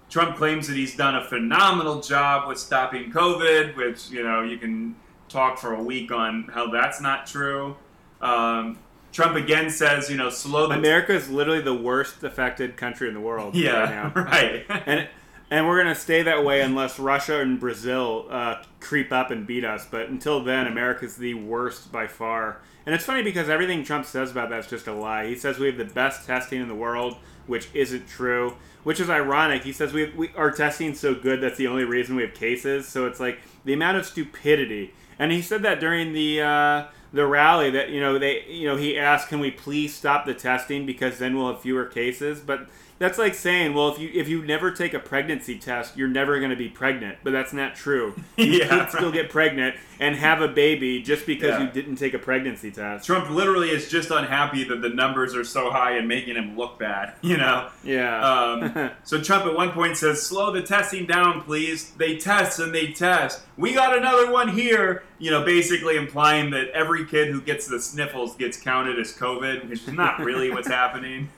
Trump 0.10 0.38
claims 0.38 0.68
that 0.70 0.78
he's 0.78 0.96
done 0.96 1.16
a 1.16 1.26
phenomenal 1.26 2.00
job 2.00 2.48
with 2.48 2.58
stopping 2.58 3.12
COVID, 3.12 3.76
which, 3.76 4.10
you 4.10 4.24
know, 4.24 4.44
you 4.44 4.58
can 4.58 4.96
talk 5.28 5.58
for 5.58 5.74
a 5.74 5.84
week 5.84 6.10
on 6.10 6.50
how 6.54 6.70
that's 6.70 7.02
not 7.02 7.28
true. 7.28 7.76
Um, 8.24 8.78
Trump 9.12 9.36
again 9.36 9.70
says, 9.70 10.10
you 10.10 10.18
know, 10.18 10.30
slow 10.30 10.68
the. 10.68 10.76
America 10.76 11.14
is 11.14 11.30
literally 11.30 11.62
the 11.62 11.74
worst 11.74 12.24
affected 12.24 12.76
country 12.76 13.08
in 13.08 13.14
the 13.14 13.20
world. 13.20 13.56
Yeah, 13.56 14.12
right. 14.16 14.68
right. 14.70 14.84
and 14.88 15.08
and 15.52 15.68
we're 15.68 15.78
gonna 15.78 15.94
stay 15.94 16.24
that 16.24 16.44
way 16.44 16.62
unless 16.62 16.98
Russia 16.98 17.42
and 17.42 17.60
Brazil 17.60 18.26
uh, 18.32 18.64
creep 18.80 19.12
up 19.12 19.30
and 19.30 19.46
beat 19.46 19.64
us. 19.64 19.86
But 19.90 20.10
until 20.10 20.44
then, 20.44 20.66
America's 20.66 21.16
the 21.16 21.36
worst 21.36 21.92
by 21.92 22.08
far. 22.08 22.62
And 22.86 22.96
it's 22.96 23.06
funny 23.06 23.24
because 23.24 23.50
everything 23.50 23.84
Trump 23.84 24.06
says 24.06 24.32
about 24.32 24.50
that 24.50 24.60
is 24.60 24.68
just 24.68 24.88
a 24.88 24.94
lie. 24.94 25.28
He 25.28 25.36
says 25.36 25.60
we 25.60 25.68
have 25.68 25.78
the 25.78 25.86
best 25.86 26.26
testing 26.26 26.60
in 26.60 26.68
the 26.68 26.76
world, 26.76 27.18
which 27.46 27.70
isn't 27.74 28.08
true. 28.08 28.56
Which 28.84 29.00
is 29.00 29.10
ironic. 29.10 29.64
He 29.64 29.72
says 29.74 29.94
we, 29.94 30.10
we 30.10 30.30
our 30.36 30.52
testing's 30.52 31.00
so 31.00 31.14
good 31.14 31.40
that's 31.40 31.58
the 31.58 31.68
only 31.68 31.84
reason 31.84 32.16
we 32.16 32.24
have 32.24 32.34
cases. 32.34 32.88
So 32.88 33.06
it's 33.06 33.20
like 33.20 33.40
the 33.64 33.74
amount 33.74 33.98
of 33.98 34.06
stupidity. 34.08 34.94
And 35.20 35.32
he 35.32 35.42
said 35.42 35.62
that 35.62 35.80
during 35.80 36.14
the 36.14 36.42
uh, 36.42 36.86
the 37.14 37.26
rally 37.28 37.70
that 37.70 37.92
you 37.92 38.02
know 38.02 38.18
they 38.18 38.44
you 38.46 38.68
know 38.68 38.76
he 38.76 38.98
asked, 38.98 39.30
can 39.30 39.40
we 39.40 39.52
please 39.52 39.94
stop 39.94 40.26
the 40.26 40.34
testing 40.34 40.86
because 40.86 41.20
then 41.20 41.38
we'll 41.38 41.54
have 41.54 41.62
fewer 41.62 41.86
cases. 41.86 42.42
But 42.42 42.68
that's 43.04 43.18
like 43.18 43.36
saying, 43.36 43.74
well, 43.74 43.90
if 43.90 44.00
you 44.00 44.10
if 44.14 44.30
you 44.30 44.46
never 44.46 44.72
take 44.72 44.94
a 44.94 45.00
pregnancy 45.00 45.60
test, 45.60 45.98
you're 45.98 46.08
never 46.08 46.40
going 46.40 46.52
to 46.52 46.56
be 46.56 46.70
pregnant. 46.70 47.18
But 47.22 47.32
that's 47.32 47.52
not 47.52 47.76
true. 47.76 48.16
You 48.36 48.60
yeah, 48.60 48.68
could 48.68 48.80
right. 48.80 48.92
still 48.92 49.12
get 49.12 49.30
pregnant 49.30 49.76
and 50.00 50.16
have 50.16 50.42
a 50.42 50.48
baby 50.48 51.02
just 51.02 51.26
because 51.26 51.50
yeah. 51.50 51.62
you 51.62 51.70
didn't 51.70 51.96
take 51.96 52.14
a 52.14 52.20
pregnancy 52.20 52.72
test. 52.72 53.06
Trump 53.06 53.30
literally 53.30 53.70
is 53.70 53.90
just 53.90 54.12
unhappy 54.12 54.64
that 54.66 54.82
the 54.82 54.90
numbers 54.90 55.36
are 55.36 55.44
so 55.44 55.70
high 55.70 55.98
and 55.98 56.08
making 56.08 56.36
him 56.36 56.58
look 56.58 56.80
bad. 56.80 57.14
You 57.24 57.38
know. 57.38 57.70
Yeah. 57.84 58.22
Um, 58.22 58.92
so 59.04 59.22
Trump 59.22 59.46
at 59.46 59.56
one 59.56 59.72
point 59.72 59.98
says, 59.98 60.22
"Slow 60.22 60.52
the 60.52 60.62
testing 60.62 61.06
down, 61.06 61.42
please. 61.42 61.92
They 61.92 62.18
test 62.18 62.60
and 62.60 62.74
they 62.74 62.92
test. 62.92 63.42
We 63.58 63.74
got 63.74 63.98
another 63.98 64.32
one 64.32 64.50
here." 64.50 65.04
You 65.20 65.32
know, 65.32 65.44
basically 65.44 65.96
implying 65.96 66.52
that 66.52 66.70
every 66.70 67.06
kid 67.06 67.30
who 67.30 67.42
gets 67.42 67.68
the 67.68 67.80
sniffles 67.80 68.36
gets 68.36 68.60
counted 68.60 69.00
as 69.00 69.16
COVID, 69.16 69.70
which 69.70 69.84
is 69.84 69.94
not 69.94 70.20
really 70.20 70.52
what's 70.52 70.68
happening. 70.68 71.30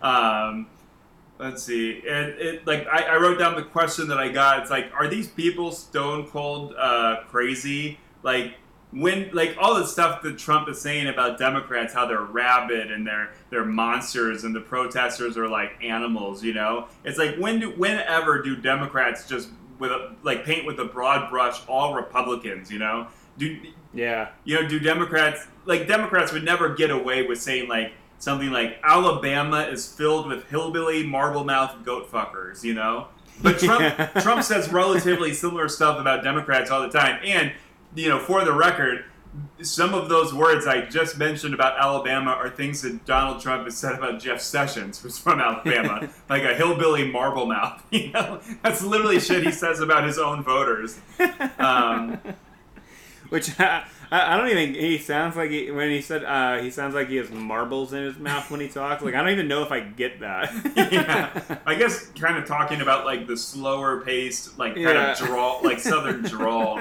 Um, 0.00 0.68
let's 1.38 1.62
see. 1.62 2.02
And 2.08 2.30
it 2.38 2.66
like 2.66 2.86
I, 2.86 3.02
I, 3.02 3.16
wrote 3.16 3.38
down 3.38 3.54
the 3.54 3.62
question 3.62 4.08
that 4.08 4.18
I 4.18 4.28
got. 4.28 4.60
It's 4.60 4.70
like, 4.70 4.90
are 4.94 5.08
these 5.08 5.28
people 5.28 5.72
stone 5.72 6.26
cold 6.26 6.74
uh, 6.78 7.22
crazy? 7.28 7.98
Like 8.22 8.54
when 8.92 9.30
like 9.32 9.56
all 9.58 9.74
the 9.74 9.86
stuff 9.86 10.22
that 10.22 10.38
Trump 10.38 10.68
is 10.68 10.80
saying 10.80 11.08
about 11.08 11.38
Democrats, 11.38 11.92
how 11.92 12.06
they're 12.06 12.22
rabid 12.22 12.90
and 12.90 13.06
they're 13.06 13.30
they're 13.50 13.64
monsters, 13.64 14.44
and 14.44 14.54
the 14.54 14.60
protesters 14.60 15.36
are 15.36 15.48
like 15.48 15.72
animals. 15.82 16.42
You 16.42 16.54
know, 16.54 16.88
it's 17.04 17.18
like 17.18 17.36
when 17.36 17.60
do 17.60 17.70
whenever 17.70 18.42
do 18.42 18.56
Democrats 18.56 19.28
just 19.28 19.50
with 19.78 19.92
a, 19.92 20.16
like 20.22 20.44
paint 20.44 20.66
with 20.66 20.80
a 20.80 20.86
broad 20.86 21.30
brush 21.30 21.60
all 21.68 21.94
Republicans? 21.94 22.70
You 22.70 22.78
know, 22.78 23.08
do 23.36 23.60
yeah, 23.92 24.30
you 24.44 24.60
know, 24.60 24.68
do 24.68 24.78
Democrats 24.78 25.46
like 25.66 25.86
Democrats 25.86 26.32
would 26.32 26.44
never 26.44 26.74
get 26.74 26.90
away 26.90 27.26
with 27.26 27.40
saying 27.40 27.68
like 27.68 27.92
something 28.18 28.50
like 28.50 28.78
Alabama 28.82 29.62
is 29.62 29.90
filled 29.90 30.26
with 30.26 30.48
hillbilly 30.50 31.06
marble 31.06 31.44
mouth 31.44 31.84
goat 31.84 32.10
fuckers, 32.10 32.64
you 32.64 32.74
know? 32.74 33.08
But 33.42 33.58
Trump 33.58 34.12
Trump 34.20 34.42
says 34.42 34.70
relatively 34.70 35.32
similar 35.32 35.68
stuff 35.68 36.00
about 36.00 36.24
Democrats 36.24 36.70
all 36.70 36.82
the 36.82 36.90
time. 36.90 37.20
And, 37.24 37.52
you 37.94 38.08
know, 38.08 38.18
for 38.18 38.44
the 38.44 38.52
record, 38.52 39.04
some 39.62 39.94
of 39.94 40.08
those 40.08 40.32
words 40.34 40.66
I 40.66 40.86
just 40.86 41.18
mentioned 41.18 41.54
about 41.54 41.78
Alabama 41.78 42.32
are 42.32 42.48
things 42.50 42.82
that 42.82 43.04
Donald 43.04 43.40
Trump 43.40 43.64
has 43.64 43.76
said 43.76 43.94
about 43.94 44.20
Jeff 44.20 44.40
Sessions, 44.40 45.00
who's 45.00 45.18
from 45.18 45.40
Alabama, 45.40 46.08
like 46.28 46.42
a 46.42 46.54
hillbilly 46.54 47.10
marble 47.10 47.46
mouth. 47.46 47.84
You 47.92 48.12
know, 48.12 48.40
that's 48.62 48.82
literally 48.82 49.18
shit 49.18 49.44
he 49.44 49.52
says 49.52 49.80
about 49.80 50.04
his 50.04 50.18
own 50.18 50.42
voters. 50.42 50.98
Um, 51.58 52.18
Which 53.28 53.50
I, 54.10 54.34
I, 54.34 54.36
don't 54.36 54.48
even. 54.48 54.74
He 54.74 54.98
sounds 54.98 55.36
like 55.36 55.50
he, 55.50 55.70
when 55.70 55.90
he 55.90 56.00
said 56.00 56.24
uh, 56.24 56.58
he 56.58 56.70
sounds 56.70 56.94
like 56.94 57.08
he 57.08 57.16
has 57.16 57.30
marbles 57.30 57.92
in 57.92 58.02
his 58.02 58.18
mouth 58.18 58.50
when 58.50 58.60
he 58.60 58.68
talks. 58.68 59.02
Like 59.02 59.14
I 59.14 59.22
don't 59.22 59.30
even 59.30 59.48
know 59.48 59.62
if 59.62 59.70
I 59.70 59.80
get 59.80 60.20
that. 60.20 60.50
yeah, 60.92 61.58
I 61.66 61.74
guess 61.74 62.06
kind 62.10 62.38
of 62.38 62.46
talking 62.46 62.80
about 62.80 63.04
like 63.04 63.26
the 63.26 63.36
slower 63.36 64.00
paced, 64.00 64.58
like 64.58 64.74
kind 64.74 64.86
yeah. 64.86 65.12
of 65.12 65.18
drawl, 65.18 65.60
like 65.62 65.78
southern 65.80 66.22
drawl. 66.22 66.80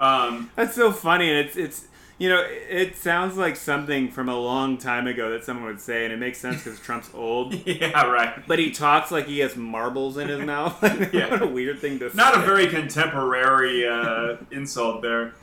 Um, 0.00 0.50
That's 0.56 0.74
so 0.74 0.90
funny, 0.90 1.28
and 1.30 1.46
it's 1.46 1.56
it's 1.56 1.86
you 2.18 2.28
know 2.28 2.44
it 2.48 2.96
sounds 2.96 3.36
like 3.36 3.56
something 3.56 4.10
from 4.10 4.28
a 4.28 4.36
long 4.36 4.78
time 4.78 5.06
ago 5.06 5.30
that 5.30 5.44
someone 5.44 5.66
would 5.66 5.80
say, 5.80 6.04
and 6.04 6.12
it 6.12 6.18
makes 6.18 6.38
sense 6.38 6.64
because 6.64 6.80
Trump's 6.80 7.10
old. 7.14 7.54
yeah, 7.66 8.06
right. 8.06 8.46
But 8.46 8.58
he 8.58 8.70
talks 8.70 9.10
like 9.10 9.26
he 9.26 9.40
has 9.40 9.56
marbles 9.56 10.16
in 10.16 10.28
his 10.28 10.40
mouth. 10.40 10.82
yeah, 11.12 11.30
what 11.30 11.42
a 11.42 11.46
weird 11.46 11.78
thing 11.78 11.98
to 11.98 12.14
Not 12.16 12.34
say. 12.34 12.42
a 12.42 12.46
very 12.46 12.66
contemporary 12.68 13.86
uh, 13.86 14.36
insult 14.50 15.02
there. 15.02 15.34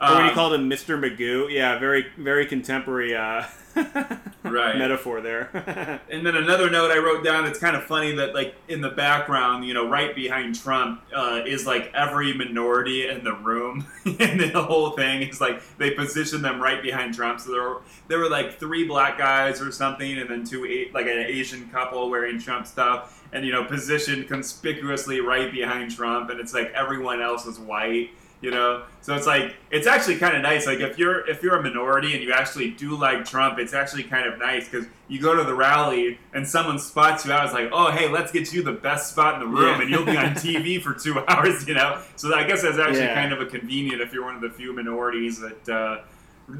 Or 0.00 0.16
when 0.16 0.28
he 0.28 0.32
called 0.32 0.54
him 0.54 0.68
Mr. 0.68 0.98
Magoo. 0.98 1.50
Yeah, 1.50 1.78
very 1.78 2.06
very 2.16 2.46
contemporary. 2.46 3.14
Uh, 3.14 3.44
right 4.42 4.76
metaphor 4.76 5.20
there. 5.20 6.00
and 6.10 6.26
then 6.26 6.36
another 6.36 6.70
note 6.70 6.90
I 6.90 6.98
wrote 6.98 7.24
down. 7.24 7.46
It's 7.46 7.58
kind 7.58 7.76
of 7.76 7.84
funny 7.84 8.12
that 8.16 8.34
like 8.34 8.54
in 8.68 8.80
the 8.80 8.90
background, 8.90 9.64
you 9.64 9.74
know, 9.74 9.88
right 9.88 10.14
behind 10.14 10.58
Trump 10.58 11.02
uh, 11.14 11.42
is 11.46 11.66
like 11.66 11.90
every 11.94 12.32
minority 12.32 13.08
in 13.08 13.22
the 13.22 13.34
room, 13.34 13.86
and 14.04 14.40
the 14.40 14.62
whole 14.62 14.90
thing 14.90 15.22
is 15.22 15.40
like 15.40 15.62
they 15.78 15.92
position 15.92 16.42
them 16.42 16.60
right 16.60 16.82
behind 16.82 17.14
Trump. 17.14 17.40
So 17.40 17.52
there 17.52 17.62
were 17.62 17.82
there 18.08 18.18
were 18.18 18.30
like 18.30 18.58
three 18.58 18.86
black 18.86 19.18
guys 19.18 19.60
or 19.60 19.70
something, 19.70 20.18
and 20.18 20.28
then 20.28 20.44
two 20.44 20.88
like 20.92 21.06
an 21.06 21.18
Asian 21.18 21.68
couple 21.68 22.10
wearing 22.10 22.40
Trump 22.40 22.66
stuff, 22.66 23.24
and 23.32 23.44
you 23.44 23.52
know, 23.52 23.64
positioned 23.64 24.28
conspicuously 24.28 25.20
right 25.20 25.52
behind 25.52 25.94
Trump, 25.94 26.30
and 26.30 26.40
it's 26.40 26.54
like 26.54 26.72
everyone 26.72 27.22
else 27.22 27.46
is 27.46 27.58
white 27.58 28.10
you 28.40 28.50
know 28.50 28.82
so 29.02 29.14
it's 29.14 29.26
like 29.26 29.54
it's 29.70 29.86
actually 29.86 30.16
kind 30.16 30.34
of 30.34 30.42
nice 30.42 30.66
like 30.66 30.80
if 30.80 30.98
you're 30.98 31.28
if 31.28 31.42
you're 31.42 31.56
a 31.56 31.62
minority 31.62 32.14
and 32.14 32.22
you 32.22 32.32
actually 32.32 32.70
do 32.70 32.96
like 32.96 33.24
trump 33.24 33.58
it's 33.58 33.74
actually 33.74 34.02
kind 34.02 34.26
of 34.26 34.38
nice 34.38 34.68
because 34.68 34.86
you 35.08 35.20
go 35.20 35.34
to 35.34 35.44
the 35.44 35.54
rally 35.54 36.18
and 36.32 36.46
someone 36.46 36.78
spots 36.78 37.24
you 37.26 37.32
out 37.32 37.44
it's 37.44 37.52
like 37.52 37.68
oh 37.72 37.90
hey 37.90 38.08
let's 38.08 38.32
get 38.32 38.52
you 38.52 38.62
the 38.62 38.72
best 38.72 39.10
spot 39.10 39.34
in 39.34 39.40
the 39.40 39.46
room 39.46 39.76
yeah. 39.76 39.82
and 39.82 39.90
you'll 39.90 40.04
be 40.04 40.16
on 40.16 40.26
tv 40.34 40.80
for 40.80 40.94
two 40.94 41.18
hours 41.28 41.66
you 41.68 41.74
know 41.74 42.00
so 42.16 42.34
i 42.34 42.44
guess 42.44 42.62
that's 42.62 42.78
actually 42.78 43.00
yeah. 43.00 43.14
kind 43.14 43.32
of 43.32 43.40
a 43.40 43.46
convenient 43.46 44.00
if 44.00 44.12
you're 44.12 44.24
one 44.24 44.34
of 44.34 44.40
the 44.40 44.50
few 44.50 44.74
minorities 44.74 45.38
that 45.40 45.68
uh, 45.68 46.00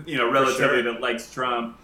you 0.05 0.16
know 0.16 0.31
relatively 0.31 0.83
sure. 0.83 0.83
that 0.83 1.01
likes 1.01 1.33
trump 1.33 1.78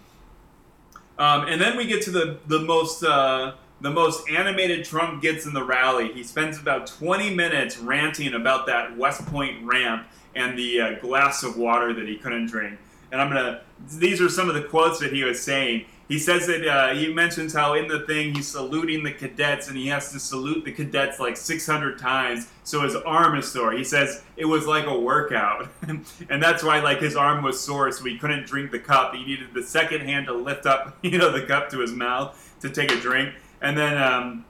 um, 1.18 1.46
and 1.48 1.58
then 1.58 1.78
we 1.78 1.86
get 1.86 2.02
to 2.02 2.10
the 2.10 2.38
the 2.46 2.60
most 2.60 3.02
uh, 3.02 3.54
the 3.80 3.90
most 3.90 4.28
animated 4.28 4.84
Trump 4.84 5.22
gets 5.22 5.46
in 5.46 5.52
the 5.52 5.62
rally. 5.62 6.12
He 6.12 6.22
spends 6.22 6.58
about 6.58 6.86
20 6.86 7.34
minutes 7.34 7.78
ranting 7.78 8.34
about 8.34 8.66
that 8.66 8.96
West 8.96 9.26
Point 9.26 9.64
ramp 9.64 10.06
and 10.34 10.58
the 10.58 10.80
uh, 10.80 10.98
glass 11.00 11.42
of 11.42 11.56
water 11.56 11.92
that 11.94 12.08
he 12.08 12.16
couldn't 12.16 12.46
drink. 12.46 12.78
And 13.12 13.20
I'm 13.20 13.28
gonna. 13.28 13.62
These 13.98 14.20
are 14.20 14.28
some 14.28 14.48
of 14.48 14.54
the 14.54 14.62
quotes 14.62 14.98
that 15.00 15.12
he 15.12 15.22
was 15.22 15.42
saying. 15.42 15.86
He 16.08 16.20
says 16.20 16.46
that 16.46 16.66
uh, 16.66 16.94
he 16.94 17.12
mentions 17.12 17.52
how 17.52 17.74
in 17.74 17.88
the 17.88 18.00
thing 18.00 18.34
he's 18.34 18.46
saluting 18.46 19.02
the 19.02 19.12
cadets 19.12 19.66
and 19.66 19.76
he 19.76 19.88
has 19.88 20.12
to 20.12 20.20
salute 20.20 20.64
the 20.64 20.70
cadets 20.70 21.18
like 21.18 21.36
600 21.36 21.98
times, 21.98 22.46
so 22.62 22.82
his 22.82 22.94
arm 22.94 23.36
is 23.36 23.50
sore. 23.50 23.72
He 23.72 23.82
says 23.82 24.22
it 24.36 24.44
was 24.44 24.66
like 24.66 24.86
a 24.86 24.98
workout, 24.98 25.68
and 25.88 26.42
that's 26.42 26.62
why 26.62 26.80
like 26.80 27.00
his 27.00 27.16
arm 27.16 27.42
was 27.42 27.60
sore, 27.60 27.90
so 27.90 28.04
he 28.04 28.18
couldn't 28.18 28.46
drink 28.46 28.70
the 28.70 28.78
cup. 28.78 29.14
He 29.14 29.24
needed 29.24 29.48
the 29.52 29.64
second 29.64 30.02
hand 30.02 30.26
to 30.26 30.32
lift 30.32 30.64
up, 30.64 30.96
you 31.02 31.18
know, 31.18 31.32
the 31.32 31.44
cup 31.44 31.70
to 31.70 31.80
his 31.80 31.92
mouth 31.92 32.54
to 32.60 32.70
take 32.70 32.92
a 32.92 33.00
drink. 33.00 33.34
And 33.60 33.76
then 33.76 33.96
um, 33.96 34.44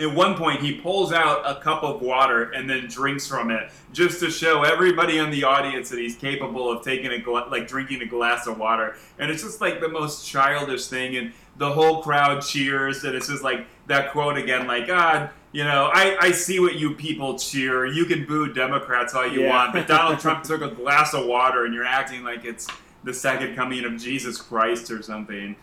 at 0.00 0.14
one 0.14 0.34
point, 0.34 0.60
he 0.60 0.80
pulls 0.80 1.12
out 1.12 1.42
a 1.44 1.60
cup 1.60 1.82
of 1.82 2.00
water 2.00 2.50
and 2.50 2.68
then 2.68 2.86
drinks 2.86 3.26
from 3.26 3.50
it, 3.50 3.70
just 3.92 4.20
to 4.20 4.30
show 4.30 4.62
everybody 4.62 5.18
in 5.18 5.30
the 5.30 5.44
audience 5.44 5.90
that 5.90 5.98
he's 5.98 6.16
capable 6.16 6.70
of 6.70 6.82
taking 6.82 7.12
a 7.12 7.18
gla- 7.18 7.48
like 7.50 7.68
drinking 7.68 8.00
a 8.02 8.06
glass 8.06 8.46
of 8.46 8.58
water. 8.58 8.96
And 9.18 9.30
it's 9.30 9.42
just 9.42 9.60
like 9.60 9.80
the 9.80 9.88
most 9.88 10.26
childish 10.26 10.86
thing, 10.86 11.16
and 11.16 11.32
the 11.58 11.70
whole 11.70 12.02
crowd 12.02 12.42
cheers. 12.42 13.04
And 13.04 13.14
it's 13.14 13.28
just 13.28 13.44
like 13.44 13.66
that 13.88 14.12
quote 14.12 14.38
again, 14.38 14.66
like 14.66 14.86
God. 14.86 15.30
You 15.52 15.64
know, 15.64 15.90
I, 15.92 16.16
I 16.20 16.30
see 16.30 16.60
what 16.60 16.76
you 16.76 16.94
people 16.94 17.36
cheer. 17.36 17.84
You 17.84 18.04
can 18.04 18.24
boo 18.24 18.52
Democrats 18.52 19.14
all 19.14 19.26
you 19.26 19.42
yeah. 19.42 19.48
want, 19.48 19.72
but 19.72 19.88
Donald 19.88 20.20
Trump 20.20 20.44
took 20.44 20.62
a 20.62 20.70
glass 20.70 21.12
of 21.12 21.26
water 21.26 21.64
and 21.64 21.74
you're 21.74 21.84
acting 21.84 22.22
like 22.22 22.44
it's 22.44 22.68
the 23.02 23.12
second 23.12 23.56
coming 23.56 23.84
of 23.84 23.96
Jesus 23.96 24.40
Christ 24.40 24.92
or 24.92 25.02
something. 25.02 25.56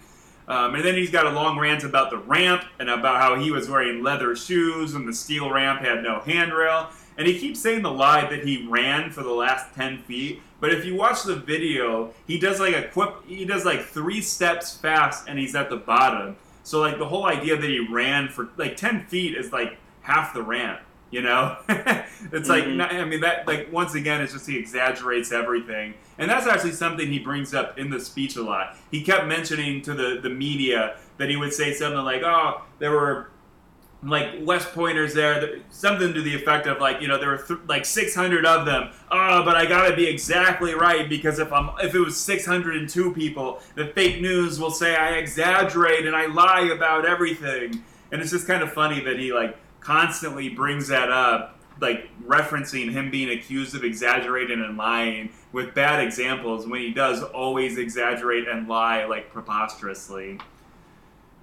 Um, 0.48 0.76
and 0.76 0.86
then 0.86 0.96
he's 0.96 1.12
got 1.12 1.26
a 1.26 1.32
long 1.32 1.60
rant 1.60 1.84
about 1.84 2.10
the 2.10 2.18
ramp 2.18 2.64
and 2.80 2.90
about 2.90 3.22
how 3.22 3.36
he 3.36 3.52
was 3.52 3.70
wearing 3.70 4.02
leather 4.02 4.36
shoes 4.36 4.94
and 4.94 5.08
the 5.08 5.14
steel 5.14 5.52
ramp 5.52 5.82
had 5.82 6.04
no 6.04 6.20
handrail. 6.22 6.90
And 7.18 7.28
he 7.28 7.38
keeps 7.38 7.60
saying 7.60 7.82
the 7.82 7.92
lie 7.92 8.30
that 8.30 8.46
he 8.46 8.66
ran 8.68 9.10
for 9.10 9.24
the 9.24 9.34
last 9.34 9.74
10 9.76 10.04
feet. 10.04 10.42
But 10.60 10.72
if 10.72 10.86
you 10.86 10.96
watch 10.96 11.24
the 11.24 11.36
video, 11.36 12.14
he 12.26 12.40
does 12.40 12.60
like 12.60 12.76
a 12.76 12.88
quick, 12.88 13.10
he 13.26 13.44
does 13.44 13.66
like 13.66 13.82
three 13.82 14.22
steps 14.22 14.78
fast 14.78 15.28
and 15.28 15.38
he's 15.38 15.56
at 15.56 15.70
the 15.70 15.78
bottom. 15.78 16.38
So 16.64 16.80
like 16.80 16.98
the 16.98 17.08
whole 17.08 17.26
idea 17.26 17.58
that 17.58 17.70
he 17.70 17.80
ran 17.80 18.30
for 18.30 18.50
like 18.58 18.78
10 18.78 19.06
feet 19.08 19.36
is 19.36 19.52
like 19.52 19.78
half 20.02 20.34
the 20.34 20.44
ramp. 20.44 20.80
You 21.10 21.22
know, 21.22 21.58
it's 21.70 22.50
mm-hmm. 22.50 22.80
like 22.80 22.92
I 22.92 23.06
mean 23.06 23.22
that 23.22 23.48
like 23.48 23.72
once 23.72 23.96
again, 23.96 24.22
it's 24.22 24.34
just 24.34 24.48
he 24.48 24.58
exaggerates 24.58 25.32
everything, 25.32 25.94
and 26.18 26.30
that's 26.30 26.48
actually 26.48 26.74
something 26.74 27.10
he 27.10 27.20
brings 27.20 27.54
up 27.54 27.80
in 27.80 27.90
the 27.90 28.00
speech 28.00 28.36
a 28.36 28.42
lot. 28.42 28.76
He 28.92 29.04
kept 29.04 29.26
mentioning 29.26 29.82
to 29.84 29.94
the 29.94 30.20
the 30.22 30.30
media 30.30 30.98
that 31.18 31.30
he 31.30 31.38
would 31.38 31.54
say 31.54 31.74
something 31.74 32.04
like, 32.04 32.24
"Oh, 32.24 32.62
there 32.80 32.92
were 32.92 33.30
like 34.04 34.30
West 34.42 34.74
Pointers 34.74 35.14
there, 35.14 35.60
something 35.70 36.14
to 36.14 36.22
the 36.22 36.36
effect 36.36 36.68
of 36.68 36.80
like, 36.80 37.02
you 37.02 37.08
know, 37.08 37.18
there 37.18 37.30
were 37.30 37.38
th- 37.38 37.60
like 37.68 37.86
600 37.86 38.46
of 38.46 38.66
them. 38.66 38.92
Oh, 39.12 39.44
but 39.44 39.56
I 39.56 39.66
gotta 39.66 39.96
be 39.96 40.06
exactly 40.06 40.74
right 40.74 41.10
because 41.10 41.40
if 41.40 41.52
I'm 41.52 41.72
if 41.82 41.96
it 41.96 42.00
was 42.00 42.18
602 42.18 43.14
people, 43.14 43.62
the 43.76 43.88
fake 43.88 44.22
news 44.22 44.60
will 44.60 44.72
say 44.72 44.96
I 44.96 45.14
exaggerate 45.14 46.06
and 46.06 46.16
I 46.16 46.28
lie 46.28 46.70
about 46.74 47.06
everything. 47.06 47.82
And 48.12 48.22
it's 48.22 48.32
just 48.32 48.48
kind 48.48 48.62
of 48.62 48.72
funny 48.72 49.04
that 49.04 49.20
he 49.20 49.34
like 49.34 49.58
constantly 49.88 50.50
brings 50.50 50.90
that 50.90 51.10
up, 51.10 51.58
like 51.80 52.10
referencing 52.22 52.92
him 52.92 53.10
being 53.10 53.30
accused 53.30 53.74
of 53.74 53.86
exaggerating 53.86 54.62
and 54.62 54.78
lying 54.78 55.30
with 55.54 55.74
bad 55.74 56.04
examples 56.04 56.68
when 56.68 56.82
he 56.82 56.92
does 56.92 57.24
always 57.24 57.78
exaggerate 57.78 58.50
and 58.50 58.68
lie 58.68 59.06
like 59.06 59.32
preposterously. 59.32 60.40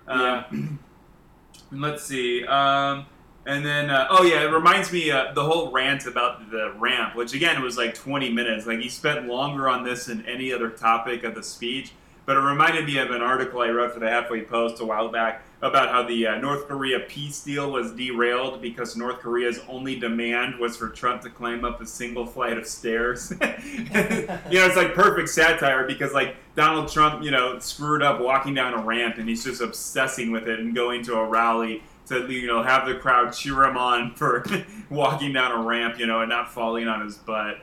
Yeah. 0.06 0.44
Uh, 0.52 1.76
let's 1.76 2.04
see. 2.04 2.44
Um, 2.44 3.06
and 3.46 3.64
then, 3.64 3.88
uh, 3.88 4.06
oh 4.10 4.24
yeah, 4.24 4.42
it 4.42 4.52
reminds 4.52 4.92
me 4.92 5.10
uh, 5.10 5.32
the 5.32 5.42
whole 5.42 5.70
rant 5.72 6.06
about 6.06 6.50
the 6.50 6.74
ramp, 6.76 7.14
which 7.16 7.32
again 7.32 7.62
was 7.62 7.78
like 7.78 7.94
20 7.94 8.30
minutes. 8.30 8.66
Like 8.66 8.80
he 8.80 8.88
spent 8.88 9.26
longer 9.26 9.68
on 9.68 9.84
this 9.84 10.06
than 10.06 10.24
any 10.26 10.52
other 10.52 10.68
topic 10.68 11.24
of 11.24 11.34
the 11.34 11.42
speech. 11.42 11.92
But 12.26 12.36
it 12.36 12.40
reminded 12.40 12.86
me 12.86 12.96
of 12.98 13.10
an 13.10 13.20
article 13.20 13.60
I 13.60 13.68
wrote 13.68 13.92
for 13.92 14.00
the 14.00 14.08
Halfway 14.08 14.42
Post 14.42 14.80
a 14.80 14.84
while 14.84 15.08
back 15.08 15.42
about 15.60 15.90
how 15.90 16.02
the 16.02 16.26
uh, 16.26 16.38
North 16.38 16.68
Korea 16.68 17.00
peace 17.00 17.42
deal 17.42 17.70
was 17.70 17.92
derailed 17.92 18.62
because 18.62 18.96
North 18.96 19.18
Korea's 19.18 19.60
only 19.68 19.98
demand 19.98 20.58
was 20.58 20.76
for 20.76 20.88
Trump 20.88 21.22
to 21.22 21.30
climb 21.30 21.64
up 21.64 21.80
a 21.80 21.86
single 21.86 22.26
flight 22.26 22.56
of 22.56 22.66
stairs. 22.66 23.32
you 23.40 23.46
know, 23.46 24.66
it's 24.66 24.76
like 24.76 24.94
perfect 24.94 25.28
satire 25.28 25.86
because 25.86 26.12
like 26.12 26.36
Donald 26.54 26.90
Trump, 26.90 27.22
you 27.22 27.30
know, 27.30 27.58
screwed 27.58 28.02
up 28.02 28.20
walking 28.20 28.54
down 28.54 28.74
a 28.74 28.82
ramp 28.82 29.16
and 29.18 29.28
he's 29.28 29.44
just 29.44 29.60
obsessing 29.60 30.30
with 30.30 30.48
it 30.48 30.60
and 30.60 30.74
going 30.74 31.02
to 31.04 31.14
a 31.14 31.26
rally 31.26 31.82
to 32.06 32.30
you 32.30 32.46
know 32.46 32.62
have 32.62 32.86
the 32.86 32.94
crowd 32.96 33.32
cheer 33.32 33.64
him 33.64 33.76
on 33.76 34.14
for 34.16 34.44
walking 34.90 35.32
down 35.32 35.52
a 35.52 35.62
ramp, 35.62 35.98
you 35.98 36.06
know, 36.06 36.20
and 36.20 36.28
not 36.28 36.52
falling 36.52 36.88
on 36.88 37.04
his 37.04 37.16
butt. 37.16 37.56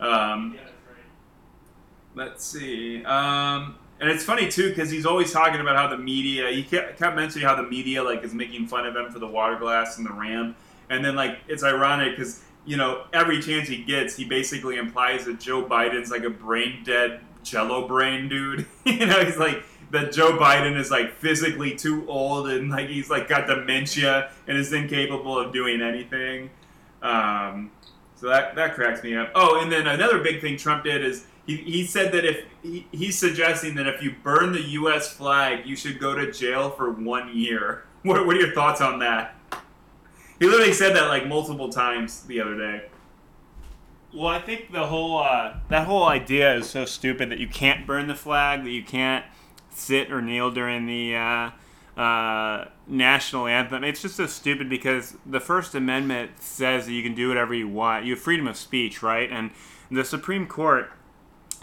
Um, 0.00 0.54
yeah, 0.56 0.62
right. 0.62 1.04
Let's 2.14 2.44
see. 2.44 3.04
Um, 3.04 3.76
and 4.00 4.10
it's 4.10 4.24
funny 4.24 4.48
too 4.48 4.68
because 4.68 4.90
he's 4.90 5.06
always 5.06 5.32
talking 5.32 5.60
about 5.60 5.76
how 5.76 5.88
the 5.88 5.98
media. 5.98 6.50
He 6.50 6.62
kept, 6.62 6.98
kept 6.98 7.16
mentioning 7.16 7.46
how 7.46 7.54
the 7.54 7.62
media 7.62 8.02
like 8.02 8.22
is 8.22 8.34
making 8.34 8.66
fun 8.66 8.86
of 8.86 8.96
him 8.96 9.10
for 9.10 9.18
the 9.18 9.26
water 9.26 9.56
glass 9.56 9.98
and 9.98 10.06
the 10.06 10.12
ramp, 10.12 10.56
and 10.90 11.04
then 11.04 11.14
like 11.14 11.38
it's 11.48 11.62
ironic 11.62 12.16
because 12.16 12.42
you 12.64 12.76
know 12.76 13.04
every 13.12 13.40
chance 13.40 13.68
he 13.68 13.82
gets, 13.84 14.16
he 14.16 14.24
basically 14.24 14.76
implies 14.76 15.24
that 15.26 15.40
Joe 15.40 15.64
Biden's 15.64 16.10
like 16.10 16.24
a 16.24 16.30
brain 16.30 16.82
dead 16.84 17.20
Jello 17.44 17.86
brain 17.86 18.28
dude. 18.28 18.66
you 18.84 19.06
know, 19.06 19.24
he's 19.24 19.36
like 19.36 19.62
that 19.90 20.12
Joe 20.12 20.36
Biden 20.36 20.76
is 20.76 20.90
like 20.90 21.12
physically 21.12 21.74
too 21.76 22.04
old 22.08 22.48
and 22.48 22.70
like 22.70 22.88
he's 22.88 23.10
like 23.10 23.28
got 23.28 23.46
dementia 23.46 24.32
and 24.48 24.58
is 24.58 24.72
incapable 24.72 25.38
of 25.38 25.52
doing 25.52 25.80
anything. 25.80 26.50
Um, 27.00 27.70
so 28.16 28.28
that 28.28 28.56
that 28.56 28.74
cracks 28.74 29.02
me 29.02 29.16
up. 29.16 29.30
Oh, 29.34 29.60
and 29.60 29.70
then 29.70 29.86
another 29.86 30.18
big 30.20 30.40
thing 30.40 30.56
Trump 30.56 30.84
did 30.84 31.04
is 31.04 31.26
he, 31.46 31.56
he 31.56 31.86
said 31.86 32.12
that 32.12 32.24
if 32.24 32.44
he, 32.62 32.86
he's 32.92 33.18
suggesting 33.18 33.74
that 33.74 33.86
if 33.86 34.02
you 34.02 34.14
burn 34.22 34.52
the 34.52 34.62
U.S. 34.62 35.12
flag, 35.12 35.66
you 35.66 35.76
should 35.76 35.98
go 35.98 36.14
to 36.14 36.32
jail 36.32 36.70
for 36.70 36.90
one 36.90 37.36
year. 37.36 37.84
What, 38.04 38.26
what 38.26 38.36
are 38.36 38.38
your 38.38 38.52
thoughts 38.52 38.82
on 38.82 38.98
that? 38.98 39.34
He 40.38 40.44
literally 40.44 40.74
said 40.74 40.94
that 40.94 41.08
like 41.08 41.26
multiple 41.26 41.70
times 41.70 42.20
the 42.24 42.38
other 42.38 42.54
day. 42.54 42.84
Well, 44.12 44.26
I 44.26 44.42
think 44.42 44.72
the 44.72 44.84
whole 44.84 45.20
uh, 45.20 45.54
that 45.70 45.86
whole 45.86 46.04
idea 46.04 46.54
is 46.54 46.68
so 46.68 46.84
stupid 46.84 47.30
that 47.30 47.38
you 47.38 47.48
can't 47.48 47.86
burn 47.86 48.06
the 48.06 48.14
flag, 48.14 48.62
that 48.64 48.70
you 48.70 48.84
can't 48.84 49.24
sit 49.70 50.12
or 50.12 50.20
kneel 50.20 50.50
during 50.50 50.84
the 50.84 51.16
uh, 51.16 52.00
uh, 52.00 52.66
national 52.86 53.46
anthem. 53.46 53.84
It's 53.84 54.02
just 54.02 54.16
so 54.16 54.26
stupid 54.26 54.68
because 54.68 55.16
the 55.24 55.40
First 55.40 55.74
Amendment 55.74 56.32
says 56.40 56.86
that 56.86 56.92
you 56.92 57.02
can 57.02 57.14
do 57.14 57.28
whatever 57.28 57.54
you 57.54 57.68
want. 57.68 58.04
You 58.04 58.14
have 58.14 58.22
freedom 58.22 58.46
of 58.46 58.56
speech, 58.56 59.02
right? 59.02 59.30
And 59.30 59.50
the 59.90 60.04
Supreme 60.04 60.46
Court 60.46 60.92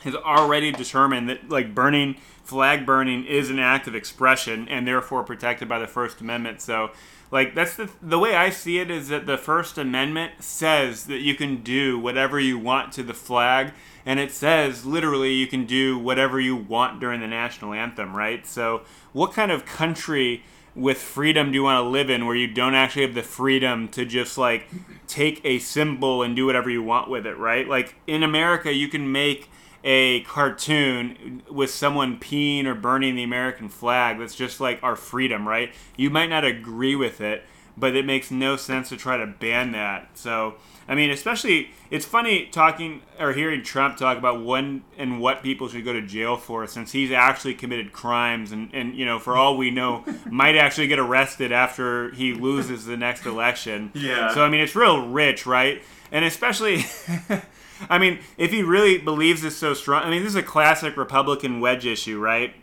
has 0.04 0.16
already 0.16 0.72
determined 0.72 1.30
that 1.30 1.50
like 1.50 1.76
burning 1.76 2.16
flag 2.44 2.86
burning 2.86 3.26
is 3.26 3.50
an 3.50 3.60
act 3.60 3.88
of 3.88 3.96
expression 3.96 4.68
and 4.68 4.88
therefore 4.88 5.24
protected 5.24 5.70
by 5.70 5.80
the 5.80 5.88
First 5.88 6.22
Amendment. 6.22 6.62
So 6.62 6.92
like 7.32 7.56
that's 7.56 7.76
the 7.76 7.90
the 8.02 8.20
way 8.20 8.36
I 8.36 8.50
see 8.50 8.80
it 8.80 8.92
is 8.92 9.08
that 9.10 9.26
the 9.26 9.38
First 9.38 9.78
Amendment 9.78 10.44
says 10.44 11.06
that 11.06 11.20
you 11.20 11.36
can 11.36 11.64
do 11.64 11.98
whatever 11.98 12.40
you 12.40 12.58
want 12.58 12.92
to 12.94 13.04
the 13.04 13.14
flag 13.14 13.74
and 14.06 14.20
it 14.20 14.32
says 14.32 14.86
literally 14.86 15.34
you 15.34 15.48
can 15.48 15.66
do 15.66 15.98
whatever 15.98 16.40
you 16.40 16.56
want 16.56 17.00
during 17.00 17.22
the 17.22 17.28
national 17.28 17.74
anthem, 17.74 18.16
right? 18.16 18.46
So 18.46 18.82
what 19.14 19.34
kind 19.34 19.52
of 19.52 19.66
country 19.66 20.44
with 20.74 20.98
freedom 20.98 21.52
do 21.52 21.56
you 21.56 21.64
want 21.64 21.84
to 21.84 21.90
live 21.90 22.10
in 22.10 22.26
where 22.26 22.36
you 22.36 22.48
don't 22.48 22.76
actually 22.76 23.04
have 23.04 23.14
the 23.14 23.24
freedom 23.24 23.88
to 23.90 24.06
just 24.06 24.38
like 24.38 24.68
take 25.08 25.42
a 25.44 25.60
symbol 25.60 26.24
and 26.24 26.36
do 26.36 26.46
whatever 26.46 26.70
you 26.70 26.82
want 26.82 27.10
with 27.10 27.26
it, 27.26 27.38
right? 27.38 27.68
Like 27.68 27.96
in 28.08 28.24
America, 28.24 28.74
you 28.74 28.88
can 28.88 29.12
make 29.12 29.50
a 29.84 30.22
cartoon 30.22 31.42
with 31.50 31.72
someone 31.72 32.20
peeing 32.20 32.66
or 32.66 32.76
burning 32.76 33.16
the 33.16 33.24
American 33.24 33.70
flag 33.70 34.20
that's 34.20 34.36
just 34.36 34.60
like 34.60 34.82
our 34.84 34.96
freedom, 34.96 35.48
right? 35.48 35.74
You 35.96 36.10
might 36.10 36.30
not 36.30 36.46
agree 36.46 36.96
with 36.96 37.20
it, 37.20 37.44
but 37.78 37.96
it 37.96 38.06
makes 38.06 38.30
no 38.30 38.58
sense 38.58 38.90
to 38.90 38.98
try 38.98 39.18
to 39.18 39.26
ban 39.26 39.72
that. 39.72 40.18
So, 40.18 40.56
I 40.88 40.96
mean, 40.96 41.10
especially 41.10 41.72
it's 41.90 42.06
funny 42.06 42.48
talking 42.48 43.02
or 43.20 43.34
hearing 43.34 43.64
Trump 43.64 43.98
talk 43.98 44.18
about 44.18 44.44
when 44.44 44.84
and 44.98 45.20
what 45.20 45.42
people 45.42 45.68
should 45.68 45.84
go 45.84 45.94
to 45.94 46.02
jail 46.02 46.38
for, 46.38 46.68
since 46.68 46.92
he's 46.92 47.12
actually 47.12 47.56
committed 47.56 47.92
crimes, 47.92 48.52
and 48.52 48.70
and 48.74 48.96
you 48.96 49.06
know, 49.06 49.20
for 49.20 49.36
all 49.36 49.58
we 49.58 49.72
know, 49.72 50.06
might 50.30 50.56
actually 50.56 50.88
get 50.88 51.00
arrested 51.00 51.52
after 51.52 52.12
he 52.12 52.34
loses 52.34 52.86
the 52.86 52.98
next 52.98 53.26
election. 53.26 53.92
Yeah. 53.94 54.34
So 54.34 54.44
I 54.44 54.50
mean, 54.50 54.62
it's 54.62 54.76
real 54.76 55.08
rich, 55.08 55.46
right? 55.46 55.82
And 56.12 56.26
especially. 56.26 56.86
I 57.90 57.98
mean, 57.98 58.20
if 58.38 58.52
he 58.52 58.64
really 58.64 58.98
believes 58.98 59.42
this 59.42 59.58
so 59.58 59.74
strong, 59.74 60.04
I 60.04 60.10
mean, 60.10 60.24
this 60.24 60.32
is 60.32 60.36
a 60.36 60.44
classic 60.44 60.98
Republican 60.98 61.60
wedge 61.60 61.86
issue, 61.86 62.20
right? 62.20 62.56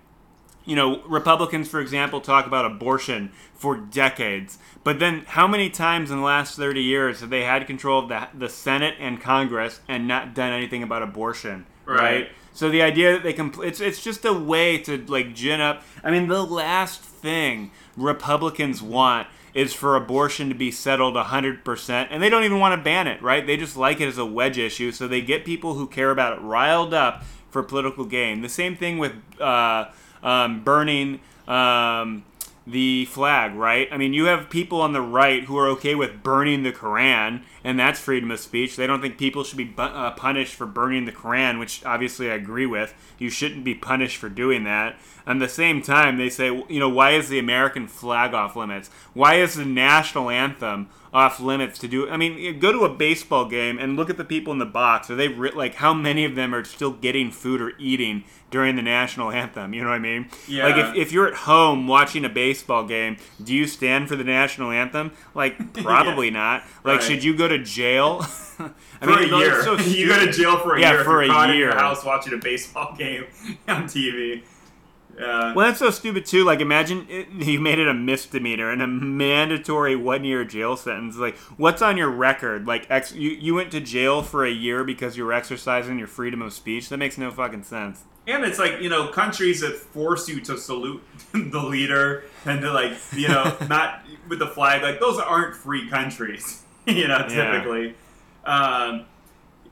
You 0.65 0.77
know, 0.77 1.03
Republicans, 1.05 1.69
for 1.69 1.81
example, 1.81 2.21
talk 2.21 2.47
about 2.47 2.67
abortion 2.67 3.33
for 3.55 3.77
decades. 3.77 4.59
But 4.85 4.99
then, 4.99 5.25
how 5.27 5.47
many 5.47 5.71
times 5.71 6.11
in 6.11 6.19
the 6.19 6.23
last 6.23 6.57
30 6.57 6.83
years 6.83 7.21
have 7.21 7.31
they 7.31 7.45
had 7.45 7.67
control 7.67 8.03
of 8.03 8.09
the, 8.09 8.29
the 8.35 8.49
Senate 8.49 8.95
and 8.99 9.21
Congress 9.21 9.81
and 9.89 10.07
not 10.07 10.35
done 10.35 10.53
anything 10.53 10.83
about 10.83 11.03
abortion? 11.03 11.67
Right. 11.87 11.97
right? 11.97 12.29
So 12.53 12.69
the 12.69 12.83
idea 12.83 13.13
that 13.13 13.23
they 13.23 13.33
can, 13.33 13.55
it's, 13.63 13.81
it's 13.81 14.03
just 14.03 14.25
a 14.25 14.33
way 14.33 14.79
to 14.79 14.99
like 15.07 15.35
gin 15.35 15.61
up. 15.61 15.85
I 16.03 16.11
mean, 16.11 16.29
the 16.29 16.43
last 16.45 17.01
thing 17.01 17.71
Republicans 17.97 18.83
want 18.83 19.29
is 19.55 19.73
for 19.73 19.97
abortion 19.97 20.49
to 20.49 20.55
be 20.55 20.71
settled 20.71 21.15
100%, 21.15 22.09
and 22.11 22.23
they 22.23 22.29
don't 22.29 22.45
even 22.45 22.59
want 22.59 22.79
to 22.79 22.83
ban 22.83 23.07
it, 23.07 23.23
right? 23.23 23.47
They 23.47 23.57
just 23.57 23.77
like 23.77 24.01
it 24.01 24.09
as 24.09 24.19
a 24.19 24.27
wedge 24.27 24.59
issue, 24.59 24.93
so 24.93 25.09
they 25.09 25.21
get 25.21 25.45
people 25.45 25.75
who 25.75 25.87
care 25.87 26.11
about 26.11 26.39
it 26.39 26.41
riled 26.43 26.95
up 26.95 27.25
for 27.51 27.63
political 27.63 28.05
gain. 28.05 28.43
The 28.43 28.49
same 28.49 28.77
thing 28.77 28.99
with 28.99 29.13
uh, 29.41 29.87
um, 30.23 30.63
burning 30.63 31.21
um, 31.47 32.25
the 32.71 33.07
flag, 33.07 33.55
right? 33.55 33.89
I 33.91 33.97
mean, 33.97 34.13
you 34.13 34.27
have 34.27 34.51
people 34.51 34.81
on 34.83 34.93
the 34.93 35.01
right 35.01 35.45
who 35.45 35.57
are 35.57 35.69
okay 35.69 35.95
with 35.95 36.23
burning 36.23 36.63
the 36.63 36.73
Koran, 36.73 37.43
and 37.65 37.79
that's 37.79 37.99
freedom 37.99 38.31
of 38.31 38.41
speech. 38.41 38.77
They 38.77 38.87
don't 38.87 39.01
think 39.01 39.17
people 39.17 39.43
should 39.43 39.57
be 39.57 39.65
bu- 39.65 39.83
uh, 39.83 40.11
punished 40.13 40.55
for 40.55 40.67
burning 40.67 41.07
the 41.07 41.13
Koran, 41.13 41.59
which 41.59 41.85
obviously 41.85 42.31
I 42.31 42.35
agree 42.35 42.67
with. 42.67 42.95
You 43.19 43.31
shouldn't 43.31 43.65
be 43.65 43.75
punished 43.75 44.19
for 44.19 44.29
doing 44.29 44.65
that. 44.65 44.99
At 45.27 45.39
the 45.39 45.49
same 45.49 45.83
time, 45.83 46.17
they 46.17 46.31
say, 46.31 46.47
you 46.69 46.81
know, 46.81 46.89
why 46.89 47.13
is 47.13 47.29
the 47.29 47.39
American 47.39 47.87
flag 47.87 48.35
off 48.35 48.57
limits? 48.57 48.91
Why 49.13 49.37
is 49.37 49.55
the 49.55 49.65
national 49.65 50.31
anthem 50.31 50.89
off 51.13 51.41
limits 51.41 51.79
to 51.81 51.89
do? 51.89 52.09
I 52.09 52.17
mean, 52.17 52.59
go 52.59 52.73
to 52.73 52.85
a 52.85 52.95
baseball 52.95 53.47
game 53.47 53.79
and 53.79 53.97
look 53.97 54.11
at 54.11 54.17
the 54.17 54.25
people 54.25 54.53
in 54.53 54.59
the 54.59 54.67
box. 54.67 55.11
Are 55.11 55.17
they 55.17 55.29
like 55.29 55.77
how 55.77 55.93
many 55.93 56.25
of 56.25 56.35
them 56.35 56.55
are 56.55 56.65
still 56.65 56.93
getting 56.93 57.31
food 57.31 57.61
or 57.61 57.73
eating 57.79 58.25
during 58.51 58.77
the 58.77 58.83
national 58.83 59.31
anthem? 59.31 59.75
You 59.75 59.83
know 59.83 59.89
what 59.89 59.97
I 59.97 59.99
mean? 59.99 60.29
Yeah. 60.47 60.67
Like 60.67 60.77
if, 60.77 60.95
if 60.97 61.13
you're 61.13 61.29
at 61.29 61.35
home 61.35 61.87
watching 61.87 62.25
a 62.25 62.29
baseball 62.29 62.85
game, 62.87 63.17
do 63.43 63.55
you 63.55 63.67
stand 63.67 64.09
for 64.09 64.17
the 64.17 64.25
national 64.25 64.71
anthem? 64.71 65.13
Like 65.35 65.73
probably 65.83 66.31
not. 66.31 66.63
Like 66.85 67.01
Right. 67.01 67.03
should 67.03 67.25
you 67.25 67.37
go 67.37 67.47
to 67.49 67.59
jail? 67.59 68.21
I 69.01 69.05
for 69.07 69.19
a 69.19 69.27
year. 69.27 69.63
so 69.63 69.77
you 69.79 70.09
go 70.09 70.25
to 70.25 70.33
jail 70.33 70.59
for 70.59 70.77
a 70.77 70.81
Yeah, 70.81 70.93
year 70.95 71.05
for 71.05 71.23
if 71.23 71.31
a 71.31 71.33
caught 71.33 71.51
in 71.51 71.57
year. 71.57 71.67
your 71.67 71.77
house 71.77 72.05
watching 72.05 72.33
a 72.35 72.39
baseball 72.39 72.95
game 72.99 73.27
on 73.69 73.85
TV. 73.85 74.43
Yeah. 75.19 75.53
Well, 75.55 75.67
that's 75.67 75.81
so 75.81 75.91
stupid 75.91 76.27
too. 76.27 76.45
Like, 76.45 76.61
imagine 76.61 77.07
it, 77.09 77.27
he 77.43 77.59
made 77.59 77.79
it 77.79 77.89
a 77.89 77.95
misdemeanor 77.95 78.71
and 78.71 78.81
a 78.81 78.87
mandatory 78.87 79.97
one-year 79.97 80.45
jail 80.45 80.77
sentence. 80.77 81.17
Like, 81.17 81.37
what's 81.57 81.83
on 81.83 81.97
your 81.97 82.11
record? 82.11 82.67
Like, 82.67 82.87
ex- 82.89 83.15
you 83.15 83.31
you 83.31 83.55
went 83.55 83.73
to 83.73 83.81
jail 83.81 84.23
for 84.23 84.45
a 84.47 84.51
year 84.51 84.85
because 84.85 85.17
you 85.17 85.25
were 85.25 85.33
exercising 85.33 85.99
your 85.99 86.09
freedom 86.09 86.41
of 86.43 86.53
speech. 86.53 86.89
That 86.89 86.99
makes 86.99 87.19
no 87.19 87.31
fucking 87.31 87.65
sense. 87.65 88.05
And 88.29 88.45
it's 88.45 88.59
like, 88.59 88.81
you 88.83 88.91
know, 88.91 89.09
countries 89.09 89.63
that 89.63 89.75
force 89.77 90.29
you 90.29 90.41
to 90.43 90.59
salute 90.59 91.03
the 91.33 91.63
leader 91.63 92.25
and 92.45 92.61
to 92.61 92.71
like, 92.73 92.93
you 93.15 93.27
know, 93.29 93.57
not 93.69 94.03
with 94.29 94.39
the 94.39 94.47
flag, 94.49 94.83
like 94.83 95.01
those 95.01 95.19
aren't 95.19 95.57
free 95.57 95.89
countries, 95.89 96.63
you 96.87 97.09
know, 97.09 97.27
Yeah. 97.31 97.53
typically. 97.53 97.95
Um, 98.45 99.07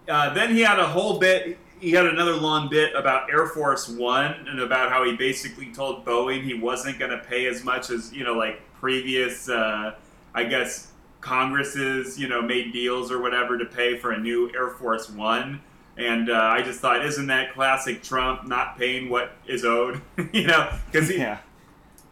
uh, 0.08 0.32
then 0.34 0.54
he 0.54 0.62
had 0.62 0.78
a 0.78 0.86
whole 0.86 1.18
bit, 1.18 1.58
he 1.80 1.90
had 1.92 2.06
another 2.06 2.34
long 2.34 2.68
bit 2.68 2.94
about 2.94 3.30
Air 3.30 3.46
Force 3.46 3.88
One 3.88 4.34
and 4.48 4.60
about 4.60 4.90
how 4.90 5.04
he 5.04 5.14
basically 5.16 5.72
told 5.72 6.04
Boeing 6.04 6.42
he 6.42 6.54
wasn't 6.54 6.98
going 6.98 7.10
to 7.10 7.18
pay 7.18 7.46
as 7.46 7.64
much 7.64 7.90
as, 7.90 8.12
you 8.12 8.24
know, 8.24 8.34
like 8.34 8.60
previous, 8.74 9.48
uh, 9.48 9.94
I 10.34 10.44
guess, 10.44 10.92
Congresses, 11.20 12.18
you 12.18 12.28
know, 12.28 12.40
made 12.40 12.72
deals 12.72 13.10
or 13.10 13.20
whatever 13.20 13.58
to 13.58 13.64
pay 13.64 13.98
for 13.98 14.12
a 14.12 14.18
new 14.18 14.50
Air 14.54 14.70
Force 14.70 15.10
One. 15.10 15.60
And 15.98 16.30
uh, 16.30 16.34
I 16.34 16.62
just 16.62 16.80
thought, 16.80 17.04
isn't 17.04 17.26
that 17.28 17.52
classic 17.54 18.02
Trump 18.02 18.46
not 18.46 18.78
paying 18.78 19.08
what 19.08 19.32
is 19.46 19.64
owed? 19.64 20.00
you 20.32 20.46
know, 20.46 20.70
because 20.90 21.08
he, 21.08 21.16
Yeah. 21.18 21.38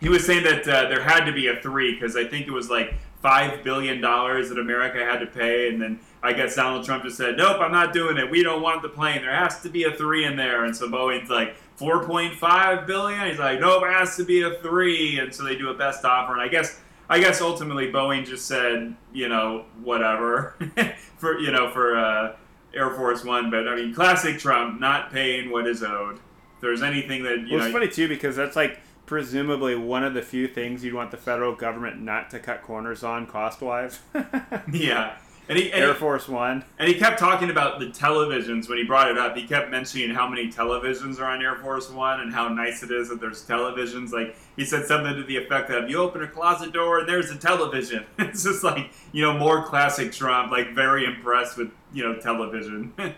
he 0.01 0.09
was 0.09 0.25
saying 0.27 0.43
that 0.45 0.67
uh, 0.67 0.89
there 0.89 1.03
had 1.03 1.25
to 1.27 1.33
be 1.33 1.47
a 1.49 1.57
three 1.61 1.95
because 1.95 2.17
I 2.17 2.25
think 2.25 2.47
it 2.47 2.51
was 2.51 2.71
like 2.71 2.95
five 3.25 3.64
billion 3.64 4.03
dollars 4.03 4.51
that 4.51 4.59
America 4.59 4.99
had 4.99 5.18
to 5.18 5.27
pay, 5.27 5.70
and 5.70 5.81
then 5.81 5.99
I 6.22 6.35
guess 6.35 6.55
Donald 6.55 6.85
Trump 6.85 7.05
just 7.05 7.16
said, 7.16 7.39
"Nope, 7.39 7.57
I'm 7.59 7.72
not 7.72 7.95
doing 7.95 8.18
it. 8.18 8.31
We 8.31 8.43
don't 8.43 8.61
want 8.61 8.83
the 8.83 8.91
plane. 8.91 9.22
There 9.22 9.35
has 9.35 9.62
to 9.62 9.70
be 9.70 9.85
a 9.85 9.93
three 9.93 10.27
in 10.27 10.37
there." 10.37 10.64
And 10.64 10.77
so 10.77 10.91
Boeing's 10.91 11.31
like, 11.31 11.57
4.5 11.81 12.87
billion. 12.87 13.27
He's 13.27 13.39
like, 13.39 13.61
"Nope, 13.61 13.83
it 13.85 13.93
has 13.93 14.14
to 14.18 14.25
be 14.25 14.43
a 14.43 14.51
three. 14.59 15.18
And 15.18 15.35
so 15.35 15.43
they 15.43 15.57
do 15.57 15.70
a 15.70 15.75
best 15.75 16.05
offer, 16.05 16.35
and 16.35 16.43
I 16.43 16.49
guess. 16.49 16.81
I 17.07 17.20
guess 17.20 17.43
ultimately 17.43 17.93
Boeing 17.93 18.25
just 18.25 18.47
said, 18.47 18.97
you 19.12 19.29
know, 19.29 19.66
whatever 19.83 20.55
for 21.18 21.39
you 21.39 21.51
know 21.53 21.70
for 21.70 21.99
uh, 21.99 22.35
Air 22.72 22.91
Force 22.93 23.22
One, 23.22 23.51
but 23.51 23.68
I 23.68 23.77
mean, 23.77 23.95
classic 23.95 24.39
Trump, 24.39 24.81
not 24.81 25.12
paying 25.12 25.51
what 25.51 25.66
is 25.66 25.83
owed. 25.83 26.14
If 26.16 26.61
there's 26.62 26.83
anything 26.83 27.22
that 27.25 27.41
you 27.41 27.51
Well, 27.51 27.59
know, 27.59 27.64
it's 27.66 27.75
funny 27.75 27.89
too 27.89 28.09
because 28.09 28.37
that's 28.37 28.57
like 28.57 28.81
presumably 29.07 29.75
one 29.75 30.05
of 30.05 30.15
the 30.15 30.23
few 30.23 30.49
things 30.49 30.85
you'd 30.85 30.95
want 30.95 31.11
the 31.11 31.17
federal 31.17 31.55
government 31.55 32.01
not 32.01 32.31
to 32.31 32.39
cut 32.39 32.63
corners 32.63 33.03
on 33.03 33.27
cost-wise. 33.27 34.01
yeah, 34.73 35.17
and 35.49 35.59
he, 35.59 35.71
and 35.73 35.85
Air 35.85 35.95
Force 35.95 36.27
One. 36.27 36.65
And 36.79 36.89
he 36.89 36.95
kept 36.95 37.19
talking 37.19 37.51
about 37.51 37.79
the 37.79 37.87
televisions 37.87 38.69
when 38.69 38.79
he 38.79 38.85
brought 38.85 39.11
it 39.11 39.19
up. 39.19 39.37
He 39.37 39.47
kept 39.47 39.71
mentioning 39.71 40.11
how 40.11 40.27
many 40.27 40.51
televisions 40.51 41.21
are 41.21 41.27
on 41.27 41.43
Air 41.43 41.57
Force 41.57 41.91
One 41.91 42.21
and 42.21 42.33
how 42.33 42.49
nice 42.49 42.83
it 42.83 42.91
is 42.91 43.11
that 43.11 43.21
there's 43.21 43.45
televisions. 43.47 44.13
Like 44.13 44.37
he 44.57 44.65
said 44.65 44.87
something 44.87 45.15
to 45.15 45.23
the 45.23 45.37
effect 45.37 45.69
that 45.69 45.85
of, 45.85 45.91
"You 45.91 45.99
open 45.99 46.23
a 46.23 46.29
closet 46.29 46.73
door 46.73 47.01
and 47.01 47.09
there's 47.09 47.31
a 47.31 47.37
television." 47.37 48.07
it's 48.19 48.45
just 48.45 48.65
like 48.65 48.91
you 49.13 49.23
know 49.23 49.37
more 49.37 49.65
classic 49.67 50.13
Trump. 50.13 50.51
Like 50.51 50.75
very 50.75 51.05
impressed 51.05 51.59
with 51.59 51.71
you 51.93 52.05
know 52.05 52.17
television. 52.17 52.95
um, 52.99 53.13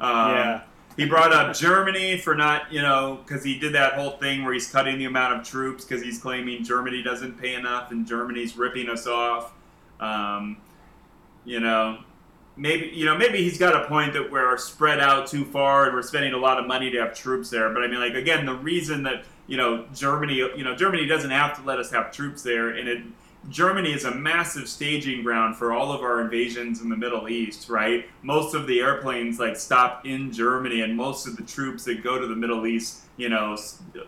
Yeah. 0.00 0.62
He 0.96 1.06
brought 1.06 1.32
up 1.32 1.56
Germany 1.56 2.18
for 2.18 2.34
not, 2.34 2.70
you 2.72 2.82
know, 2.82 3.20
because 3.24 3.42
he 3.42 3.58
did 3.58 3.74
that 3.74 3.94
whole 3.94 4.12
thing 4.12 4.44
where 4.44 4.52
he's 4.52 4.70
cutting 4.70 4.98
the 4.98 5.06
amount 5.06 5.40
of 5.40 5.46
troops 5.46 5.84
because 5.84 6.02
he's 6.02 6.18
claiming 6.18 6.62
Germany 6.64 7.02
doesn't 7.02 7.40
pay 7.40 7.54
enough 7.54 7.90
and 7.90 8.06
Germany's 8.06 8.56
ripping 8.56 8.90
us 8.90 9.06
off. 9.06 9.52
Um, 10.00 10.58
you 11.44 11.60
know, 11.60 11.98
maybe 12.56 12.90
you 12.94 13.06
know 13.06 13.16
maybe 13.16 13.38
he's 13.38 13.58
got 13.58 13.74
a 13.74 13.88
point 13.88 14.12
that 14.12 14.30
we're 14.30 14.56
spread 14.58 15.00
out 15.00 15.26
too 15.26 15.44
far 15.44 15.86
and 15.86 15.94
we're 15.94 16.02
spending 16.02 16.34
a 16.34 16.38
lot 16.38 16.58
of 16.58 16.66
money 16.66 16.90
to 16.90 16.98
have 16.98 17.14
troops 17.14 17.50
there. 17.50 17.72
But 17.72 17.82
I 17.82 17.86
mean, 17.86 18.00
like 18.00 18.14
again, 18.14 18.44
the 18.46 18.54
reason 18.54 19.02
that 19.04 19.24
you 19.46 19.56
know 19.56 19.86
Germany, 19.94 20.34
you 20.34 20.64
know, 20.64 20.76
Germany 20.76 21.06
doesn't 21.06 21.30
have 21.30 21.56
to 21.56 21.62
let 21.62 21.78
us 21.78 21.90
have 21.90 22.12
troops 22.12 22.42
there, 22.42 22.70
and 22.70 22.88
it. 22.88 23.02
Germany 23.48 23.92
is 23.92 24.04
a 24.04 24.14
massive 24.14 24.68
staging 24.68 25.22
ground 25.22 25.56
for 25.56 25.72
all 25.72 25.92
of 25.92 26.02
our 26.02 26.20
invasions 26.20 26.80
in 26.80 26.88
the 26.88 26.96
Middle 26.96 27.28
East, 27.28 27.68
right? 27.68 28.06
Most 28.22 28.54
of 28.54 28.66
the 28.66 28.80
airplanes 28.80 29.38
like 29.38 29.56
stop 29.56 30.06
in 30.06 30.32
Germany, 30.32 30.82
and 30.82 30.96
most 30.96 31.26
of 31.26 31.36
the 31.36 31.42
troops 31.42 31.84
that 31.84 32.02
go 32.02 32.18
to 32.18 32.26
the 32.26 32.36
Middle 32.36 32.66
East, 32.66 33.02
you 33.16 33.28
know, 33.28 33.56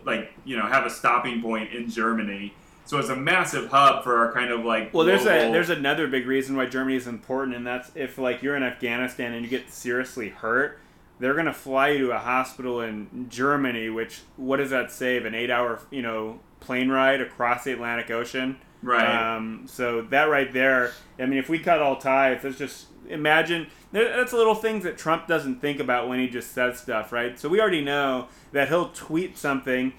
like 0.05 0.31
you 0.45 0.57
know, 0.57 0.65
have 0.65 0.85
a 0.85 0.89
stopping 0.89 1.41
point 1.41 1.73
in 1.73 1.89
Germany. 1.89 2.53
So 2.85 2.99
it's 2.99 3.09
a 3.09 3.15
massive 3.15 3.69
hub 3.69 4.03
for 4.03 4.17
our 4.17 4.31
kind 4.31 4.51
of 4.51 4.63
like. 4.63 4.93
Well, 4.93 5.05
there's 5.05 5.25
a 5.25 5.51
there's 5.51 5.69
another 5.69 6.07
big 6.07 6.27
reason 6.27 6.55
why 6.55 6.67
Germany 6.67 6.95
is 6.95 7.07
important, 7.07 7.57
and 7.57 7.65
that's 7.65 7.91
if 7.95 8.17
like 8.17 8.41
you're 8.41 8.55
in 8.55 8.63
Afghanistan 8.63 9.33
and 9.33 9.43
you 9.43 9.49
get 9.49 9.71
seriously 9.71 10.29
hurt, 10.29 10.79
they're 11.19 11.33
gonna 11.33 11.53
fly 11.53 11.89
you 11.89 12.07
to 12.07 12.15
a 12.15 12.19
hospital 12.19 12.81
in 12.81 13.27
Germany. 13.29 13.89
Which 13.89 14.21
what 14.37 14.57
does 14.57 14.69
that 14.69 14.91
save? 14.91 15.25
An 15.25 15.33
eight-hour 15.33 15.81
you 15.89 16.03
know 16.03 16.39
plane 16.65 16.89
ride 16.89 17.21
across 17.21 17.63
the 17.63 17.73
Atlantic 17.73 18.11
Ocean. 18.11 18.57
right. 18.81 19.35
Um, 19.35 19.63
so 19.67 20.01
that 20.03 20.25
right 20.25 20.51
there, 20.51 20.91
I 21.19 21.25
mean, 21.25 21.39
if 21.39 21.49
we 21.49 21.59
cut 21.59 21.81
all 21.81 21.97
ties, 21.97 22.43
let's 22.43 22.57
just 22.57 22.87
imagine 23.07 23.67
that's 23.91 24.33
little 24.33 24.55
things 24.55 24.83
that 24.83 24.97
Trump 24.97 25.27
doesn't 25.27 25.61
think 25.61 25.79
about 25.79 26.09
when 26.09 26.19
he 26.19 26.27
just 26.27 26.51
says 26.51 26.79
stuff, 26.79 27.11
right? 27.11 27.39
So 27.39 27.47
we 27.49 27.61
already 27.61 27.81
know 27.81 28.27
that 28.51 28.67
he'll 28.67 28.89
tweet 28.89 29.37
something 29.37 29.93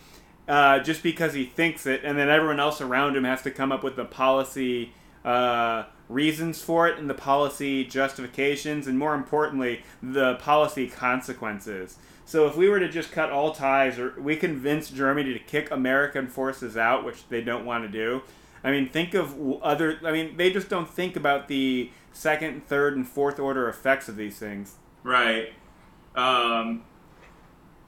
uh, 0.48 0.80
just 0.80 1.02
because 1.02 1.34
he 1.34 1.44
thinks 1.44 1.86
it, 1.86 2.02
and 2.04 2.18
then 2.18 2.28
everyone 2.28 2.60
else 2.60 2.80
around 2.80 3.16
him 3.16 3.24
has 3.24 3.42
to 3.42 3.50
come 3.50 3.72
up 3.72 3.82
with 3.82 3.96
the 3.96 4.04
policy 4.04 4.92
uh, 5.24 5.84
reasons 6.08 6.62
for 6.62 6.86
it 6.88 6.98
and 6.98 7.10
the 7.10 7.14
policy 7.14 7.84
justifications, 7.84 8.86
and 8.86 8.98
more 8.98 9.14
importantly, 9.14 9.82
the 10.02 10.36
policy 10.36 10.86
consequences. 10.86 11.96
So 12.26 12.46
if 12.48 12.56
we 12.56 12.68
were 12.68 12.80
to 12.80 12.88
just 12.88 13.12
cut 13.12 13.30
all 13.30 13.52
ties, 13.52 14.00
or 14.00 14.20
we 14.20 14.36
convince 14.36 14.90
Germany 14.90 15.32
to 15.32 15.38
kick 15.38 15.70
American 15.70 16.26
forces 16.26 16.76
out, 16.76 17.04
which 17.04 17.28
they 17.28 17.40
don't 17.40 17.64
want 17.64 17.84
to 17.84 17.88
do, 17.88 18.22
I 18.64 18.72
mean, 18.72 18.88
think 18.88 19.14
of 19.14 19.62
other. 19.62 20.00
I 20.04 20.10
mean, 20.10 20.36
they 20.36 20.50
just 20.50 20.68
don't 20.68 20.88
think 20.88 21.14
about 21.14 21.46
the 21.46 21.90
second, 22.12 22.66
third, 22.66 22.96
and 22.96 23.06
fourth 23.06 23.38
order 23.38 23.68
effects 23.68 24.08
of 24.08 24.16
these 24.16 24.38
things. 24.38 24.74
Right. 25.04 25.52
Um, 26.16 26.82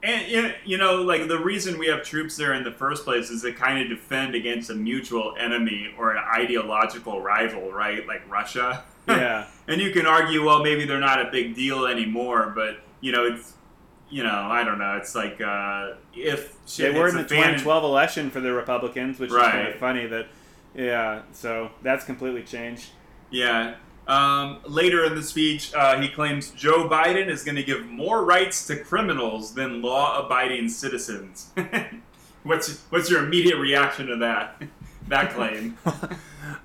and 0.01 0.55
you 0.63 0.77
know, 0.77 1.01
like 1.01 1.27
the 1.27 1.37
reason 1.37 1.77
we 1.77 1.87
have 1.87 2.03
troops 2.03 2.37
there 2.37 2.53
in 2.53 2.63
the 2.63 2.71
first 2.71 3.03
place 3.03 3.29
is 3.29 3.41
to 3.41 3.51
kind 3.51 3.81
of 3.81 3.89
defend 3.89 4.35
against 4.35 4.69
a 4.69 4.75
mutual 4.75 5.35
enemy 5.37 5.93
or 5.97 6.15
an 6.15 6.23
ideological 6.23 7.21
rival, 7.21 7.73
right? 7.73 8.07
Like 8.07 8.21
Russia. 8.29 8.85
Yeah. 9.05 9.47
and 9.67 9.81
you 9.81 9.91
can 9.91 10.05
argue, 10.05 10.45
well, 10.45 10.63
maybe 10.63 10.85
they're 10.85 10.99
not 10.99 11.19
a 11.19 11.29
big 11.29 11.55
deal 11.55 11.85
anymore, 11.85 12.53
but 12.55 12.79
you 13.01 13.11
know, 13.11 13.25
it's 13.25 13.53
you 14.09 14.23
know, 14.23 14.29
I 14.29 14.63
don't 14.63 14.79
know. 14.79 14.97
It's 14.97 15.15
like 15.15 15.39
uh, 15.41 15.93
if 16.13 16.55
they 16.77 16.91
were 16.91 17.07
in 17.07 17.15
the 17.15 17.23
2012 17.23 17.83
election 17.83 18.29
for 18.29 18.39
the 18.39 18.51
Republicans, 18.53 19.19
which 19.19 19.31
right. 19.31 19.47
is 19.47 19.51
kind 19.51 19.67
of 19.67 19.75
funny 19.75 20.07
that 20.07 20.27
yeah. 20.73 21.23
So 21.31 21.71
that's 21.81 22.05
completely 22.05 22.43
changed. 22.43 22.89
Yeah. 23.31 23.75
Um, 24.07 24.61
later 24.65 25.05
in 25.05 25.13
the 25.13 25.21
speech, 25.21 25.71
uh, 25.75 25.99
he 26.01 26.09
claims 26.09 26.49
Joe 26.51 26.89
Biden 26.89 27.27
is 27.27 27.43
going 27.43 27.57
to 27.57 27.63
give 27.63 27.85
more 27.85 28.25
rights 28.25 28.65
to 28.67 28.75
criminals 28.75 29.53
than 29.53 29.83
law-abiding 29.83 30.69
citizens. 30.69 31.51
what's 32.43 32.79
what's 32.89 33.09
your 33.09 33.23
immediate 33.23 33.57
reaction 33.57 34.07
to 34.07 34.15
that 34.17 34.63
that 35.07 35.31
claim? 35.31 35.77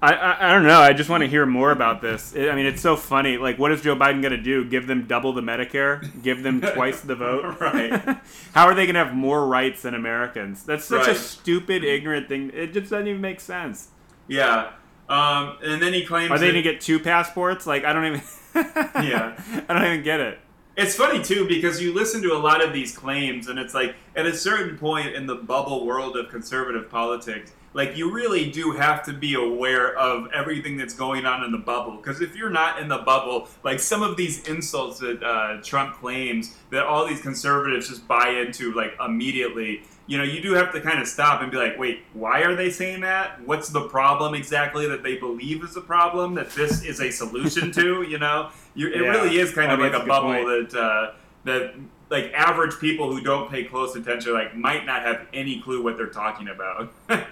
I, 0.01 0.12
I, 0.12 0.49
I 0.51 0.53
don't 0.53 0.64
know. 0.64 0.81
I 0.81 0.93
just 0.93 1.11
want 1.11 1.22
to 1.22 1.29
hear 1.29 1.47
more 1.47 1.70
about 1.70 2.01
this. 2.01 2.35
I 2.37 2.55
mean, 2.55 2.66
it's 2.66 2.83
so 2.83 2.97
funny. 2.97 3.37
Like, 3.37 3.59
what 3.59 3.72
is 3.72 3.83
Joe 3.83 3.97
Biden 3.97 4.20
going 4.20 4.33
to 4.33 4.43
do? 4.43 4.64
Give 4.64 4.87
them 4.87 5.07
double 5.07 5.33
the 5.33 5.41
Medicare? 5.41 6.22
Give 6.22 6.43
them 6.43 6.61
twice 6.75 7.01
the 7.01 7.14
vote? 7.14 7.59
right. 7.61 7.93
How 8.55 8.66
are 8.66 8.75
they 8.75 8.87
going 8.87 8.95
to 8.95 9.05
have 9.05 9.14
more 9.14 9.47
rights 9.47 9.83
than 9.83 9.95
Americans? 9.95 10.64
That's 10.64 10.85
such 10.85 11.07
right. 11.07 11.16
a 11.16 11.18
stupid, 11.18 11.85
ignorant 11.85 12.29
thing. 12.29 12.51
It 12.55 12.72
just 12.72 12.91
doesn't 12.91 13.09
even 13.09 13.20
make 13.20 13.41
sense. 13.41 13.89
Yeah. 14.29 14.72
Um, 15.09 15.59
and 15.62 15.83
then 15.83 15.93
he 15.93 16.05
claims. 16.05 16.31
Are 16.31 16.39
they 16.39 16.49
gonna 16.49 16.62
get 16.62 16.81
two 16.81 16.99
passports? 16.99 17.66
Like 17.66 17.85
I 17.85 17.93
don't 17.93 18.07
even. 18.07 18.22
yeah. 18.55 19.39
I 19.68 19.75
don't 19.75 19.85
even 19.85 20.03
get 20.03 20.20
it. 20.20 20.39
It's 20.77 20.97
funny 20.97 21.22
too 21.22 21.47
because 21.47 21.81
you 21.81 21.93
listen 21.93 22.22
to 22.22 22.33
a 22.33 22.39
lot 22.39 22.64
of 22.64 22.72
these 22.72 22.97
claims, 22.97 23.49
and 23.49 23.59
it's 23.59 23.75
like 23.75 23.95
at 24.16 24.27
a 24.27 24.35
certain 24.35 24.77
point 24.79 25.14
in 25.14 25.27
the 25.27 25.37
bubble 25.37 25.87
world 25.87 26.16
of 26.16 26.31
conservative 26.31 26.91
politics, 26.91 27.53
like 27.75 27.97
you 27.97 28.11
really 28.11 28.51
do 28.51 28.72
have 28.72 29.05
to 29.05 29.12
be 29.12 29.35
aware 29.35 29.97
of 29.99 30.29
everything 30.33 30.77
that's 30.77 30.95
going 30.95 31.27
on 31.27 31.45
in 31.45 31.53
the 31.53 31.59
bubble. 31.59 31.97
Because 31.97 32.20
if 32.20 32.35
you're 32.35 32.51
not 32.51 32.81
in 32.81 32.89
the 32.89 32.99
bubble, 32.99 33.49
like 33.62 33.81
some 33.81 34.03
of 34.03 34.16
these 34.16 34.49
insults 34.49 35.01
that 35.01 35.22
uh, 35.22 35.61
Trump 35.62 35.97
claims 35.97 36.57
that 36.70 36.85
all 36.85 37.07
these 37.07 37.20
conservatives 37.20 37.89
just 37.89 38.09
buy 38.09 38.29
into, 38.31 38.72
like 38.72 38.95
immediately 39.05 39.83
you 40.07 40.18
know, 40.18 40.25
you 40.25 40.43
do 40.43 40.53
have 40.53 40.72
to 40.72 40.81
kind 40.81 41.01
of 41.01 41.09
stop 41.09 41.41
and 41.41 41.51
be 41.51 41.57
like, 41.57 41.79
wait, 41.79 42.03
why 42.12 42.43
are 42.43 42.55
they 42.55 42.70
saying 42.70 43.01
that? 43.01 43.41
What's 43.47 43.70
the 43.70 43.89
problem 43.89 44.35
exactly 44.35 44.87
that 44.89 45.03
they 45.03 45.16
believe 45.16 45.64
is 45.64 45.77
a 45.77 45.81
problem 45.81 46.35
that 46.35 46.51
this 46.51 46.85
is 46.85 47.01
a 47.01 47.11
solution 47.11 47.72
to? 47.72 48.03
You 48.14 48.18
know, 48.18 48.51
you, 48.75 48.89
it 48.89 49.01
yeah. 49.01 49.09
really 49.09 49.39
is 49.39 49.51
kind 49.53 49.72
of 49.72 49.81
like 49.81 49.93
a 49.93 50.05
bubble 50.05 50.35
point. 50.35 50.70
that 50.70 50.79
uh, 50.79 51.12
that 51.45 51.75
like 52.11 52.33
average 52.33 52.79
people 52.79 53.11
who 53.11 53.20
don't 53.20 53.51
pay 53.51 53.64
close 53.64 53.97
attention 53.97 54.35
like 54.35 54.55
might 54.55 54.87
not 54.87 55.03
have 55.03 55.27
any 55.33 55.61
clue 55.61 55.83
what 55.83 55.97
they're 55.97 56.07
talking 56.07 56.49
about. 56.49 56.93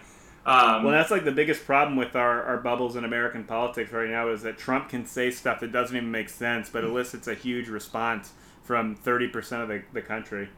um, 0.44 0.82
well, 0.82 0.92
that's 0.92 1.10
like 1.10 1.24
the 1.24 1.32
biggest 1.32 1.64
problem 1.64 1.96
with 1.96 2.16
our, 2.16 2.42
our 2.42 2.58
bubbles 2.58 2.96
in 2.96 3.04
American 3.04 3.44
politics 3.44 3.92
right 3.92 4.10
now 4.10 4.28
is 4.28 4.42
that 4.42 4.58
Trump 4.58 4.88
can 4.88 5.06
say 5.06 5.30
stuff 5.30 5.60
that 5.60 5.70
doesn't 5.70 5.96
even 5.96 6.10
make 6.10 6.28
sense, 6.28 6.68
but 6.68 6.82
elicits 6.82 7.28
a 7.28 7.34
huge 7.34 7.68
response 7.68 8.32
from 8.62 8.96
30% 8.96 9.62
of 9.62 9.68
the, 9.68 9.82
the 9.92 10.02
country. 10.02 10.48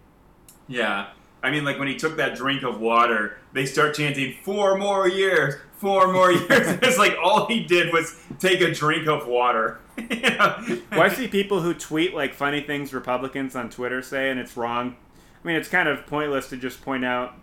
Yeah. 0.69 1.09
I 1.43 1.51
mean, 1.51 1.65
like 1.67 1.79
when 1.79 1.89
he 1.89 1.97
took 1.97 2.17
that 2.17 2.35
drink 2.35 2.63
of 2.63 2.81
water, 2.81 3.37
they 3.53 3.67
start 3.67 3.95
chanting 3.95 4.35
four 4.43 4.79
more 4.79 5.07
years, 5.07 5.57
four 5.75 6.11
more 6.11 6.33
years. 6.33 6.49
it's 6.83 6.97
like 6.97 7.17
all 7.23 7.47
he 7.47 7.63
did 7.65 7.93
was 7.93 8.19
take 8.39 8.63
a 8.63 8.73
drink 8.73 9.07
of 9.07 9.27
water. 9.27 9.81
you 9.99 10.21
know? 10.21 10.81
well, 10.93 11.03
I 11.03 11.11
see 11.11 11.29
people 11.29 11.61
who 11.61 11.75
tweet 11.75 12.15
like 12.15 12.33
funny 12.33 12.63
things 12.63 12.95
Republicans 12.95 13.55
on 13.55 13.69
Twitter 13.69 14.01
say, 14.01 14.31
and 14.31 14.41
it's 14.41 14.57
wrong. 14.57 14.97
I 15.43 15.47
mean, 15.47 15.57
it's 15.57 15.69
kind 15.69 15.91
of 15.91 16.07
pointless 16.07 16.49
to 16.49 16.57
just 16.57 16.81
point 16.81 17.05
out 17.05 17.35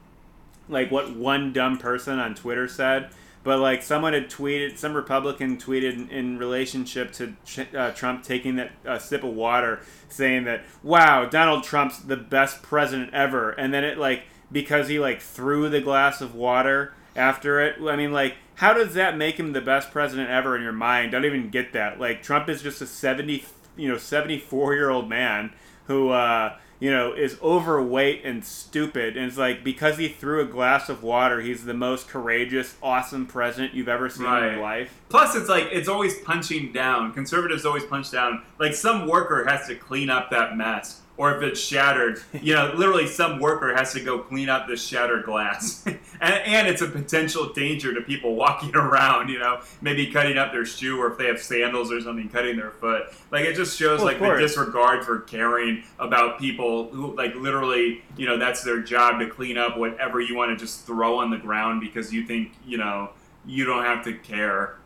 like 0.72 0.90
what 0.90 1.16
one 1.16 1.54
dumb 1.54 1.78
person 1.78 2.18
on 2.18 2.34
Twitter 2.34 2.68
said 2.68 3.12
but 3.44 3.60
like 3.60 3.82
someone 3.82 4.14
had 4.14 4.30
tweeted, 4.30 4.78
some 4.78 4.94
Republican 4.94 5.58
tweeted 5.58 5.94
in, 5.94 6.10
in 6.10 6.38
relationship 6.38 7.12
to 7.14 7.34
uh, 7.76 7.92
Trump 7.92 8.24
taking 8.24 8.56
that 8.58 8.72
uh, 8.86 9.00
sip 9.00 9.24
of 9.24 9.34
water, 9.34 9.82
saying 10.10 10.44
that 10.44 10.64
wow, 10.84 11.26
Donald 11.26 11.64
Trump's 11.64 12.00
the 12.00 12.18
best 12.18 12.62
president 12.62 13.14
ever, 13.14 13.52
and 13.52 13.74
then 13.74 13.84
it 13.84 13.98
like 13.98 14.24
because 14.52 14.90
he 14.90 15.00
like 15.00 15.22
threw 15.22 15.70
the 15.70 15.82
glass 15.82 16.22
of 16.22 16.36
water 16.36 16.94
after 17.16 17.60
it. 17.60 17.82
I 17.82 17.96
mean, 17.96 18.12
like 18.12 18.36
how 18.56 18.74
does 18.74 18.94
that 18.94 19.18
make 19.18 19.40
him 19.40 19.54
the 19.54 19.62
best 19.62 19.92
president 19.92 20.30
ever 20.30 20.56
in 20.56 20.62
your 20.62 20.72
mind? 20.72 21.10
I 21.10 21.12
don't 21.20 21.26
even 21.26 21.50
get 21.50 21.74
that. 21.74 22.00
Like 22.00 22.22
Trump 22.22 22.48
is 22.48 22.62
just 22.62 22.80
a 22.82 22.86
seventy, 22.86 23.44
you 23.76 23.88
know, 23.88 23.98
seventy 23.98 24.38
four 24.38 24.76
year 24.76 24.90
old 24.90 25.10
man 25.10 25.52
who. 25.86 26.10
Uh, 26.10 26.58
you 26.82 26.90
know, 26.90 27.14
is 27.14 27.38
overweight 27.44 28.26
and 28.26 28.44
stupid. 28.44 29.16
And 29.16 29.28
it's 29.28 29.38
like 29.38 29.64
because 29.64 30.00
he 30.00 30.10
threw 30.10 30.42
a 30.42 30.46
glass 30.46 30.90
of 30.90 31.04
water, 31.04 31.40
he's 31.40 31.64
the 31.64 31.76
most 31.76 32.10
courageous, 32.10 32.76
awesome 32.82 33.28
president 33.28 33.76
you've 33.76 33.88
ever 33.88 34.10
seen 34.10 34.26
right. 34.26 34.48
in 34.48 34.54
your 34.54 34.62
life. 34.64 35.00
Plus, 35.08 35.36
it's 35.36 35.48
like 35.48 35.68
it's 35.72 35.88
always 35.88 36.18
punching 36.22 36.74
down. 36.74 37.14
Conservatives 37.14 37.66
always 37.66 37.86
punch 37.86 38.10
down. 38.12 38.42
Like 38.60 38.74
some 38.74 39.08
worker 39.08 39.46
has 39.46 39.68
to 39.68 39.76
clean 39.76 40.10
up 40.10 40.32
that 40.32 40.58
mess 40.58 41.01
or 41.22 41.38
if 41.38 41.44
it's 41.44 41.60
shattered, 41.60 42.20
you 42.42 42.56
know, 42.56 42.74
literally 42.76 43.06
some 43.06 43.40
worker 43.40 43.76
has 43.76 43.94
to 43.94 44.00
go 44.00 44.18
clean 44.18 44.50
up 44.50 44.68
this 44.68 44.84
shattered 44.84 45.24
glass. 45.24 45.84
and, 45.86 46.02
and, 46.20 46.68
it's 46.68 46.82
a 46.82 46.88
potential 46.88 47.54
danger 47.54 47.94
to 47.94 48.02
people 48.02 48.34
walking 48.34 48.76
around, 48.76 49.30
you 49.30 49.38
know, 49.38 49.62
maybe 49.82 50.08
cutting 50.08 50.40
up 50.40 50.52
their 50.52 50.66
shoe 50.66 51.00
or 51.00 51.12
if 51.12 51.20
they 51.20 51.28
have 51.28 51.40
sandals 51.40 51.92
or 51.92 52.02
something, 52.02 52.28
cutting 52.28 52.58
their 52.58 52.72
foot. 52.72 53.04
Like 53.30 53.46
it 53.46 53.56
just 53.56 53.78
shows 53.78 54.00
well, 54.00 54.08
like 54.08 54.20
the 54.20 54.36
disregard 54.36 55.06
for 55.06 55.20
caring 55.20 55.84
about 56.00 56.40
people 56.40 56.90
who 56.90 57.16
like 57.16 57.36
literally, 57.36 58.02
you 58.18 58.26
know, 58.26 58.40
that's 58.40 58.64
their 58.64 58.82
job 58.82 59.20
to 59.20 59.30
clean 59.30 59.60
up 59.60 59.78
whatever 59.78 60.22
you 60.22 60.36
want 60.36 60.58
to 60.58 60.66
just 60.66 60.88
throw 60.88 61.20
on 61.20 61.30
the 61.30 61.38
ground 61.38 61.82
because 61.82 62.12
you 62.12 62.26
think, 62.26 62.54
you 62.66 62.80
know, 62.80 63.12
you 63.46 63.64
don't 63.66 63.86
have 63.86 64.04
to 64.06 64.14
care. 64.14 64.80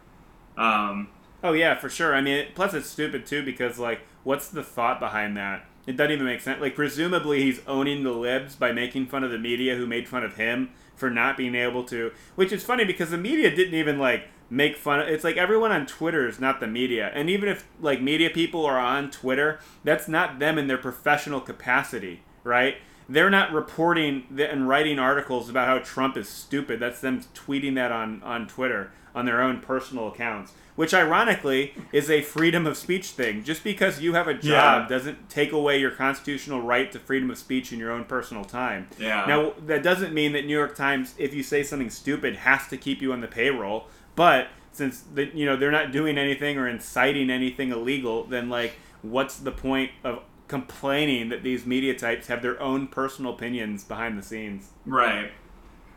Um, 0.57 1.07
oh 1.45 1.53
yeah, 1.53 1.75
for 1.75 1.87
sure. 1.87 2.13
I 2.13 2.19
mean, 2.19 2.47
plus 2.55 2.73
it's 2.73 2.89
stupid 2.89 3.25
too 3.25 3.41
because 3.41 3.79
like, 3.79 4.01
what's 4.25 4.49
the 4.49 4.63
thought 4.63 4.99
behind 4.99 5.37
that? 5.37 5.65
It 5.87 5.97
doesn't 5.97 6.11
even 6.11 6.25
make 6.25 6.41
sense. 6.41 6.61
Like, 6.61 6.75
presumably, 6.75 7.43
he's 7.43 7.61
owning 7.67 8.03
the 8.03 8.11
libs 8.11 8.55
by 8.55 8.71
making 8.71 9.07
fun 9.07 9.23
of 9.23 9.31
the 9.31 9.37
media 9.37 9.75
who 9.75 9.85
made 9.85 10.07
fun 10.07 10.23
of 10.23 10.35
him 10.35 10.71
for 10.95 11.09
not 11.09 11.37
being 11.37 11.55
able 11.55 11.83
to. 11.85 12.11
Which 12.35 12.51
is 12.51 12.63
funny 12.63 12.85
because 12.85 13.11
the 13.11 13.17
media 13.17 13.55
didn't 13.55 13.75
even, 13.75 13.99
like, 13.99 14.29
make 14.49 14.75
fun 14.77 14.99
of 14.99 15.07
it's 15.07 15.23
like 15.23 15.37
everyone 15.37 15.71
on 15.71 15.85
Twitter 15.85 16.27
is 16.27 16.39
not 16.39 16.59
the 16.59 16.67
media. 16.67 17.11
And 17.13 17.29
even 17.29 17.49
if, 17.49 17.67
like, 17.79 18.01
media 18.01 18.29
people 18.29 18.65
are 18.65 18.79
on 18.79 19.11
Twitter, 19.11 19.59
that's 19.83 20.07
not 20.07 20.39
them 20.39 20.57
in 20.57 20.67
their 20.67 20.77
professional 20.77 21.41
capacity, 21.41 22.23
right? 22.43 22.77
They're 23.07 23.29
not 23.29 23.51
reporting 23.51 24.25
and 24.39 24.67
writing 24.67 24.97
articles 24.97 25.49
about 25.49 25.67
how 25.67 25.77
Trump 25.79 26.17
is 26.17 26.27
stupid. 26.27 26.79
That's 26.79 27.01
them 27.01 27.21
tweeting 27.35 27.75
that 27.75 27.91
on, 27.91 28.23
on 28.23 28.47
Twitter 28.47 28.91
on 29.13 29.25
their 29.25 29.41
own 29.41 29.61
personal 29.61 30.07
accounts 30.07 30.51
which 30.75 30.93
ironically 30.93 31.73
is 31.91 32.09
a 32.09 32.21
freedom 32.21 32.67
of 32.67 32.77
speech 32.77 33.07
thing. 33.07 33.43
Just 33.43 33.63
because 33.63 34.01
you 34.01 34.13
have 34.13 34.27
a 34.27 34.33
job 34.33 34.83
yeah. 34.83 34.87
doesn't 34.87 35.29
take 35.29 35.51
away 35.51 35.79
your 35.79 35.91
constitutional 35.91 36.61
right 36.61 36.91
to 36.91 36.99
freedom 36.99 37.31
of 37.31 37.37
speech 37.37 37.71
in 37.71 37.79
your 37.79 37.91
own 37.91 38.05
personal 38.05 38.43
time. 38.43 38.87
Yeah. 38.99 39.25
Now 39.27 39.53
that 39.65 39.83
doesn't 39.83 40.13
mean 40.13 40.33
that 40.33 40.45
New 40.45 40.57
York 40.57 40.75
Times, 40.75 41.15
if 41.17 41.33
you 41.33 41.43
say 41.43 41.63
something 41.63 41.89
stupid, 41.89 42.35
has 42.37 42.67
to 42.67 42.77
keep 42.77 43.01
you 43.01 43.13
on 43.13 43.21
the 43.21 43.27
payroll. 43.27 43.87
But 44.15 44.47
since 44.71 45.01
the, 45.01 45.25
you 45.33 45.45
know 45.45 45.55
they're 45.55 45.71
not 45.71 45.91
doing 45.91 46.17
anything 46.17 46.57
or 46.57 46.67
inciting 46.67 47.29
anything 47.29 47.71
illegal, 47.71 48.25
then 48.25 48.49
like 48.49 48.75
what's 49.01 49.37
the 49.37 49.51
point 49.51 49.91
of 50.03 50.23
complaining 50.47 51.29
that 51.29 51.43
these 51.43 51.65
media 51.65 51.97
types 51.97 52.27
have 52.27 52.41
their 52.41 52.61
own 52.61 52.87
personal 52.87 53.33
opinions 53.33 53.83
behind 53.83 54.17
the 54.17 54.23
scenes? 54.23 54.69
Right. 54.85 55.31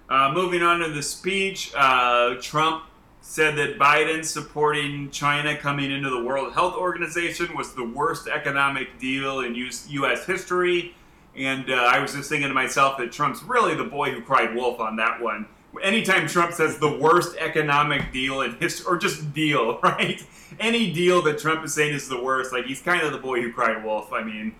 Uh, 0.08 0.32
moving 0.32 0.62
on 0.62 0.80
to 0.80 0.88
the 0.88 1.02
speech, 1.02 1.72
uh, 1.76 2.36
Trump 2.40 2.84
said 3.28 3.56
that 3.56 3.78
Biden 3.78 4.24
supporting 4.24 5.10
China 5.10 5.54
coming 5.54 5.90
into 5.90 6.08
the 6.08 6.24
World 6.24 6.54
Health 6.54 6.74
Organization 6.76 7.54
was 7.54 7.74
the 7.74 7.84
worst 7.84 8.26
economic 8.26 8.98
deal 8.98 9.40
in 9.40 9.54
U.S. 9.54 10.24
history. 10.24 10.94
And 11.36 11.68
uh, 11.68 11.74
I 11.74 11.98
was 11.98 12.14
just 12.14 12.30
thinking 12.30 12.48
to 12.48 12.54
myself 12.54 12.96
that 12.96 13.12
Trump's 13.12 13.42
really 13.42 13.74
the 13.74 13.84
boy 13.84 14.12
who 14.12 14.22
cried 14.22 14.54
wolf 14.54 14.80
on 14.80 14.96
that 14.96 15.20
one. 15.20 15.46
Anytime 15.82 16.26
Trump 16.26 16.54
says 16.54 16.78
the 16.78 16.96
worst 16.96 17.36
economic 17.36 18.12
deal 18.14 18.40
in 18.40 18.54
history, 18.56 18.86
or 18.86 18.96
just 18.96 19.34
deal, 19.34 19.78
right? 19.82 20.24
Any 20.58 20.90
deal 20.90 21.20
that 21.24 21.38
Trump 21.38 21.62
is 21.66 21.74
saying 21.74 21.92
is 21.92 22.08
the 22.08 22.20
worst, 22.20 22.50
like 22.50 22.64
he's 22.64 22.80
kind 22.80 23.02
of 23.02 23.12
the 23.12 23.18
boy 23.18 23.42
who 23.42 23.52
cried 23.52 23.84
wolf. 23.84 24.10
I 24.10 24.24
mean, 24.24 24.54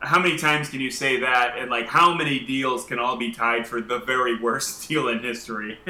how 0.00 0.18
many 0.18 0.36
times 0.36 0.68
can 0.68 0.80
you 0.80 0.90
say 0.90 1.20
that? 1.20 1.56
And 1.56 1.70
like, 1.70 1.86
how 1.86 2.12
many 2.12 2.40
deals 2.40 2.84
can 2.84 2.98
all 2.98 3.16
be 3.16 3.30
tied 3.30 3.64
for 3.64 3.80
the 3.80 4.00
very 4.00 4.36
worst 4.42 4.88
deal 4.88 5.06
in 5.06 5.20
history? 5.20 5.78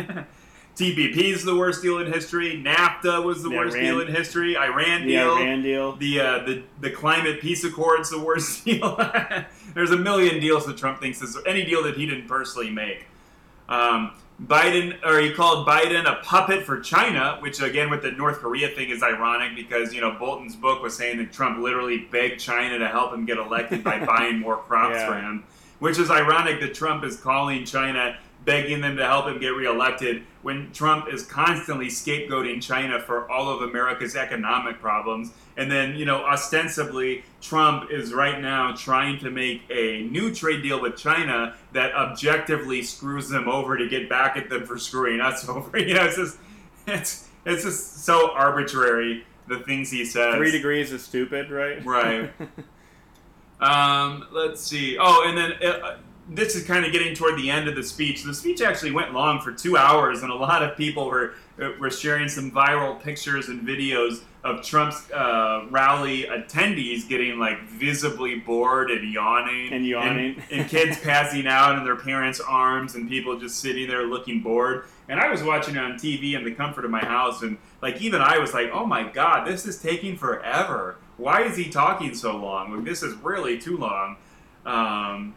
TPP 0.79 1.17
is 1.33 1.45
the 1.45 1.57
worst 1.57 1.83
deal 1.83 1.99
in 1.99 2.13
history. 2.13 2.63
NAFTA 2.65 3.25
was 3.25 3.43
the, 3.43 3.49
The 3.49 3.57
worst 3.57 3.77
Iran- 3.77 3.85
deal 3.85 4.01
in 4.01 4.15
history. 4.15 4.57
Iran 4.57 5.03
The 5.03 5.09
deal. 5.09 5.37
Iran 5.37 5.63
deal. 5.63 5.93
The, 5.97 6.21
uh, 6.21 6.39
the 6.45 6.63
the 6.81 6.91
climate 6.91 7.41
peace 7.41 7.65
accord's 7.65 8.11
the 8.11 8.21
worst 8.21 8.65
deal. 8.65 8.97
There's 9.75 9.91
a 9.91 9.97
million 9.97 10.41
deals 10.41 10.67
that 10.67 10.77
Trump 10.79 11.01
thinks 11.01 11.21
is 11.21 11.37
any 11.47 11.65
deal 11.65 11.83
that 11.83 11.97
he 11.97 12.07
didn't 12.07 12.29
personally 12.29 12.71
make. 12.71 13.07
Um, 13.69 14.13
Biden, 14.41 15.05
or 15.05 15.19
he 15.19 15.33
called 15.35 15.67
Biden 15.67 16.07
a 16.09 16.23
puppet 16.23 16.65
for 16.65 16.79
China, 16.81 17.39
which 17.41 17.61
again 17.61 17.91
with 17.91 18.03
the 18.03 18.13
North 18.13 18.39
Korea 18.39 18.69
thing 18.69 18.91
is 18.91 19.03
ironic 19.03 19.57
because 19.57 19.93
you 19.93 20.01
know 20.01 20.13
Bolton's 20.13 20.55
book 20.55 20.81
was 20.81 20.97
saying 20.97 21.19
that 21.19 21.33
Trump 21.33 21.59
literally 21.59 21.99
begged 22.13 22.39
China 22.39 22.79
to 22.79 22.87
help 22.87 23.13
him 23.13 23.27
get 23.27 23.37
elected 23.39 23.83
by 23.83 23.99
buying 24.07 24.39
more 24.39 24.57
crops 24.59 24.95
Yeah. 24.95 25.09
for 25.09 25.15
him, 25.19 25.43
which 25.81 25.99
is 25.99 26.09
ironic 26.09 26.61
that 26.61 26.73
Trump 26.73 27.03
is 27.03 27.17
calling 27.17 27.65
China 27.65 28.17
begging 28.49 28.81
them 28.81 28.97
to 28.97 29.05
help 29.05 29.27
him 29.27 29.39
get 29.39 29.51
reelected 29.51 30.23
when 30.41 30.73
Trump 30.73 31.13
is 31.13 31.27
constantly 31.27 31.89
scapegoating 31.89 32.63
China 32.63 32.99
for 32.99 33.31
all 33.31 33.51
of 33.51 33.61
America's 33.61 34.17
economic 34.17 34.81
problems. 34.81 35.33
And 35.59 35.71
then, 35.71 35.97
you 35.97 36.07
know, 36.07 36.25
ostensibly, 36.25 37.25
Trump 37.43 37.91
is 37.91 38.15
right 38.15 38.41
now 38.41 38.75
trying 38.75 39.19
to 39.19 39.31
make 39.31 39.65
a 39.69 40.01
new 40.05 40.35
trade 40.35 40.63
deal 40.63 40.81
with 40.81 40.97
China 40.97 41.57
that 41.75 41.93
objectively 41.93 42.81
screws 42.83 43.29
them 43.29 43.51
over 43.51 43.77
to 43.77 43.87
get 43.87 44.09
back 44.09 44.39
at 44.39 44.49
them 44.49 44.65
for 44.65 44.79
screwing 44.79 45.21
us 45.21 45.47
over. 45.49 45.79
You 45.79 45.93
know, 45.93 46.07
it's 46.07 46.17
just, 46.17 46.39
it's, 46.87 47.29
it's 47.45 47.65
just 47.65 48.03
so 48.07 48.31
arbitrary, 48.31 49.27
the 49.47 49.59
things 49.59 49.91
he 49.91 50.07
says. 50.07 50.37
Three 50.37 50.53
degrees 50.53 50.91
is 50.91 51.03
stupid, 51.03 51.51
right? 51.51 51.85
Right. 51.85 52.31
Um, 53.61 54.29
let's 54.31 54.61
see. 54.61 54.97
Oh, 55.01 55.25
and 55.27 55.37
then 55.37 55.53
uh, 55.61 55.97
this 56.29 56.55
is 56.55 56.65
kind 56.65 56.85
of 56.85 56.93
getting 56.93 57.15
toward 57.15 57.39
the 57.39 57.51
end 57.51 57.69
of 57.69 57.75
the 57.75 57.83
speech. 57.83 58.23
The 58.23 58.35
speech 58.35 58.61
actually 58.61 58.91
went 58.93 59.13
long 59.15 59.41
for 59.41 59.53
two 59.53 59.77
hours, 59.77 60.23
and 60.23 60.31
a 60.31 60.35
lot 60.35 60.63
of 60.63 60.77
people 60.77 61.07
were 61.07 61.35
uh, 61.61 61.71
were 61.81 61.91
sharing 61.91 62.29
some 62.29 62.51
viral 62.51 63.01
pictures 63.03 63.49
and 63.49 63.67
videos 63.67 64.21
of 64.45 64.63
Trump's 64.63 65.11
uh, 65.11 65.67
rally 65.71 66.25
attendees 66.25 67.09
getting 67.09 67.39
like 67.39 67.61
visibly 67.69 68.37
bored 68.37 68.91
and 68.91 69.13
yawning, 69.13 69.73
And 69.73 69.85
yawning. 69.85 70.37
and, 70.51 70.61
and 70.61 70.71
kids 70.71 70.99
passing 71.03 71.47
out 71.47 71.77
in 71.77 71.85
their 71.85 71.97
parents' 71.97 72.41
arms, 72.41 72.95
and 72.95 73.09
people 73.09 73.39
just 73.39 73.59
sitting 73.61 73.89
there 73.89 74.07
looking 74.07 74.41
bored. 74.41 74.85
And 75.09 75.19
I 75.19 75.29
was 75.31 75.43
watching 75.43 75.75
it 75.77 75.81
on 75.83 75.93
TV 75.95 76.35
in 76.35 76.45
the 76.45 76.53
comfort 76.53 76.85
of 76.85 76.91
my 76.91 77.05
house, 77.05 77.43
and 77.43 77.57
like 77.81 78.01
even 78.03 78.21
I 78.21 78.39
was 78.39 78.53
like, 78.55 78.71
"Oh 78.73 78.85
my 78.85 79.05
God, 79.09 79.47
this 79.47 79.67
is 79.67 79.81
taking 79.81 80.17
forever. 80.17 80.97
Why 81.17 81.43
is 81.43 81.57
he 81.57 81.69
talking 81.71 82.15
so 82.15 82.37
long? 82.37 82.75
Like 82.77 82.85
this 82.85 83.03
is 83.03 83.15
really 83.17 83.59
too 83.59 83.79
long." 83.79 84.17
Um, 84.67 85.35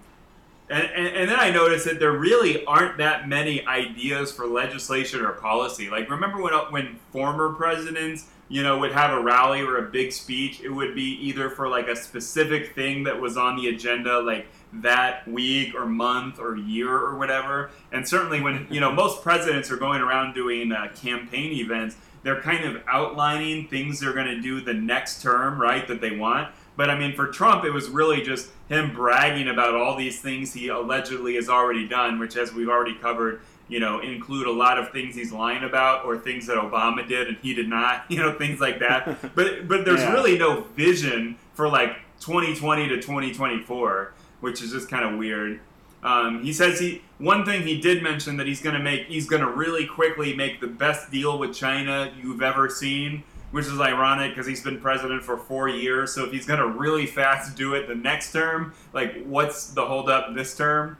and, 0.72 0.90
and, 0.96 1.08
and 1.08 1.30
then 1.30 1.38
I 1.38 1.52
noticed 1.52 1.86
that 1.86 2.00
there 2.00 2.14
really 2.14 2.66
aren't 2.66 2.98
that 2.98 3.28
many 3.28 3.66
ideas 3.68 4.32
for 4.32 4.48
legislation 4.48 5.20
or 5.20 5.34
policy. 5.34 5.90
Like, 5.90 6.10
remember 6.10 6.42
when 6.42 6.54
when 6.70 7.00
former 7.12 7.54
presidents, 7.54 8.28
you 8.48 8.64
know, 8.64 8.80
would 8.80 8.94
have 8.94 9.12
a 9.12 9.22
rally 9.22 9.62
or 9.62 9.78
a 9.78 9.92
big 9.92 10.14
speech? 10.14 10.62
It 10.62 10.70
would 10.70 10.96
be 10.96 11.18
either 11.28 11.50
for 11.50 11.68
like 11.68 11.90
a 11.90 11.96
specific 11.96 12.74
thing 12.74 13.04
that 13.04 13.20
was 13.20 13.36
on 13.36 13.58
the 13.58 13.68
agenda, 13.68 14.22
like 14.22 14.48
that 14.74 15.28
week 15.28 15.76
or 15.76 15.86
month 15.86 16.40
or 16.40 16.56
year 16.56 16.90
or 16.90 17.18
whatever. 17.18 17.72
And 17.92 18.08
certainly 18.08 18.40
when 18.40 18.68
you 18.70 18.80
know 18.80 18.94
most 18.94 19.22
presidents 19.22 19.70
are 19.72 19.78
going 19.78 20.02
around 20.02 20.34
doing 20.34 20.72
uh, 20.72 20.88
campaign 20.96 21.52
events, 21.52 21.98
they're 22.24 22.42
kind 22.42 22.64
of 22.64 22.82
outlining 22.88 23.68
things 23.68 24.00
they're 24.00 24.14
going 24.14 24.28
to 24.28 24.42
do 24.42 24.62
the 24.62 24.74
next 24.74 25.22
term, 25.22 25.60
right? 25.62 25.86
That 25.88 26.00
they 26.00 26.16
want. 26.16 26.54
But 26.82 26.90
I 26.90 26.98
mean, 26.98 27.14
for 27.14 27.28
Trump, 27.28 27.64
it 27.64 27.70
was 27.70 27.90
really 27.90 28.24
just 28.24 28.50
him 28.68 28.92
bragging 28.92 29.48
about 29.50 29.76
all 29.76 29.96
these 29.96 30.20
things 30.20 30.52
he 30.52 30.70
allegedly 30.70 31.36
has 31.36 31.48
already 31.48 31.88
done, 31.88 32.18
which, 32.18 32.36
as 32.36 32.52
we've 32.56 32.70
already 32.70 32.96
covered, 32.96 33.42
you 33.68 33.80
know, 33.80 34.00
include 34.00 34.48
a 34.48 34.52
lot 34.52 34.80
of 34.80 34.90
things 34.92 35.14
he's 35.14 35.32
lying 35.32 35.64
about 35.64 36.06
or 36.06 36.18
things 36.18 36.48
that 36.48 36.58
Obama 36.58 37.08
did 37.08 37.28
and 37.28 37.38
he 37.44 37.54
did 37.54 37.68
not, 37.70 38.06
you 38.10 38.18
know, 38.18 38.34
things 38.34 38.60
like 38.60 38.80
that. 38.80 39.06
But 39.36 39.68
but 39.68 39.86
there's 39.86 40.00
Yeah. 40.00 40.12
really 40.12 40.40
no 40.40 40.62
vision 40.76 41.38
for 41.54 41.70
like 41.70 41.98
2020 42.20 42.88
to 42.88 42.96
2024, 42.96 44.14
which 44.40 44.64
is 44.64 44.72
just 44.72 44.90
kind 44.90 45.06
of 45.06 45.20
weird. 45.20 45.60
Um, 46.02 46.44
he 46.44 46.52
says 46.52 46.80
he 46.80 47.04
one 47.20 47.46
thing 47.46 47.62
he 47.62 47.80
did 47.80 48.02
mention 48.02 48.38
that 48.38 48.48
he's 48.48 48.60
going 48.60 48.74
to 48.76 48.82
make 48.82 49.06
he's 49.06 49.28
going 49.30 49.44
to 49.44 49.52
really 49.52 49.86
quickly 49.86 50.36
make 50.36 50.60
the 50.60 50.66
best 50.66 51.12
deal 51.12 51.38
with 51.38 51.54
China 51.54 52.12
you've 52.20 52.42
ever 52.42 52.70
seen, 52.70 53.22
which 53.52 53.66
is 53.66 53.80
ironic 53.80 54.32
because 54.32 54.48
he's 54.48 54.64
been 54.64 54.80
president 54.80 55.24
for 55.24 55.38
four 55.38 55.70
years. 55.70 56.14
So 56.14 56.26
if 56.26 56.32
he's 56.32 56.46
going 56.46 56.60
to 56.60 56.68
really 56.68 57.06
fast 57.06 57.56
do 57.56 57.74
it 57.74 57.88
the 57.88 57.96
next 57.96 58.32
term, 58.32 58.74
like 58.94 59.24
what's 59.26 59.68
the 59.72 59.86
holdup 59.86 60.36
this 60.36 60.56
term? 60.56 60.98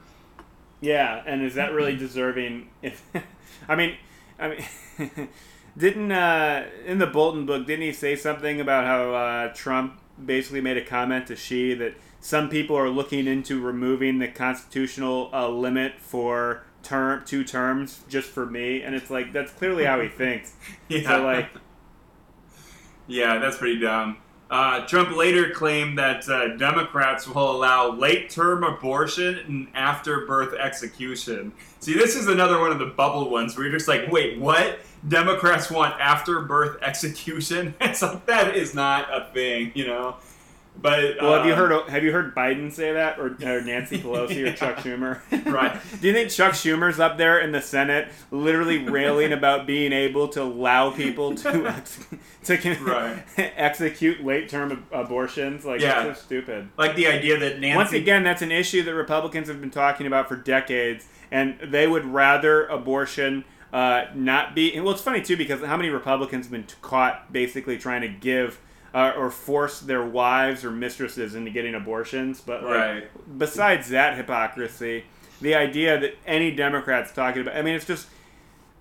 Yeah, 0.80 1.22
and 1.26 1.42
is 1.42 1.54
that 1.54 1.72
really 1.72 1.96
deserving? 1.96 2.68
If 2.82 3.02
I 3.68 3.76
mean, 3.76 3.96
I 4.38 4.48
mean, 4.98 5.28
didn't 5.76 6.12
uh, 6.12 6.66
in 6.84 6.98
the 6.98 7.06
Bolton 7.06 7.46
book 7.46 7.66
didn't 7.66 7.82
he 7.82 7.92
say 7.92 8.16
something 8.16 8.60
about 8.60 8.84
how 8.84 9.14
uh, 9.14 9.52
Trump 9.54 9.98
basically 10.24 10.60
made 10.60 10.76
a 10.76 10.84
comment 10.84 11.26
to 11.28 11.36
Xi 11.36 11.74
that 11.74 11.94
some 12.20 12.48
people 12.48 12.76
are 12.76 12.88
looking 12.88 13.26
into 13.26 13.60
removing 13.60 14.18
the 14.18 14.28
constitutional 14.28 15.30
uh, 15.32 15.48
limit 15.48 15.94
for 15.98 16.64
term 16.82 17.24
two 17.24 17.44
terms 17.44 18.02
just 18.08 18.28
for 18.28 18.46
me, 18.46 18.82
and 18.82 18.94
it's 18.94 19.10
like 19.10 19.32
that's 19.32 19.52
clearly 19.52 19.84
how 19.84 20.00
he 20.00 20.08
thinks. 20.08 20.54
Yeah. 20.88 21.08
So 21.08 21.24
like, 21.24 21.48
Yeah, 23.06 23.38
that's 23.38 23.56
pretty 23.58 23.80
dumb. 23.80 24.18
Uh, 24.52 24.86
Trump 24.86 25.16
later 25.16 25.48
claimed 25.48 25.96
that 25.96 26.28
uh, 26.28 26.56
Democrats 26.58 27.26
will 27.26 27.50
allow 27.50 27.90
late 27.90 28.28
term 28.28 28.62
abortion 28.64 29.38
and 29.46 29.68
after 29.74 30.26
birth 30.26 30.52
execution. 30.52 31.52
See, 31.80 31.94
this 31.94 32.16
is 32.16 32.28
another 32.28 32.60
one 32.60 32.70
of 32.70 32.78
the 32.78 32.86
bubble 32.86 33.30
ones 33.30 33.56
where 33.56 33.66
you're 33.66 33.74
just 33.74 33.88
like, 33.88 34.12
wait, 34.12 34.38
what? 34.38 34.80
Democrats 35.08 35.70
want 35.70 35.98
after 35.98 36.40
birth 36.42 36.82
execution? 36.82 37.74
It's 37.80 38.02
like, 38.02 38.26
that 38.26 38.54
is 38.54 38.74
not 38.74 39.08
a 39.10 39.32
thing, 39.32 39.72
you 39.74 39.86
know? 39.86 40.16
But 40.80 41.16
well, 41.20 41.34
have 41.36 41.46
you 41.46 41.52
um, 41.52 41.58
heard 41.58 41.88
have 41.90 42.02
you 42.02 42.12
heard 42.12 42.34
Biden 42.34 42.72
say 42.72 42.92
that, 42.92 43.18
or, 43.18 43.26
or 43.42 43.60
Nancy 43.60 43.98
Pelosi, 44.02 44.48
or 44.48 44.52
Chuck 44.56 44.78
Schumer? 44.78 45.20
Right. 45.52 45.78
Do 46.00 46.06
you 46.08 46.12
think 46.14 46.30
Chuck 46.30 46.54
Schumer's 46.54 46.98
up 46.98 47.18
there 47.18 47.38
in 47.40 47.52
the 47.52 47.60
Senate, 47.60 48.08
literally 48.30 48.78
railing 48.88 49.32
about 49.32 49.66
being 49.66 49.92
able 49.92 50.28
to 50.28 50.42
allow 50.42 50.90
people 50.90 51.34
to 51.36 51.66
ex- 51.68 52.04
to 52.44 52.74
Right. 52.80 53.22
execute 53.36 54.24
late 54.24 54.48
term 54.48 54.86
abortions? 54.90 55.64
Like 55.64 55.80
Yeah. 55.80 56.04
that's 56.04 56.20
so 56.20 56.24
stupid. 56.26 56.68
Like 56.78 56.96
the 56.96 57.06
idea 57.06 57.38
that 57.38 57.60
Nancy. 57.60 57.76
Once 57.76 57.92
again, 57.92 58.24
that's 58.24 58.42
an 58.42 58.50
issue 58.50 58.82
that 58.82 58.94
Republicans 58.94 59.48
have 59.48 59.60
been 59.60 59.70
talking 59.70 60.06
about 60.06 60.26
for 60.28 60.36
decades, 60.36 61.06
and 61.30 61.58
they 61.62 61.86
would 61.86 62.06
rather 62.06 62.66
abortion 62.66 63.44
uh, 63.72 64.06
not 64.14 64.54
be. 64.54 64.78
Well, 64.80 64.92
it's 64.94 65.02
funny 65.02 65.22
too 65.22 65.36
because 65.36 65.62
how 65.62 65.76
many 65.76 65.90
Republicans 65.90 66.46
have 66.46 66.52
been 66.52 66.66
caught 66.80 67.32
basically 67.32 67.78
trying 67.78 68.00
to 68.00 68.08
give. 68.08 68.58
Uh, 68.94 69.12
or 69.16 69.30
force 69.30 69.80
their 69.80 70.04
wives 70.04 70.64
or 70.66 70.70
mistresses 70.70 71.34
into 71.34 71.50
getting 71.50 71.74
abortions, 71.74 72.42
but 72.42 72.62
like, 72.62 72.72
Right. 72.74 73.38
besides 73.38 73.88
that 73.88 74.18
hypocrisy, 74.18 75.04
the 75.40 75.54
idea 75.54 75.98
that 75.98 76.14
any 76.26 76.50
Democrats 76.50 77.10
talking 77.10 77.40
about, 77.40 77.56
I 77.56 77.62
mean, 77.62 77.74
it's 77.74 77.86
just, 77.86 78.08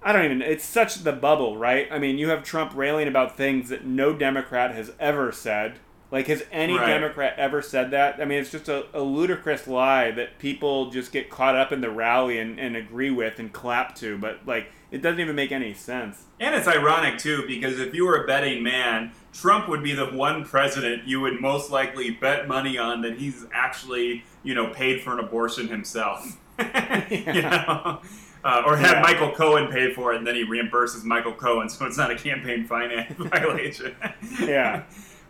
I 0.03 0.11
don't 0.11 0.25
even, 0.25 0.41
it's 0.41 0.65
such 0.65 1.03
the 1.03 1.13
bubble, 1.13 1.55
right? 1.55 1.87
I 1.89 1.97
mean, 1.97 2.17
you 2.17 2.27
have 2.27 2.43
Trump 2.43 2.75
railing 2.75 3.07
about 3.07 3.37
things 3.37 3.69
that 3.69 3.85
no 3.85 4.11
Democrat 4.11 4.75
has 4.75 4.91
ever 4.99 5.31
said. 5.31 5.79
Like, 6.11 6.27
has 6.27 6.43
any 6.51 6.77
Right. 6.77 6.87
Democrat 6.87 7.35
ever 7.37 7.61
said 7.61 7.91
that? 7.91 8.19
I 8.19 8.25
mean, 8.25 8.39
it's 8.41 8.51
just 8.51 8.67
a, 8.67 8.87
a 8.93 8.99
ludicrous 8.99 9.65
lie 9.65 10.11
that 10.11 10.39
people 10.39 10.89
just 10.89 11.13
get 11.13 11.29
caught 11.29 11.55
up 11.55 11.71
in 11.71 11.79
the 11.79 11.89
rally 11.89 12.37
and, 12.37 12.59
and 12.59 12.75
agree 12.75 13.11
with 13.11 13.39
and 13.39 13.53
clap 13.53 13.95
to, 13.95 14.17
but, 14.17 14.39
like, 14.45 14.73
it 14.91 15.01
doesn't 15.01 15.21
even 15.21 15.37
make 15.37 15.53
any 15.53 15.73
sense. 15.73 16.25
And 16.37 16.53
it's 16.53 16.67
ironic 16.67 17.17
too, 17.17 17.45
because 17.47 17.79
if 17.79 17.95
you 17.95 18.05
were 18.05 18.21
a 18.25 18.27
betting 18.27 18.61
man, 18.61 19.13
Trump 19.33 19.69
would 19.69 19.83
be 19.83 19.93
the 19.93 20.07
one 20.07 20.43
president 20.43 21.07
you 21.07 21.21
would 21.21 21.39
most 21.39 21.71
likely 21.71 22.11
bet 22.11 22.47
money 22.47 22.77
on 22.77 23.01
that 23.01 23.17
he's 23.17 23.45
actually, 23.53 24.23
you 24.43 24.53
know, 24.53 24.67
paid 24.67 25.01
for 25.01 25.13
an 25.13 25.19
abortion 25.19 25.67
himself. 25.67 26.37
you 27.09 27.41
know? 27.41 28.01
Uh, 28.43 28.63
or 28.65 28.75
have 28.75 28.91
Yeah. 28.97 29.01
Michael 29.01 29.31
Cohen 29.31 29.71
pay 29.71 29.93
for 29.93 30.13
it 30.13 30.17
and 30.17 30.25
then 30.27 30.35
he 30.35 30.43
reimburses 30.45 31.03
Michael 31.03 31.33
Cohen, 31.33 31.69
so 31.69 31.85
it's 31.85 31.97
not 31.97 32.09
a 32.11 32.15
campaign 32.15 32.65
finance 32.65 33.13
violation. 33.17 33.95
Yeah. 34.41 34.83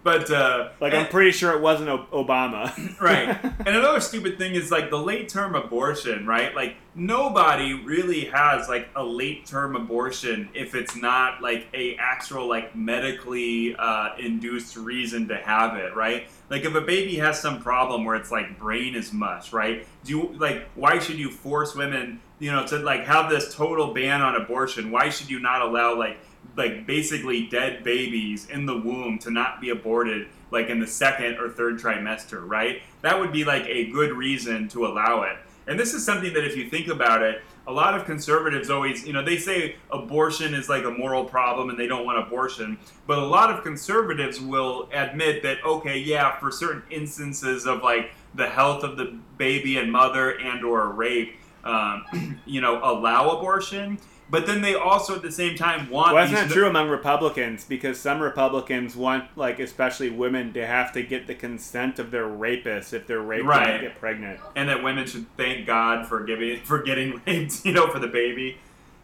But 0.04 0.32
uh, 0.32 0.70
Like, 0.80 0.94
I'm 0.94 1.08
pretty 1.08 1.32
sure 1.32 1.52
it 1.54 1.62
wasn't 1.62 1.90
o- 1.90 2.08
Obama. 2.12 2.72
right. 3.02 3.38
And 3.62 3.76
another 3.78 4.00
stupid 4.00 4.40
thing 4.40 4.56
is 4.56 4.72
like 4.72 4.90
the 4.90 4.98
late 4.98 5.30
term 5.30 5.54
abortion, 5.54 6.26
right? 6.26 6.56
Like 6.56 6.76
nobody 6.96 7.74
really 7.74 8.26
has 8.26 8.68
like 8.68 8.90
a 8.96 9.04
late 9.04 9.46
term 9.46 9.76
abortion 9.76 10.50
if 10.56 10.74
it's 10.74 10.96
not 10.96 11.42
like 11.44 11.68
a 11.76 11.96
actual 11.98 12.48
like 12.50 12.76
medically 12.76 13.76
uh, 13.78 14.16
induced 14.18 14.76
reason 14.78 15.28
to 15.28 15.38
have 15.38 15.78
it, 15.78 15.96
right? 15.96 16.28
Like 16.50 16.66
if 16.66 16.74
a 16.74 16.82
baby 16.82 17.16
has 17.18 17.40
some 17.40 17.62
problem 17.62 18.04
where 18.04 18.16
it's 18.16 18.32
like 18.32 18.58
brain 18.58 18.96
is 18.96 19.14
mush, 19.14 19.54
right? 19.54 19.86
Do 20.04 20.12
you 20.18 20.36
like 20.40 20.68
why 20.74 20.98
should 21.00 21.20
you 21.20 21.30
force 21.30 21.76
women, 21.76 22.20
you 22.40 22.52
know, 22.52 22.66
to 22.68 22.80
like 22.80 23.06
have 23.06 23.30
this 23.30 23.54
total 23.54 23.94
ban 23.94 24.22
on 24.24 24.36
abortion? 24.36 24.90
Why 24.92 25.10
should 25.10 25.30
you 25.30 25.40
not 25.40 25.62
allow 25.62 25.96
like 25.96 26.18
like 26.58 26.86
basically 26.86 27.48
dead 27.48 27.84
babies 27.84 28.48
in 28.50 28.66
the 28.66 28.78
womb 28.78 29.18
to 29.20 29.32
not 29.32 29.62
be 29.62 29.70
aborted 29.70 30.28
like 30.52 30.68
in 30.68 30.80
the 30.80 30.88
second 30.88 31.38
or 31.38 31.50
third 31.50 31.80
trimester, 31.80 32.48
right? 32.48 32.82
That 33.02 33.20
would 33.20 33.32
be 33.32 33.46
like 33.46 33.66
a 33.66 33.90
good 33.90 34.12
reason 34.12 34.68
to 34.70 34.86
allow 34.86 35.24
it. 35.24 35.38
And 35.68 35.80
this 35.80 35.94
is 35.94 36.06
something 36.06 36.34
that, 36.34 36.44
if 36.44 36.58
you 36.58 36.70
think 36.70 36.88
about 36.88 37.22
it, 37.22 37.42
a 37.68 37.72
lot 37.72 37.94
of 37.94 38.06
conservatives 38.06 38.70
always, 38.70 39.06
you 39.06 39.14
know, 39.14 39.24
they 39.24 39.38
say 39.38 39.76
abortion 39.92 40.54
is 40.54 40.68
like 40.68 40.84
a 40.84 40.90
moral 40.90 41.24
problem 41.24 41.70
and 41.70 41.80
they 41.80 41.88
don't 41.88 42.06
want 42.06 42.18
abortion. 42.18 42.78
But 43.06 43.20
a 43.20 43.26
lot 43.26 43.52
of 43.52 43.64
conservatives 43.64 44.42
will 44.42 44.90
admit 44.92 45.44
that, 45.44 45.64
okay, 45.64 46.00
yeah, 46.00 46.38
for 46.40 46.52
certain 46.52 46.84
instances 46.90 47.68
of 47.68 47.84
like 47.84 48.12
the 48.34 48.50
health 48.50 48.84
of 48.84 48.98
the 48.98 49.18
baby 49.38 49.78
and 49.78 49.92
mother 49.92 50.38
and 50.40 50.66
or 50.66 50.90
rape, 50.90 51.36
um, 51.64 52.40
you 52.46 52.62
know, 52.62 52.80
allow 52.84 53.30
abortion. 53.30 53.98
But 54.30 54.46
then 54.46 54.62
they 54.62 54.76
also 54.76 55.16
at 55.16 55.22
the 55.22 55.32
same 55.32 55.58
time 55.58 55.90
want. 55.90 56.14
Well, 56.14 56.26
that's 56.26 56.32
not 56.32 56.50
true 56.50 56.66
among 56.66 56.88
Republicans 56.88 57.66
because 57.66 58.00
some 58.00 58.22
Republicans 58.22 58.96
want, 58.96 59.26
like 59.36 59.60
especially 59.60 60.10
women, 60.10 60.54
to 60.54 60.66
have 60.66 60.94
to 60.94 61.04
get 61.04 61.28
the 61.28 61.36
consent 61.36 62.00
of 62.00 62.12
their 62.12 62.28
rapists 62.28 62.94
if 62.94 63.06
they're 63.08 63.22
raped 63.22 63.46
right. 63.46 63.70
and 63.70 63.82
get 63.82 64.00
pregnant. 64.00 64.40
And 64.56 64.70
that 64.70 64.84
women 64.84 65.06
should 65.06 65.26
thank 65.36 65.68
God 65.68 66.08
for 66.08 66.24
giving 66.24 66.62
for 66.64 66.82
getting 66.82 67.22
raped, 67.28 67.66
you 67.66 67.74
know, 67.74 67.90
for 67.90 68.00
the 68.00 68.08
baby. 68.08 68.58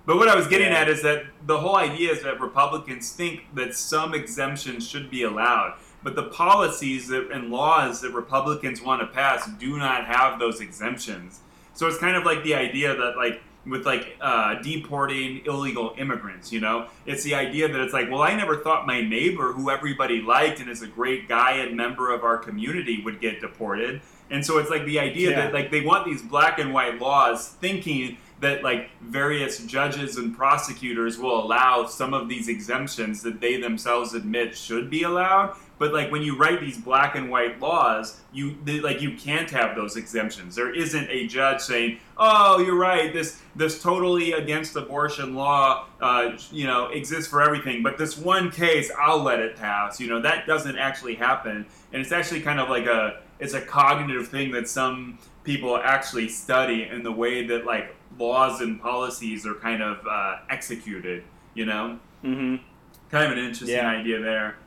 But 0.07 0.15
what 0.15 0.29
I 0.29 0.35
was 0.37 0.47
getting 0.47 0.71
yeah. 0.71 0.79
at 0.79 0.89
is 0.89 1.03
that 1.03 1.25
the 1.45 1.59
whole 1.59 1.75
idea 1.75 2.13
is 2.13 2.23
that 2.23 2.39
Republicans 2.39 3.11
think 3.11 3.53
that 3.55 3.75
some 3.75 4.13
exemptions 4.13 4.87
should 4.87 5.11
be 5.11 5.23
allowed, 5.23 5.73
but 6.01 6.15
the 6.15 6.23
policies 6.23 7.09
that, 7.09 7.29
and 7.29 7.51
laws 7.51 7.99
that 7.99 8.11
Republicans 8.11 8.81
want 8.81 9.01
to 9.01 9.07
pass 9.07 9.49
do 9.59 9.77
not 9.77 10.05
have 10.05 10.39
those 10.39 10.61
exemptions. 10.61 11.41
So 11.77 11.85
it's 11.85 11.99
kind 11.99 12.17
of 12.17 12.25
like 12.25 12.43
the 12.43 12.55
idea 12.55 12.95
that 12.95 13.17
like 13.17 13.39
with 13.67 13.85
like 13.85 14.17
uh, 14.19 14.55
deporting 14.63 15.41
illegal 15.45 15.93
immigrants. 15.97 16.51
You 16.51 16.59
know, 16.59 16.87
it's 17.05 17.23
the 17.23 17.35
idea 17.35 17.67
that 17.67 17.79
it's 17.79 17.93
like, 17.93 18.09
well, 18.09 18.23
I 18.23 18.35
never 18.35 18.57
thought 18.57 18.87
my 18.87 19.01
neighbor, 19.01 19.53
who 19.53 19.69
everybody 19.69 20.21
liked 20.21 20.59
and 20.59 20.69
is 20.69 20.81
a 20.81 20.87
great 20.87 21.27
guy 21.27 21.57
and 21.57 21.77
member 21.77 22.11
of 22.11 22.23
our 22.23 22.37
community, 22.37 23.03
would 23.03 23.21
get 23.21 23.41
deported. 23.41 24.01
And 24.31 24.43
so 24.43 24.57
it's 24.57 24.71
like 24.71 24.85
the 24.85 24.99
idea 24.99 25.29
yeah. 25.29 25.35
that 25.35 25.53
like 25.53 25.69
they 25.69 25.81
want 25.81 26.05
these 26.05 26.23
black 26.23 26.57
and 26.57 26.73
white 26.73 26.99
laws, 26.99 27.49
thinking 27.49 28.17
that 28.39 28.63
like 28.63 28.89
various 29.01 29.59
judges 29.65 30.17
and 30.17 30.35
prosecutors 30.35 31.19
will 31.19 31.43
allow 31.43 31.85
some 31.85 32.13
of 32.13 32.27
these 32.27 32.47
exemptions 32.47 33.21
that 33.21 33.39
they 33.39 33.59
themselves 33.61 34.13
admit 34.13 34.55
should 34.55 34.89
be 34.89 35.03
allowed 35.03 35.55
but 35.79 35.93
like 35.93 36.11
when 36.11 36.21
you 36.21 36.37
write 36.37 36.59
these 36.59 36.77
black 36.77 37.15
and 37.15 37.29
white 37.29 37.59
laws 37.59 38.19
you 38.31 38.57
they, 38.63 38.79
like 38.79 39.01
you 39.01 39.15
can't 39.15 39.49
have 39.51 39.75
those 39.75 39.95
exemptions. 39.95 40.55
There 40.55 40.73
isn't 40.73 41.09
a 41.09 41.27
judge 41.27 41.61
saying 41.61 41.99
oh 42.17 42.59
you're 42.59 42.77
right 42.77 43.13
this 43.13 43.41
this 43.55 43.81
totally 43.81 44.33
against 44.33 44.75
abortion 44.75 45.35
law 45.35 45.85
uh, 46.01 46.37
you 46.51 46.65
know 46.67 46.87
exists 46.87 47.29
for 47.29 47.41
everything 47.41 47.83
but 47.83 47.97
this 47.97 48.17
one 48.17 48.51
case 48.51 48.91
i'll 48.99 49.21
let 49.21 49.39
it 49.39 49.55
pass. 49.55 49.99
You 49.99 50.07
know 50.07 50.21
that 50.21 50.47
doesn't 50.47 50.77
actually 50.77 51.15
happen. 51.15 51.65
And 51.93 52.01
it's 52.01 52.11
actually 52.11 52.41
kind 52.41 52.59
of 52.59 52.69
like 52.69 52.85
a 52.85 53.21
it's 53.39 53.53
a 53.53 53.61
cognitive 53.61 54.27
thing 54.27 54.51
that 54.51 54.67
some 54.67 55.19
people 55.43 55.77
actually 55.77 56.27
study 56.27 56.83
in 56.91 57.03
the 57.03 57.11
way 57.11 57.45
that 57.47 57.65
like 57.65 57.95
laws 58.17 58.61
and 58.61 58.81
policies 58.81 59.45
are 59.45 59.53
kind 59.55 59.81
of 59.81 60.05
uh, 60.09 60.37
executed 60.49 61.23
you 61.57 61.65
know? 61.65 61.99
Mm-hmm. 62.23 62.63
kind 63.09 63.31
of 63.31 63.37
an 63.37 63.43
interesting 63.43 63.77
yeah. 63.77 63.89
idea 63.89 64.19
there 64.19 64.57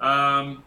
um, 0.00 0.62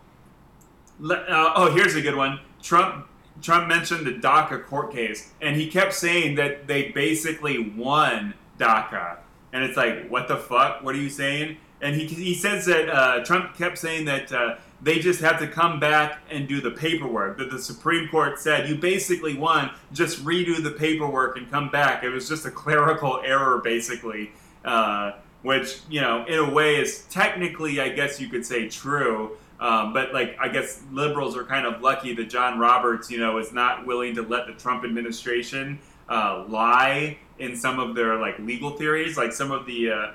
uh, 1.03 1.53
oh, 1.55 1.71
here's 1.73 1.95
a 1.95 2.01
good 2.01 2.15
one. 2.15 2.39
Trump 2.61 3.05
Trump 3.41 3.67
mentioned 3.67 4.05
the 4.05 4.11
DACA 4.11 4.65
court 4.65 4.91
case, 4.91 5.31
and 5.41 5.55
he 5.55 5.69
kept 5.69 5.93
saying 5.93 6.35
that 6.35 6.67
they 6.67 6.91
basically 6.91 7.69
won 7.69 8.33
DACA, 8.57 9.17
and 9.53 9.63
it's 9.63 9.77
like, 9.77 10.09
what 10.09 10.27
the 10.27 10.37
fuck? 10.37 10.83
What 10.83 10.95
are 10.95 10.99
you 10.99 11.09
saying? 11.09 11.57
And 11.81 11.95
he, 11.95 12.05
he 12.05 12.33
says 12.33 12.65
that 12.65 12.89
uh, 12.89 13.23
Trump 13.23 13.55
kept 13.55 13.77
saying 13.77 14.03
that 14.05 14.31
uh, 14.33 14.55
they 14.81 14.99
just 14.99 15.21
have 15.21 15.39
to 15.39 15.47
come 15.47 15.79
back 15.79 16.19
and 16.29 16.47
do 16.47 16.59
the 16.59 16.71
paperwork. 16.71 17.37
That 17.37 17.51
the 17.51 17.59
Supreme 17.59 18.09
Court 18.09 18.37
said 18.39 18.67
you 18.67 18.75
basically 18.75 19.37
won, 19.37 19.71
just 19.93 20.23
redo 20.25 20.61
the 20.61 20.71
paperwork 20.71 21.37
and 21.37 21.49
come 21.49 21.69
back. 21.69 22.03
It 22.03 22.09
was 22.09 22.27
just 22.27 22.45
a 22.45 22.51
clerical 22.51 23.21
error, 23.23 23.61
basically. 23.63 24.31
Uh, 24.65 25.13
which 25.41 25.79
you 25.89 26.01
know 26.01 26.25
in 26.25 26.39
a 26.39 26.49
way 26.49 26.75
is 26.75 27.05
technically 27.09 27.79
i 27.79 27.89
guess 27.89 28.19
you 28.19 28.27
could 28.27 28.45
say 28.45 28.67
true 28.67 29.37
um, 29.59 29.93
but 29.93 30.13
like 30.13 30.37
i 30.39 30.47
guess 30.47 30.81
liberals 30.91 31.35
are 31.35 31.43
kind 31.43 31.65
of 31.65 31.81
lucky 31.81 32.13
that 32.13 32.29
john 32.29 32.59
roberts 32.59 33.09
you 33.09 33.19
know 33.19 33.37
is 33.37 33.51
not 33.53 33.85
willing 33.85 34.15
to 34.15 34.21
let 34.21 34.47
the 34.47 34.53
trump 34.53 34.83
administration 34.83 35.79
uh, 36.09 36.43
lie 36.47 37.17
in 37.39 37.55
some 37.55 37.79
of 37.79 37.95
their 37.95 38.17
like 38.19 38.37
legal 38.39 38.71
theories. 38.71 39.17
Like 39.17 39.31
some 39.31 39.51
of 39.51 39.65
the 39.65 39.91
uh, 39.91 40.11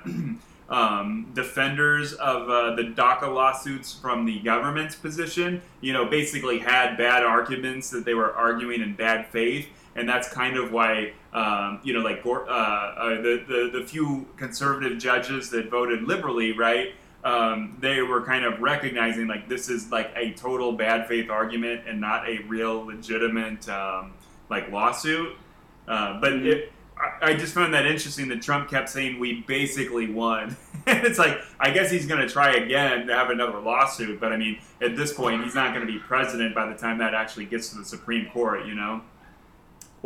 um, 0.69 1.31
defenders 1.33 2.13
of 2.13 2.49
uh, 2.49 2.75
the 2.75 2.83
daca 2.83 3.33
lawsuits 3.33 3.93
from 3.93 4.25
the 4.25 4.39
government's 4.39 4.95
position 4.95 5.61
you 5.79 5.93
know 5.93 6.05
basically 6.05 6.57
had 6.57 6.97
bad 6.97 7.21
arguments 7.21 7.91
that 7.91 8.03
they 8.03 8.15
were 8.15 8.33
arguing 8.33 8.81
in 8.81 8.95
bad 8.95 9.27
faith 9.27 9.67
and 9.95 10.07
that's 10.07 10.29
kind 10.29 10.57
of 10.57 10.71
why 10.71 11.13
um, 11.33 11.79
you 11.83 11.93
know 11.93 12.01
like 12.01 12.25
uh, 12.25 12.29
uh, 12.29 13.09
the, 13.21 13.43
the 13.47 13.79
the 13.79 13.85
few 13.85 14.27
conservative 14.37 14.97
judges 14.97 15.49
that 15.51 15.69
voted 15.69 16.03
liberally, 16.03 16.51
right? 16.51 16.93
Um, 17.23 17.75
they 17.79 18.03
were 18.03 18.21
kind 18.21 18.45
of 18.45 18.61
recognizing 18.61 19.27
like 19.27 19.49
this 19.49 19.67
is 19.67 19.91
like 19.91 20.11
a 20.15 20.33
total 20.33 20.73
bad 20.73 21.07
faith 21.07 21.29
argument 21.29 21.87
and 21.87 21.99
not 21.99 22.29
a 22.29 22.39
real 22.47 22.85
legitimate 22.85 23.67
um, 23.67 24.13
like 24.49 24.71
lawsuit. 24.71 25.35
Uh, 25.87 26.19
but 26.19 26.33
mm-hmm. 26.33 26.47
it, 26.47 26.71
I, 26.97 27.31
I 27.31 27.33
just 27.33 27.53
found 27.53 27.73
that 27.73 27.87
interesting 27.87 28.27
that 28.29 28.41
Trump 28.43 28.69
kept 28.69 28.89
saying 28.89 29.19
we 29.19 29.41
basically 29.41 30.11
won. 30.11 30.55
and 30.85 31.03
it's 31.03 31.17
like 31.17 31.39
I 31.59 31.71
guess 31.71 31.89
he's 31.89 32.05
going 32.05 32.21
to 32.21 32.29
try 32.29 32.53
again 32.53 33.07
to 33.07 33.15
have 33.15 33.31
another 33.31 33.59
lawsuit, 33.59 34.19
but 34.19 34.31
I 34.31 34.37
mean 34.37 34.59
at 34.81 34.95
this 34.95 35.13
point 35.13 35.43
he's 35.43 35.55
not 35.55 35.73
going 35.73 35.85
to 35.85 35.91
be 35.91 35.97
president 35.97 36.53
by 36.53 36.67
the 36.71 36.77
time 36.77 36.99
that 36.99 37.15
actually 37.15 37.45
gets 37.45 37.69
to 37.69 37.77
the 37.77 37.85
Supreme 37.85 38.29
Court, 38.29 38.67
you 38.67 38.75
know. 38.75 39.01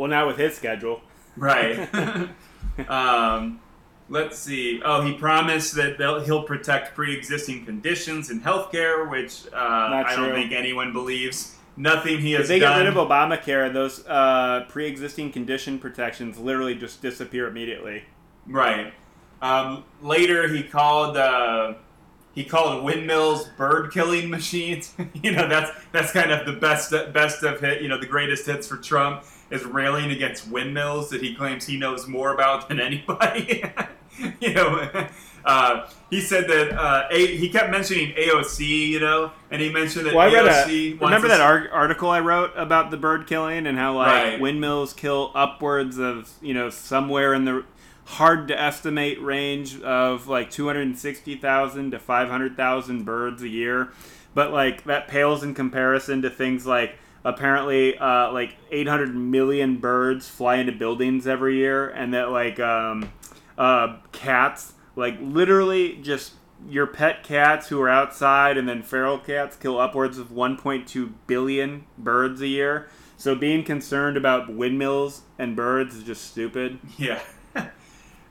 Well, 0.00 0.08
now 0.08 0.26
with 0.26 0.38
his 0.38 0.54
schedule. 0.54 1.02
Right. 1.36 1.86
um, 2.88 3.60
let's 4.08 4.38
see. 4.38 4.80
Oh, 4.82 5.02
he 5.02 5.12
promised 5.12 5.74
that 5.74 5.98
he'll 6.24 6.44
protect 6.44 6.94
pre-existing 6.94 7.66
conditions 7.66 8.30
in 8.30 8.40
healthcare, 8.40 9.10
which 9.10 9.42
uh, 9.52 9.56
I 9.58 10.16
don't 10.16 10.32
think 10.32 10.52
anyone 10.52 10.94
believes. 10.94 11.54
Nothing 11.76 12.20
he 12.20 12.32
has. 12.32 12.44
If 12.44 12.48
they 12.48 12.58
done. 12.60 12.78
get 12.78 12.88
rid 12.88 12.96
of 12.96 13.08
Obamacare, 13.08 13.70
those 13.74 14.06
uh, 14.06 14.64
pre-existing 14.70 15.32
condition 15.32 15.78
protections 15.78 16.38
literally 16.38 16.76
just 16.76 17.02
disappear 17.02 17.46
immediately. 17.46 18.04
Right. 18.46 18.94
Um, 19.42 19.84
later, 20.00 20.48
he 20.48 20.62
called 20.62 21.18
uh, 21.18 21.74
he 22.34 22.44
called 22.44 22.84
windmills 22.84 23.48
bird 23.58 23.92
killing 23.92 24.30
machines. 24.30 24.94
you 25.22 25.32
know, 25.32 25.46
that's 25.46 25.70
that's 25.92 26.10
kind 26.10 26.30
of 26.30 26.46
the 26.46 26.54
best 26.54 26.90
best 27.12 27.42
of 27.42 27.60
hit. 27.60 27.82
You 27.82 27.88
know, 27.88 28.00
the 28.00 28.06
greatest 28.06 28.46
hits 28.46 28.66
for 28.66 28.78
Trump 28.78 29.24
is 29.50 29.64
railing 29.64 30.10
against 30.10 30.48
windmills 30.48 31.10
that 31.10 31.22
he 31.22 31.34
claims 31.34 31.66
he 31.66 31.76
knows 31.76 32.06
more 32.06 32.32
about 32.34 32.68
than 32.68 32.80
anybody. 32.80 33.64
you 34.40 34.54
know, 34.54 35.08
uh, 35.44 35.88
he 36.10 36.20
said 36.20 36.48
that 36.48 36.72
uh, 36.72 37.08
a- 37.10 37.36
he 37.36 37.48
kept 37.48 37.70
mentioning 37.70 38.12
AOC, 38.14 38.88
you 38.88 39.00
know, 39.00 39.32
and 39.50 39.60
he 39.60 39.70
mentioned 39.70 40.06
that 40.06 40.14
well, 40.14 40.30
AOC. 40.30 41.00
A, 41.00 41.04
remember 41.04 41.28
that 41.28 41.40
ar- 41.40 41.68
article 41.70 42.10
I 42.10 42.20
wrote 42.20 42.52
about 42.56 42.90
the 42.90 42.96
bird 42.96 43.26
killing 43.26 43.66
and 43.66 43.78
how 43.78 43.96
like 43.96 44.06
right. 44.06 44.40
windmills 44.40 44.92
kill 44.92 45.32
upwards 45.34 45.98
of 45.98 46.30
you 46.40 46.54
know 46.54 46.70
somewhere 46.70 47.34
in 47.34 47.44
the 47.44 47.64
hard 48.04 48.48
to 48.48 48.60
estimate 48.60 49.22
range 49.22 49.80
of 49.82 50.26
like 50.26 50.50
260,000 50.50 51.90
to 51.92 51.98
500,000 51.98 53.04
birds 53.04 53.42
a 53.42 53.48
year, 53.48 53.92
but 54.34 54.52
like 54.52 54.84
that 54.84 55.06
pales 55.06 55.42
in 55.44 55.54
comparison 55.54 56.20
to 56.22 56.28
things 56.28 56.66
like 56.66 56.96
apparently 57.24 57.96
uh, 57.98 58.32
like 58.32 58.56
800 58.70 59.14
million 59.14 59.76
birds 59.76 60.28
fly 60.28 60.56
into 60.56 60.72
buildings 60.72 61.26
every 61.26 61.56
year 61.56 61.88
and 61.88 62.14
that 62.14 62.30
like 62.30 62.58
um, 62.60 63.12
uh, 63.58 63.96
cats 64.12 64.74
like 64.96 65.16
literally 65.20 65.96
just 65.96 66.32
your 66.68 66.86
pet 66.86 67.22
cats 67.22 67.68
who 67.68 67.80
are 67.80 67.88
outside 67.88 68.56
and 68.58 68.68
then 68.68 68.82
feral 68.82 69.18
cats 69.18 69.56
kill 69.56 69.78
upwards 69.78 70.18
of 70.18 70.28
1.2 70.28 71.12
billion 71.26 71.86
birds 71.96 72.40
a 72.40 72.46
year. 72.46 72.88
So 73.16 73.34
being 73.34 73.64
concerned 73.64 74.16
about 74.16 74.52
windmills 74.52 75.22
and 75.38 75.56
birds 75.56 75.94
is 75.94 76.04
just 76.04 76.24
stupid. 76.24 76.78
Yeah 76.98 77.20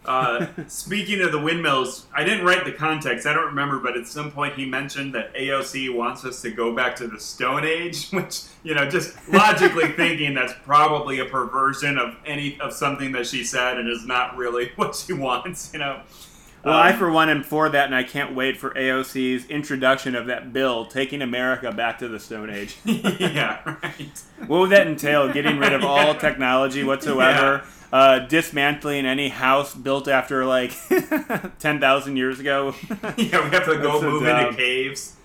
uh, 0.10 0.48
speaking 0.68 1.22
of 1.22 1.32
the 1.32 1.40
windmills, 1.40 2.08
I 2.16 2.24
didn't 2.24 2.44
write 2.44 2.66
the 2.66 2.72
context. 2.72 3.28
I 3.28 3.34
don't 3.34 3.46
remember, 3.46 3.78
but 3.78 3.96
at 3.96 4.08
some 4.08 4.32
point 4.32 4.56
he 4.56 4.66
mentioned 4.66 5.14
that 5.14 5.36
AOC 5.36 5.96
wants 5.96 6.26
us 6.26 6.42
to 6.42 6.50
go 6.50 6.76
back 6.76 6.96
to 6.96 7.08
the 7.08 7.20
Stone 7.20 7.64
Age, 7.64 8.10
which 8.12 8.42
you 8.64 8.74
know, 8.74 8.90
just 8.90 9.16
logically 9.30 9.92
thinking 9.96 10.34
that's 10.34 10.54
probably 10.64 11.20
a 11.20 11.26
perversion 11.26 12.00
of 12.00 12.16
any 12.26 12.60
of 12.60 12.74
something 12.74 13.12
that 13.12 13.28
she 13.28 13.44
said, 13.44 13.78
and 13.78 13.88
is 13.88 14.04
not 14.04 14.36
really 14.36 14.72
what 14.78 14.96
she 14.96 15.14
wants. 15.14 15.72
You 15.74 15.80
know. 15.80 16.02
Well, 16.66 16.74
um, 16.74 16.88
I 16.88 16.92
for 16.92 17.12
one 17.12 17.30
am 17.30 17.44
for 17.44 17.70
that, 17.70 17.86
and 17.86 17.94
I 17.94 18.04
can't 18.04 18.36
wait 18.36 18.58
for 18.58 18.72
AOC's 18.72 19.46
introduction 19.46 20.16
of 20.16 20.26
that 20.26 20.52
bill 20.52 20.88
taking 20.88 21.22
America 21.22 21.72
back 21.72 22.00
to 22.00 22.08
the 22.08 22.20
Stone 22.20 22.50
Age. 22.50 22.78
yeah, 22.84 23.62
right. 23.64 24.24
What 24.48 24.62
would 24.62 24.72
that 24.72 24.88
entail? 24.88 25.32
Getting 25.32 25.60
rid 25.60 25.72
of 25.72 25.86
all 25.86 26.16
technology 26.16 26.84
whatsoever. 26.84 27.62
Yeah 27.64 27.72
uh, 27.92 28.20
dismantling 28.20 29.06
any 29.06 29.30
house 29.30 29.74
built 29.74 30.08
after 30.08 30.46
like 30.46 30.74
10,000 31.60 32.18
years 32.18 32.40
ago. 32.40 32.76
yeah, 33.18 33.44
we 33.44 33.50
have 33.50 33.66
to 33.66 33.80
go 33.82 34.02
move 34.02 34.26
into 34.26 34.54
caves. 34.56 35.16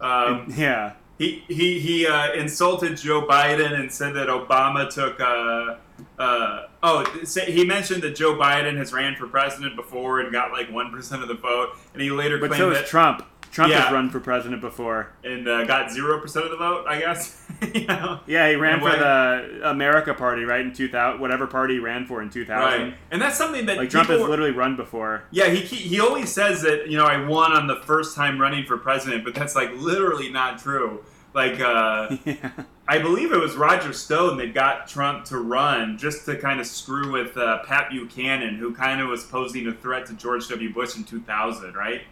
Um, 0.00 0.52
yeah. 0.56 0.94
he 1.18 1.44
he 1.46 1.78
he 1.78 2.06
uh, 2.06 2.32
insulted 2.32 2.96
Joe 2.96 3.22
Biden 3.26 3.78
and 3.78 3.90
said 3.90 4.14
that 4.14 4.28
Obama 4.28 4.92
took. 4.92 5.20
Uh, 5.20 5.76
uh, 6.18 6.66
oh, 6.82 7.04
he 7.46 7.64
mentioned 7.64 8.02
that 8.02 8.16
Joe 8.16 8.34
Biden 8.34 8.76
has 8.76 8.92
ran 8.92 9.14
for 9.14 9.28
president 9.28 9.76
before 9.76 10.20
and 10.20 10.32
got 10.32 10.50
like 10.50 10.70
one 10.72 10.90
percent 10.90 11.22
of 11.22 11.28
the 11.28 11.34
vote, 11.34 11.76
and 11.92 12.02
he 12.02 12.10
later 12.10 12.38
but 12.38 12.48
claimed 12.48 12.60
so 12.60 12.70
that 12.70 12.86
Trump. 12.86 13.24
Trump 13.52 13.70
Yeah. 13.70 13.82
has 13.82 13.92
run 13.92 14.10
for 14.10 14.18
president 14.18 14.60
before. 14.60 15.12
and 15.22 15.46
uh, 15.46 15.64
got 15.64 15.92
zero 15.92 16.18
percent 16.18 16.46
of 16.46 16.50
the 16.50 16.56
vote. 16.56 16.86
I 16.88 16.98
guess. 16.98 17.38
you 17.74 17.86
know? 17.86 18.18
Yeah, 18.26 18.48
he 18.48 18.56
ran 18.56 18.80
for 18.80 18.90
the 18.90 19.60
America 19.70 20.14
Party, 20.14 20.42
right? 20.44 20.62
In 20.62 20.72
2000, 20.72 21.20
whatever 21.20 21.46
party 21.46 21.74
he 21.74 21.80
ran 21.80 22.06
for 22.06 22.20
in 22.22 22.30
2000. 22.30 22.80
Right, 22.82 22.94
and 23.12 23.22
that's 23.22 23.36
something 23.36 23.66
that 23.66 23.76
Like 23.76 23.90
Trump 23.90 24.08
people 24.08 24.22
has 24.22 24.28
literally 24.28 24.50
run 24.50 24.74
before. 24.74 25.24
Yeah, 25.30 25.50
he, 25.50 25.60
he 25.60 25.76
he 25.76 26.00
always 26.00 26.32
says 26.32 26.62
that 26.62 26.88
you 26.88 26.96
know 26.96 27.04
I 27.04 27.24
won 27.24 27.52
on 27.52 27.66
the 27.68 27.76
first 27.76 28.16
time 28.16 28.40
running 28.40 28.64
for 28.64 28.76
president, 28.78 29.22
but 29.24 29.34
that's 29.34 29.54
like 29.54 29.70
literally 29.76 30.30
not 30.30 30.58
true. 30.58 31.04
Like 31.34 31.60
uh, 31.60 32.16
yeah. 32.24 32.50
I 32.88 32.98
believe 32.98 33.32
it 33.32 33.38
was 33.40 33.54
Roger 33.54 33.92
Stone 33.92 34.38
that 34.38 34.54
got 34.54 34.86
Trump 34.88 35.24
to 35.26 35.38
run 35.38 35.96
just 35.98 36.26
to 36.26 36.36
kind 36.36 36.58
of 36.60 36.66
screw 36.66 37.12
with 37.12 37.36
uh, 37.36 37.62
Pat 37.64 37.90
Buchanan, 37.90 38.56
who 38.56 38.74
kind 38.74 39.00
of 39.00 39.08
was 39.08 39.24
posing 39.24 39.66
a 39.66 39.72
threat 39.72 40.04
to 40.06 40.14
George 40.14 40.48
W. 40.48 40.72
Bush 40.74 40.96
in 40.96 41.04
2000, 41.04 41.74
right? 41.74 42.02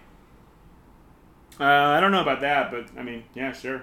Uh, 1.61 1.65
I 1.65 2.01
don't 2.01 2.11
know 2.11 2.23
about 2.23 2.41
that, 2.41 2.71
but 2.71 2.87
I 2.99 3.03
mean, 3.03 3.25
yeah, 3.35 3.53
sure. 3.53 3.83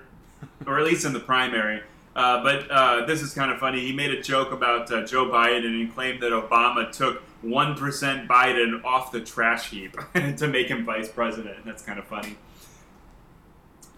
or 0.65 0.79
at 0.79 0.85
least 0.85 1.05
in 1.05 1.13
the 1.13 1.19
primary. 1.19 1.83
Uh, 2.15 2.41
but 2.41 2.71
uh, 2.71 3.05
this 3.05 3.21
is 3.21 3.33
kind 3.35 3.51
of 3.51 3.59
funny. 3.59 3.81
He 3.81 3.93
made 3.93 4.09
a 4.09 4.21
joke 4.21 4.51
about 4.51 4.91
uh, 4.91 5.05
Joe 5.05 5.25
Biden 5.25 5.65
and 5.65 5.75
he 5.79 5.85
claimed 5.85 6.19
that 6.23 6.31
Obama 6.31 6.91
took 6.91 7.21
1% 7.45 8.27
Biden 8.27 8.83
off 8.83 9.11
the 9.11 9.21
trash 9.21 9.69
heap 9.69 9.95
to 10.37 10.47
make 10.47 10.67
him 10.67 10.83
vice 10.83 11.09
president. 11.09 11.63
That's 11.63 11.83
kind 11.83 11.99
of 11.99 12.05
funny. 12.05 12.35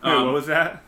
Wait, 0.04 0.12
Um, 0.12 0.26
what 0.26 0.34
was 0.34 0.48
that? 0.48 0.84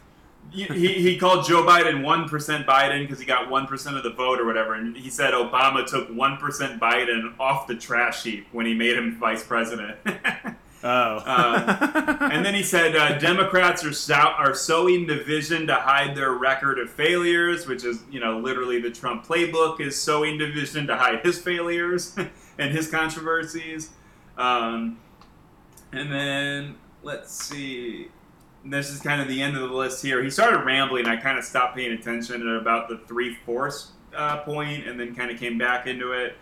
he, 0.50 0.64
he 0.64 0.94
he 1.02 1.18
called 1.18 1.46
Joe 1.46 1.64
Biden 1.64 2.02
1% 2.02 2.66
Biden 2.66 3.02
because 3.04 3.20
he 3.20 3.26
got 3.26 3.48
1% 3.48 3.98
of 3.98 4.04
the 4.04 4.10
vote 4.10 4.39
or 4.39 4.46
whatever. 4.46 4.74
And 4.74 4.98
he 4.98 5.10
said 5.10 5.34
Obama 5.34 5.86
took 5.86 6.10
1% 6.10 6.80
Biden 6.80 7.39
off 7.39 7.68
the 7.68 7.76
trash 7.76 8.24
heap 8.24 8.48
when 8.52 8.66
he 8.66 8.74
made 8.74 8.98
him 8.98 9.16
vice 9.18 9.44
president. 9.44 9.98
Oh. 10.84 11.18
Uh, 11.18 12.18
and 12.32 12.44
then 12.44 12.56
he 12.56 12.64
said 12.64 12.96
uh, 12.96 13.18
Democrats 13.20 13.84
are 13.84 14.16
are 14.16 14.54
sowing 14.54 15.06
division 15.06 15.68
to 15.68 15.76
hide 15.76 16.16
their 16.16 16.32
record 16.32 16.80
of 16.80 16.90
failures, 16.90 17.68
which 17.68 17.84
is 17.84 18.02
you 18.10 18.20
know 18.20 18.40
literally 18.40 18.82
the 18.82 18.90
Trump 18.90 19.26
playbook 19.26 19.80
is 19.80 20.00
sowing 20.00 20.38
division 20.38 20.88
to 20.88 20.98
hide 20.98 21.20
his 21.24 21.40
failures 21.40 22.16
and 22.58 22.72
his 22.74 22.90
controversies. 22.90 23.92
Um, 24.38 24.98
and 25.92 26.12
then 26.12 26.76
let's 27.04 27.32
see. 27.32 28.08
This 28.64 28.90
is 28.90 29.02
kind 29.02 29.22
of 29.22 29.28
the 29.28 29.42
end 29.42 29.56
of 29.56 29.70
the 29.70 29.76
list 29.76 30.04
here. 30.04 30.24
He 30.24 30.30
started 30.30 30.64
rambling. 30.66 31.08
I 31.08 31.16
kind 31.18 31.38
of 31.38 31.44
stopped 31.44 31.76
paying 31.76 31.94
attention 31.94 32.48
at 32.48 32.62
about 32.62 32.90
the 32.90 32.98
three 33.08 33.36
fourths 33.46 33.92
uh, 34.16 34.38
point, 34.38 34.88
and 34.88 35.00
then 35.00 35.16
kind 35.16 35.32
of 35.32 35.40
came 35.40 35.58
back 35.58 35.88
into 35.88 36.12
it. 36.12 36.36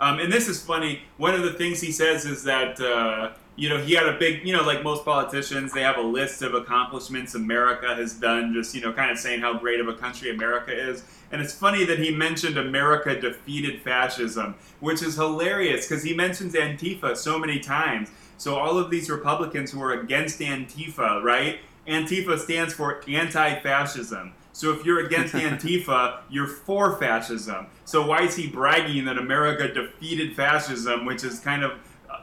Um, 0.00 0.18
and 0.18 0.32
this 0.32 0.48
is 0.48 0.62
funny. 0.62 1.02
One 1.16 1.34
of 1.34 1.42
the 1.42 1.52
things 1.52 1.80
he 1.80 1.92
says 1.92 2.24
is 2.24 2.44
that 2.44 2.80
uh, 2.80 3.32
you 3.56 3.68
know 3.68 3.78
he 3.78 3.94
had 3.94 4.06
a 4.06 4.18
big, 4.18 4.46
you 4.46 4.52
know, 4.54 4.62
like 4.62 4.82
most 4.82 5.04
politicians, 5.04 5.72
they 5.72 5.82
have 5.82 5.96
a 5.96 6.02
list 6.02 6.42
of 6.42 6.54
accomplishments 6.54 7.34
America 7.34 7.94
has 7.94 8.14
done. 8.14 8.54
Just 8.54 8.74
you 8.74 8.80
know, 8.80 8.92
kind 8.92 9.10
of 9.10 9.18
saying 9.18 9.40
how 9.40 9.58
great 9.58 9.80
of 9.80 9.88
a 9.88 9.94
country 9.94 10.30
America 10.30 10.72
is. 10.72 11.04
And 11.32 11.42
it's 11.42 11.54
funny 11.54 11.84
that 11.84 11.98
he 11.98 12.14
mentioned 12.14 12.56
America 12.56 13.18
defeated 13.20 13.82
fascism, 13.82 14.54
which 14.80 15.02
is 15.02 15.16
hilarious 15.16 15.88
because 15.88 16.04
he 16.04 16.14
mentions 16.14 16.54
Antifa 16.54 17.16
so 17.16 17.38
many 17.38 17.58
times. 17.58 18.10
So 18.38 18.54
all 18.56 18.78
of 18.78 18.90
these 18.90 19.10
Republicans 19.10 19.72
who 19.72 19.82
are 19.82 19.92
against 19.92 20.38
Antifa, 20.40 21.22
right? 21.22 21.60
Antifa 21.88 22.38
stands 22.38 22.74
for 22.74 23.02
anti-fascism. 23.08 24.34
So 24.52 24.72
if 24.72 24.84
you're 24.84 25.04
against 25.06 25.34
Antifa, 25.34 26.20
you're 26.28 26.46
for 26.46 26.96
fascism. 26.98 27.66
So 27.84 28.06
why 28.06 28.22
is 28.22 28.36
he 28.36 28.46
bragging 28.46 29.04
that 29.06 29.18
America 29.18 29.72
defeated 29.72 30.34
fascism, 30.34 31.04
which 31.04 31.24
is 31.24 31.40
kind 31.40 31.62
of, 31.64 31.72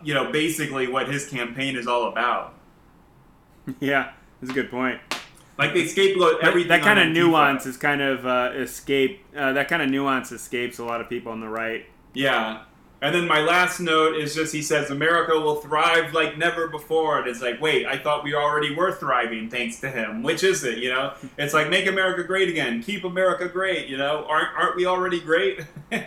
you 0.03 0.13
know, 0.13 0.31
basically 0.31 0.87
what 0.87 1.07
his 1.07 1.27
campaign 1.29 1.75
is 1.75 1.87
all 1.87 2.07
about? 2.09 2.53
yeah, 3.79 4.11
that's 4.41 4.51
a 4.51 4.53
good 4.53 4.69
point. 4.71 4.99
Like 5.57 5.73
they 5.73 5.85
scapegoat 5.85 6.41
That- 6.41 6.47
everything. 6.47 6.69
that 6.69 6.81
kind 6.81 6.99
of 6.99 7.09
nuance 7.09 7.65
is 7.65 7.77
kind 7.77 8.01
of 8.01 8.25
uh, 8.25 8.51
escape. 8.55 9.23
Uh, 9.35 9.53
that 9.53 9.67
kind 9.67 9.81
of 9.81 9.89
nuance 9.89 10.31
escapes 10.31 10.79
a 10.79 10.83
lot 10.85 10.99
of 11.01 11.09
people 11.09 11.31
on 11.31 11.39
the 11.41 11.47
right. 11.47 11.85
Yeah. 12.13 12.63
And 13.01 13.13
then 13.13 13.27
my 13.27 13.41
last 13.41 13.81
note 13.81 14.15
is 14.15 14.33
just 14.33 14.53
he 14.53 14.61
says 14.61 14.89
America 14.89 15.37
will 15.37 15.57
thrive 15.57 16.13
like 16.13 16.37
never 16.37 16.69
before. 16.69 17.19
And 17.19 17.27
it's 17.27 17.41
like, 17.41 17.59
wait, 17.61 17.85
I 17.85 17.97
thought 17.97 18.23
we 18.23 18.33
already 18.33 18.73
were 18.73 18.93
thriving 18.93 19.49
thanks 19.49 19.81
to 19.81 19.89
him. 19.91 20.23
Which 20.23 20.41
is 20.41 20.63
it? 20.63 20.77
You 20.77 20.89
know, 20.89 21.13
it's 21.37 21.53
like 21.53 21.69
make 21.69 21.85
America 21.85 22.23
great 22.23 22.47
again, 22.47 22.81
keep 22.81 23.03
America 23.03 23.49
great. 23.49 23.87
You 23.89 23.97
know, 23.97 24.25
aren't 24.29 24.55
aren't 24.57 24.75
we 24.77 24.85
already 24.85 25.19
great? 25.19 25.61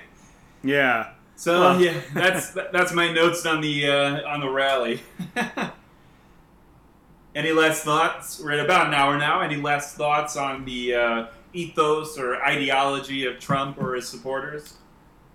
Yeah. 0.62 1.11
So 1.37 1.61
Well- 1.61 1.80
yeah, 1.80 2.01
that's 2.14 2.51
that's 2.51 2.93
my 2.93 3.12
notes 3.12 3.47
on 3.47 3.61
the 3.61 3.87
uh, 3.89 4.28
on 4.28 4.41
the 4.41 4.49
rally. 4.51 5.01
Any 7.34 7.53
last 7.53 7.84
thoughts? 7.84 8.41
We're 8.43 8.53
at 8.53 8.61
about 8.61 8.87
an 8.87 8.95
hour 8.95 9.18
now. 9.18 9.41
Any 9.41 9.57
last 9.57 9.97
thoughts 9.97 10.37
on 10.37 10.64
the 10.64 10.95
uh, 10.95 11.26
ethos 11.53 12.18
or 12.18 12.43
ideology 12.43 13.26
of 13.26 13.39
Trump 13.39 13.78
or 13.78 13.95
his 13.95 14.09
supporters? 14.09 14.74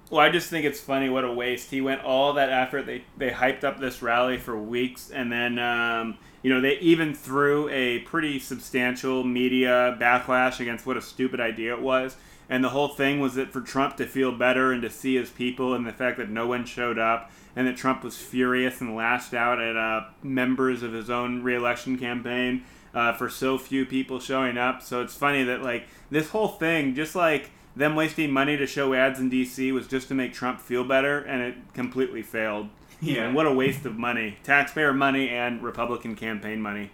Well, 0.10 0.20
I 0.20 0.30
just 0.30 0.50
think 0.50 0.66
it's 0.66 0.80
funny 0.80 1.10
what 1.10 1.24
a 1.24 1.32
waste. 1.32 1.70
He 1.70 1.80
went 1.80 2.02
all 2.04 2.34
that 2.34 2.50
effort. 2.50 2.86
They 2.88 3.04
they 3.18 3.30
hyped 3.30 3.64
up 3.64 3.80
this 3.80 4.02
rally 4.02 4.38
for 4.38 4.58
weeks, 4.58 5.12
and 5.12 5.32
then 5.32 5.60
um, 5.60 6.18
you 6.42 6.52
know 6.52 6.60
they 6.60 6.80
even 6.80 7.14
threw 7.14 7.70
a 7.70 8.00
pretty 8.00 8.40
substantial 8.40 9.24
media 9.24 9.96
backlash 10.02 10.60
against 10.60 10.86
what 10.88 10.98
a 10.98 11.02
stupid 11.02 11.40
idea 11.40 11.74
it 11.76 11.82
was. 11.82 12.18
And 12.52 12.62
the 12.62 12.70
whole 12.70 12.90
thing 12.90 13.22
was 13.22 13.36
that 13.36 13.54
for 13.54 13.62
Trump 13.62 13.96
to 13.96 14.06
feel 14.06 14.34
better 14.34 14.74
and 14.74 14.82
to 14.82 14.90
see 14.90 15.16
his 15.16 15.30
people, 15.30 15.74
and 15.74 15.88
the 15.88 15.94
fact 15.94 16.18
that 16.18 16.30
no 16.30 16.48
one 16.48 16.66
showed 16.66 17.00
up, 17.00 17.32
and 17.56 17.66
that 17.66 17.78
Trump 17.78 18.04
was 18.04 18.18
furious 18.18 18.82
and 18.82 18.94
lashed 18.94 19.34
out 19.34 19.62
at 19.62 19.78
uh, 19.78 20.02
members 20.22 20.84
of 20.84 20.92
his 20.92 21.10
own 21.10 21.44
reelection 21.44 21.98
campaign 21.98 22.66
uh, 22.94 23.14
for 23.14 23.30
so 23.30 23.58
few 23.58 23.86
people 23.86 24.20
showing 24.20 24.58
up. 24.58 24.82
So 24.82 25.02
it's 25.02 25.16
funny 25.16 25.44
that 25.44 25.62
like 25.62 25.88
this 26.10 26.32
whole 26.32 26.50
thing, 26.50 26.94
just 26.94 27.16
like 27.16 27.52
them 27.74 27.96
wasting 27.96 28.32
money 28.32 28.58
to 28.58 28.68
show 28.68 28.94
ads 28.94 29.18
in 29.18 29.32
DC, 29.32 29.74
was 29.74 29.88
just 29.88 30.10
to 30.10 30.14
make 30.14 30.34
Trump 30.34 30.60
feel 30.60 30.84
better, 30.84 31.20
and 31.20 31.42
it 31.42 31.56
completely 31.74 32.22
failed. 32.22 32.68
Yeah. 33.00 33.28
And 33.28 33.34
what 33.34 33.48
a 33.48 33.54
waste 33.54 33.86
of 33.86 33.98
money, 33.98 34.40
taxpayer 34.44 34.92
money 34.94 35.30
and 35.30 35.64
Republican 35.64 36.18
campaign 36.18 36.62
money. 36.62 36.92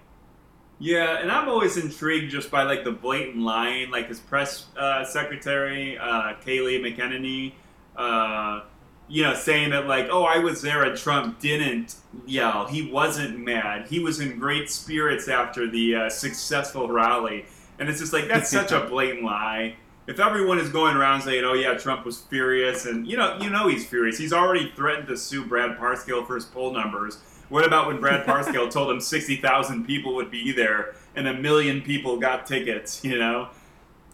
Yeah, 0.79 1.19
and 1.19 1.31
I'm 1.31 1.49
always 1.49 1.77
intrigued 1.77 2.31
just 2.31 2.51
by 2.51 2.63
like 2.63 2.83
the 2.83 2.91
blatant 2.91 3.39
lying, 3.39 3.89
like 3.89 4.09
his 4.09 4.19
press 4.19 4.65
uh, 4.77 5.03
secretary, 5.05 5.97
uh, 5.97 6.33
Kayleigh 6.45 6.79
McEnany, 6.81 7.53
uh, 7.95 8.61
you 9.07 9.23
know, 9.23 9.33
saying 9.33 9.71
that 9.71 9.87
like, 9.87 10.07
oh, 10.11 10.23
I 10.23 10.37
was 10.37 10.61
there 10.61 10.83
and 10.83 10.95
Trump 10.95 11.39
didn't 11.39 11.95
yell. 12.27 12.67
He 12.67 12.91
wasn't 12.91 13.39
mad. 13.39 13.87
He 13.87 13.99
was 13.99 14.19
in 14.19 14.37
great 14.37 14.69
spirits 14.69 15.27
after 15.27 15.67
the 15.69 15.95
uh, 15.95 16.09
successful 16.09 16.87
rally, 16.89 17.45
and 17.79 17.89
it's 17.89 17.99
just 17.99 18.13
like 18.13 18.27
that's 18.27 18.49
such 18.49 18.71
a 18.71 18.81
blatant 18.89 19.23
lie. 19.23 19.77
If 20.05 20.19
everyone 20.19 20.59
is 20.59 20.69
going 20.69 20.95
around 20.95 21.21
saying, 21.21 21.43
"Oh 21.43 21.53
yeah, 21.53 21.73
Trump 21.73 22.05
was 22.05 22.19
furious," 22.19 22.85
and 22.85 23.07
you 23.07 23.17
know, 23.17 23.37
you 23.41 23.49
know 23.49 23.67
he's 23.67 23.85
furious. 23.85 24.17
He's 24.17 24.31
already 24.31 24.71
threatened 24.75 25.07
to 25.07 25.17
sue 25.17 25.45
Brad 25.45 25.77
Parscale 25.77 26.25
for 26.27 26.35
his 26.35 26.45
poll 26.45 26.71
numbers. 26.71 27.17
What 27.49 27.65
about 27.65 27.87
when 27.87 27.99
Brad 27.99 28.25
Parscale 28.25 28.69
told 28.69 28.91
him 28.91 28.99
60,000 28.99 29.85
people 29.85 30.15
would 30.15 30.29
be 30.29 30.51
there 30.51 30.95
and 31.15 31.27
a 31.27 31.33
million 31.33 31.81
people 31.81 32.17
got 32.17 32.45
tickets, 32.45 33.03
you 33.03 33.17
know? 33.17 33.49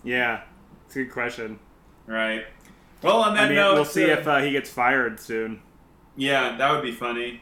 Yeah, 0.04 0.44
it's 0.86 0.96
a 0.96 1.04
good 1.04 1.12
question. 1.12 1.60
Right. 2.06 2.46
Well, 3.02 3.18
on 3.18 3.34
that 3.36 3.46
I 3.46 3.48
mean, 3.48 3.56
note, 3.56 3.74
we'll 3.76 3.86
see 3.86 4.12
uh, 4.12 4.18
if 4.18 4.28
uh, 4.28 4.40
he 4.40 4.52
gets 4.52 4.70
fired 4.70 5.20
soon. 5.20 5.62
yeah, 6.16 6.58
that 6.58 6.72
would 6.72 6.84
be 6.84 6.92
funny. 6.92 7.42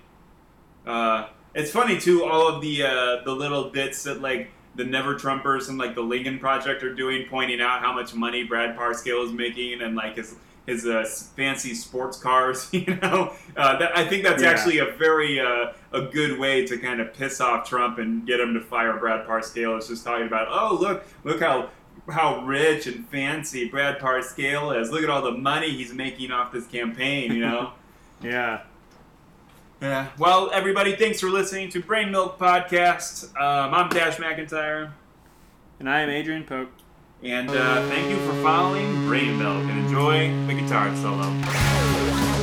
Uh, 0.85 1.27
it's 1.53 1.71
funny 1.71 1.99
too, 1.99 2.23
all 2.23 2.47
of 2.47 2.61
the 2.61 2.83
uh, 2.83 3.23
the 3.23 3.31
little 3.33 3.69
bits 3.69 4.03
that 4.03 4.21
like 4.21 4.49
the 4.75 4.85
Never 4.85 5.15
Trumpers 5.15 5.69
and 5.69 5.77
like 5.77 5.95
the 5.95 6.01
Lincoln 6.01 6.39
Project 6.39 6.81
are 6.83 6.93
doing, 6.93 7.27
pointing 7.29 7.61
out 7.61 7.81
how 7.81 7.93
much 7.93 8.13
money 8.15 8.43
Brad 8.43 8.75
Parscale 8.77 9.25
is 9.25 9.31
making 9.31 9.81
and 9.81 9.95
like 9.95 10.15
his 10.15 10.35
his 10.71 10.85
uh, 10.85 11.03
fancy 11.35 11.73
sports 11.75 12.17
cars. 12.17 12.69
You 12.73 12.95
know, 13.01 13.33
uh, 13.57 13.77
that, 13.79 13.97
I 13.97 14.07
think 14.07 14.23
that's 14.23 14.41
Yeah. 14.41 14.49
actually 14.49 14.79
a 14.79 14.85
very 14.97 15.39
uh, 15.39 15.73
a 15.91 16.01
good 16.03 16.39
way 16.39 16.65
to 16.65 16.77
kind 16.77 16.99
of 17.01 17.13
piss 17.13 17.39
off 17.41 17.67
Trump 17.69 17.97
and 17.99 18.25
get 18.25 18.39
him 18.39 18.53
to 18.53 18.61
fire 18.61 18.97
Brad 18.97 19.27
Parscale. 19.27 19.77
It's 19.77 19.87
just 19.87 20.03
talking 20.05 20.27
about, 20.27 20.47
oh 20.49 20.77
look, 20.79 21.03
look 21.23 21.39
how 21.41 21.69
how 22.09 22.43
rich 22.45 22.87
and 22.87 23.07
fancy 23.09 23.67
Brad 23.69 23.99
Parscale 23.99 24.79
is. 24.81 24.89
Look 24.91 25.03
at 25.03 25.09
all 25.09 25.21
the 25.21 25.31
money 25.37 25.69
he's 25.71 25.93
making 25.93 26.31
off 26.31 26.51
this 26.51 26.65
campaign. 26.67 27.31
You 27.33 27.41
know. 27.41 27.73
Yeah. 28.23 28.61
Yeah. 29.81 30.09
Well, 30.19 30.51
everybody, 30.53 30.95
thanks 30.95 31.19
for 31.19 31.27
listening 31.29 31.69
to 31.69 31.81
Brain 31.81 32.11
Milk 32.11 32.37
Podcast. 32.37 33.35
Um, 33.35 33.73
I'm 33.73 33.89
Dash 33.89 34.17
McIntyre, 34.17 34.91
And 35.79 35.89
I 35.89 36.01
am 36.01 36.09
Adrian 36.11 36.43
Pope. 36.43 36.69
And 37.23 37.51
uh, 37.51 37.87
thank 37.87 38.09
you 38.09 38.17
for 38.25 38.33
following 38.41 39.05
Brain 39.05 39.37
Milk 39.37 39.63
and 39.69 39.85
enjoy 39.85 40.33
the 40.47 40.59
guitar 40.59 40.95
solo. 40.95 42.40